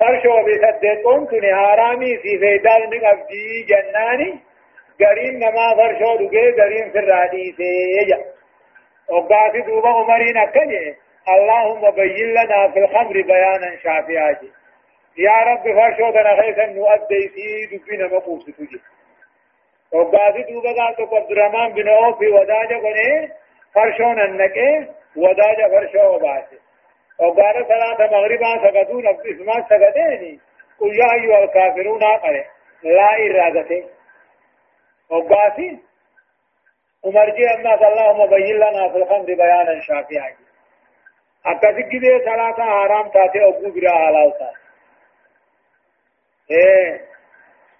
فرشو 0.00 0.34
بسدقون 0.46 1.26
تني 1.28 1.52
هارامي 1.52 2.16
في 2.16 2.38
فيدال 2.38 2.90
نقبدي 2.90 3.66
جناني. 3.68 4.51
قرين 5.00 5.38
نما 5.38 5.74
فرشو 5.76 6.16
دقي 6.16 6.52
قرين 6.62 6.90
في 6.92 6.98
الرادي 6.98 7.54
سيجا 7.56 8.18
وقافي 9.08 9.60
دوبا 9.60 9.88
عمرين 9.88 10.36
أكجي 10.36 10.96
اللهم 11.28 11.90
بين 11.90 12.30
لنا 12.30 12.68
في 12.72 12.78
الخمر 12.78 13.12
بيانا 13.22 13.76
شافعا 13.82 14.36
يا 15.18 15.36
رب 15.48 15.62
فرشو 15.62 16.10
دنا 16.10 16.42
خيسا 16.42 16.66
نؤدي 16.66 17.28
في 17.34 17.76
دبنا 17.76 18.16
مقوس 18.16 18.44
تجي 18.44 18.80
وقاسي 19.92 20.42
دوبا 20.42 20.72
قال 20.72 20.96
عبد 21.12 21.30
الرحمن 21.30 21.74
بن 21.74 21.88
عوف 21.88 22.20
وداجة 22.20 22.74
قني 22.74 23.28
فرشون 23.74 24.20
النكي 24.20 24.86
وداجة 25.16 25.68
فرشو 25.68 26.14
وباسي 26.14 26.58
وقال 27.18 27.66
صلاة 27.68 28.10
مغربا 28.10 28.50
سقطون 28.62 29.06
اسما 29.06 29.66
سقطيني 29.70 30.40
قل 30.80 30.98
يا 31.00 31.12
أيها 31.14 31.44
الكافرون 31.44 32.02
أقرأ 32.02 32.44
لا 32.82 33.10
إرادته 33.26 33.84
وقاسي 35.12 35.78
ومرجي 37.04 37.44
أما 37.54 37.74
اللهم 37.74 38.26
بين 38.26 38.56
لنا 38.56 38.88
في 38.88 38.96
الخمر 38.96 39.24
بيانا 39.24 39.80
شافعا 39.80 40.32
أكاسي 41.46 41.82
كده 41.82 42.24
صلاة 42.24 42.52
حرام 42.52 43.08
تاتي 43.08 43.44
أبو 43.48 43.70
برا 43.70 43.90
حلال 43.90 44.32
تاتي 44.38 44.62
إيه. 46.50 47.12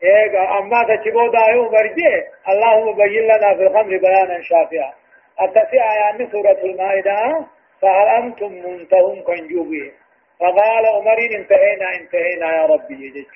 ايغا 0.05 0.59
أما 0.59 0.83
تشبو 0.83 1.27
دايو 1.31 1.71
مرجي 1.71 2.15
اللهم 2.49 2.97
بين 2.97 3.23
لنا 3.23 3.55
في 3.55 3.63
الخمر 3.63 3.97
بيانا 3.99 4.43
شافعا 4.43 4.93
التسي 5.41 5.81
آيان 5.81 6.31
سورة 6.33 6.61
المائدة 6.65 7.47
فهل 7.83 8.09
أنتم 8.09 8.53
منتهون 8.53 9.23
كنجوبي؟ 9.23 9.93
فقال 10.41 10.87
عمر 10.87 11.19
انتهينا 11.39 11.95
انتهينا 12.01 12.57
يا 12.57 12.67
ربي 12.67 12.95
يجج 12.95 13.27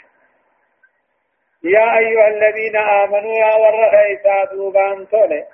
يا 1.65 1.99
أيها 1.99 2.29
الذين 2.29 2.77
آمنوا 2.77 3.35
يا 3.35 3.55
ورخيسا 3.63 4.45
دوبان 4.53 5.09
تولي 5.09 5.45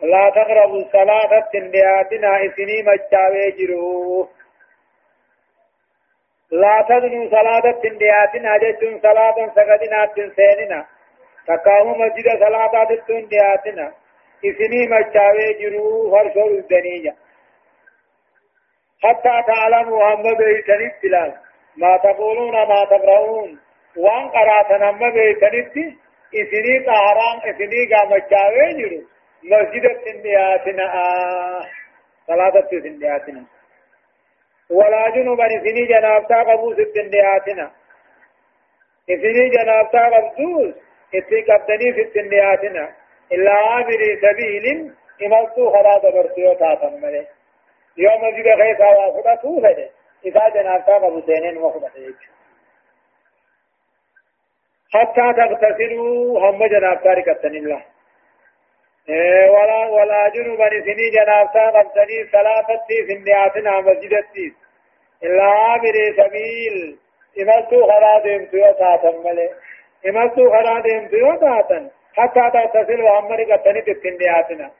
لا 0.00 0.30
تقربوا 0.30 0.80
الصلاة 0.80 1.40
تندياتنا 1.52 2.46
إسني 2.46 2.82
مجاوي 2.82 3.50
جروه 3.58 4.28
لا 6.50 6.84
تدنوا 6.88 7.30
صلاة 7.30 7.72
تندياتنا 7.82 8.58
جتون 8.58 9.00
صلاة 9.00 9.34
سقدنا 9.56 10.06
تنسيننا 10.16 10.86
تقاو 11.46 11.94
مسجد 11.94 12.26
صلاة 12.44 12.88
تندياتنا 13.08 13.92
إسني 14.44 14.86
مجاوي 14.86 15.52
جرو 15.60 16.10
فرشور 16.10 16.50
الدنيا. 16.50 17.14
حتى 19.02 19.34
تعلموا 19.46 20.14
هم 20.14 20.22
بيتني 20.22 20.92
بلال. 21.02 21.34
ما 21.76 21.96
تقولون 21.96 22.52
ما 22.52 22.84
تقرؤون. 22.84 23.60
وان 23.96 24.28
قراتنا 24.28 24.90
هم 24.90 25.10
بيتني 25.10 25.96
إسني 26.34 26.74
طهران 26.86 27.36
إسني 27.50 27.80
قامجاوي 27.92 28.72
جرو 28.78 29.00
مسجد 29.42 29.84
تندياتنا 30.04 30.84
آه 30.94 31.62
صلاة 32.26 32.60
تندياتنا 32.60 33.44
ولا 34.70 35.10
جنوبا 35.14 35.46
إسني 35.46 35.86
جنابتا 35.86 36.42
قبو 36.42 36.74
ستن 36.74 37.10
دياتنا 37.10 37.70
إسني 39.10 39.48
جنابتا 39.48 40.04
قبدوس 40.14 40.74
إتي 41.14 41.40
قبدني 41.48 41.88
ستن 41.98 42.28
دياتنا 42.28 42.84
إلا 43.32 43.52
عابري 43.52 44.10
سبيل 44.22 44.92
إمالتو 45.24 45.70
خلا 45.70 45.98
دبرتيو 45.98 46.54
تاتم 46.54 46.94
ملي 47.02 47.26
يوم 47.96 48.22
توفده 51.54 51.88
إذا 51.96 52.35
حتى 54.96 55.32
تغتسلوا 55.36 56.40
هم 56.50 56.66
جنابتا 56.66 57.12
ركتن 57.12 57.54
الله 57.56 57.82
ولا 59.54 59.86
ولا 59.86 60.28
جنوبا 60.34 60.68
سني 60.68 61.10
جنابتا 61.16 61.64
قبتني 61.70 62.18
صلاة 62.32 62.68
في 63.06 63.12
النياتنا 63.12 63.80
مسجدتي 63.80 64.54
إلا 65.24 65.44
عابر 65.44 65.96
سبيل 66.16 66.98
إمالتو 67.42 67.86
خلا 67.90 68.18
ديمتو 68.24 68.56
يتاتا 68.56 69.10
ملي 69.24 69.48
إمالتو 70.08 70.50
خلا 70.50 70.80
ديمتو 70.80 71.16
يتاتا 71.16 71.90
حتى 72.16 72.50
تغتسل 72.54 73.02
وعمري 73.02 73.44
قبتني 73.52 73.82
في 73.82 74.08
النياتنا 74.08 74.70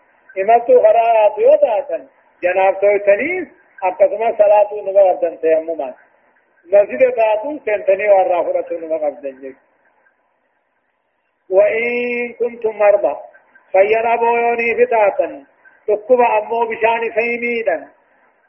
إمالتو 0.40 0.82
خلا 0.82 1.32
يتاتا 1.38 1.98
جنابتو 2.42 2.86
يتنيس 2.86 3.46
أكتما 3.82 4.28
صلاة 4.38 4.70
نبا 4.86 5.02
قبدن 5.10 5.40
تيمما 5.40 5.94
مسجد 6.72 7.12
تاتو 7.12 7.58
سنتني 7.66 8.08
والرافرة 8.10 8.78
نبا 8.82 8.96
قبدن 8.96 9.54
وإن 11.50 12.32
كنتم 12.38 12.78
مرضى 12.78 13.16
فينا 13.72 14.16
بويوني 14.16 14.74
فتاتا 14.86 15.44
تكبا 15.88 16.38
أمو 16.38 16.60
بشان 16.70 17.00
سيميدا 17.14 17.88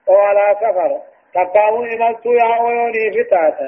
أو 0.09 0.15
على 0.15 0.55
سفر 0.61 1.01
تقاو 1.33 1.83
إمالتو 1.83 2.31
يا 2.33 2.57
بويوني 2.61 3.11
فتاتا 3.23 3.67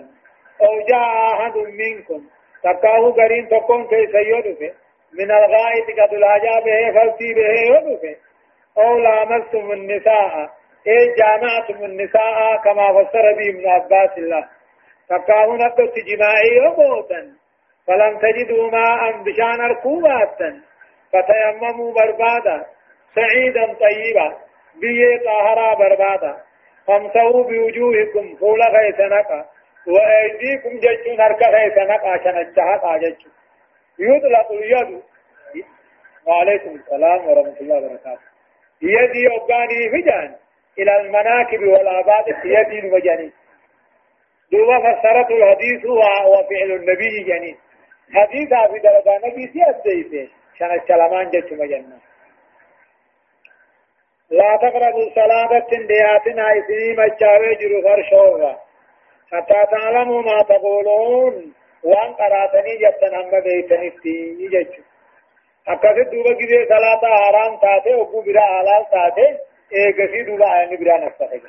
أو 0.61 0.79
جاء 0.89 1.33
أحد 1.33 1.57
منكم 1.57 2.21
تقاو 2.63 3.11
قرين 3.11 3.47
تقوم 3.47 3.87
كي 3.87 4.07
سيودك 4.11 4.73
من 5.13 5.31
الغائط 5.31 5.87
قد 5.99 6.13
الهجا 6.13 6.59
به 6.65 6.91
فلتي 6.95 7.33
به 7.33 7.71
ودفه 7.71 8.15
أو 8.77 8.97
لامستم 8.97 9.71
النساء 9.71 10.49
إيه 10.87 11.15
جامعتم 11.15 11.85
النساء 11.85 12.57
كما 12.63 12.87
فسر 12.93 13.33
به 13.37 13.49
ابن 13.49 13.67
عباس 13.69 14.17
الله 14.17 14.47
فكاهون 15.09 15.61
أبدت 15.61 15.93
جماعي 15.99 16.59
وموتا 16.67 17.33
فلم 17.89 18.17
تجدوا 18.17 18.71
ماء 18.71 19.23
بشان 19.23 19.61
ركوباتا 19.61 20.61
فتيمموا 21.13 21.93
بربادا 21.93 22.65
سعيدا 23.15 23.73
طيبا 23.73 24.37
بيه 24.81 25.17
طاهرا 25.25 25.73
بربادا. 25.73 26.37
فامسوا 26.87 27.43
بوجوهكم 27.43 28.35
فول 28.35 28.61
غيثنقا 28.61 29.45
وأيديكم 29.87 30.69
ججون 30.69 31.21
هركا 31.21 31.47
غيثنقا 31.49 32.09
عشان 32.09 32.37
الجهات 32.37 33.01
ججون 33.01 33.31
يطلق 33.99 34.51
اليد. 34.51 35.01
وعليكم 36.27 36.75
السلام 36.75 37.27
ورحمة 37.27 37.57
الله 37.61 37.77
وبركاته. 37.77 38.29
يدي 38.81 39.27
أباني 39.35 39.89
فجان 39.91 40.35
إلى 40.79 41.01
المناكب 41.01 41.63
والآباد 41.63 42.25
يدي 42.45 42.79
المجانين 42.79 43.33
دوما 44.51 44.79
فسرت 44.79 45.31
الحديث 45.31 45.85
وفعل 45.85 46.71
النبي 46.71 47.23
جنين. 47.27 47.57
حديث 48.15 48.49
في 48.71 48.79
درجة 48.79 49.27
نبي 49.27 49.47
سيادة 49.53 50.27
شان 50.59 50.71
السلامان 50.79 51.29
جت 51.29 51.53
مجنة 51.53 51.97
لا 54.29 54.57
تقربوا 54.61 55.07
الصلاة 55.07 55.59
تندياتنا 55.59 56.45
إسني 56.57 56.93
مجاوي 56.97 57.55
جرو 57.55 57.81
فرشوغا 57.81 58.59
حتى 59.31 59.65
تعلموا 59.71 60.21
ما 60.21 60.41
تقولون. 60.41 61.53
وان 61.83 62.13
قراتني 62.13 62.77
جتن 62.77 63.15
هم 63.15 63.41
بيتنفتي 63.41 64.37
يجج 64.39 64.73
أكثر 65.67 66.03
دوبا 66.03 66.33
كده 66.33 66.65
صلاة 66.69 67.01
حرام 67.15 67.57
تاتي 67.59 67.95
وكو 67.95 68.21
برا 68.21 68.41
حلال 68.41 68.85
تاتي 68.91 69.37
إيقسي 69.73 70.23
دوبا 70.23 70.53
آيان 70.53 70.75
برا 70.83 70.97
نفسه 71.05 71.41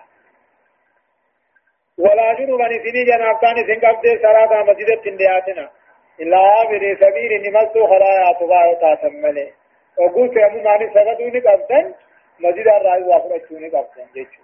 ولا 1.99 2.35
جنوبا 2.39 2.69
نسيني 2.69 3.05
جنابتان 3.05 3.57
سنگ 3.67 3.85
عبد 3.85 4.07
صلاة 4.23 4.63
مسجد 4.63 5.01
تندياتنا 5.05 5.71
إلا 6.21 6.65
بني 6.71 6.97
سبيل 6.97 7.33
نمسو 7.43 7.87
خلايا 7.87 8.33
تبا 8.41 8.75
تاتمله 8.81 9.51
وقلت 9.99 10.37
يا 10.37 10.49
مماني 10.49 10.87
سبدوني 10.95 11.41
قبضن 11.41 11.95
مسجد 12.41 12.67
الرأي 12.69 13.03
وافرتوني 13.03 13.69
قبضن 13.69 14.07
جيشو 14.15 14.43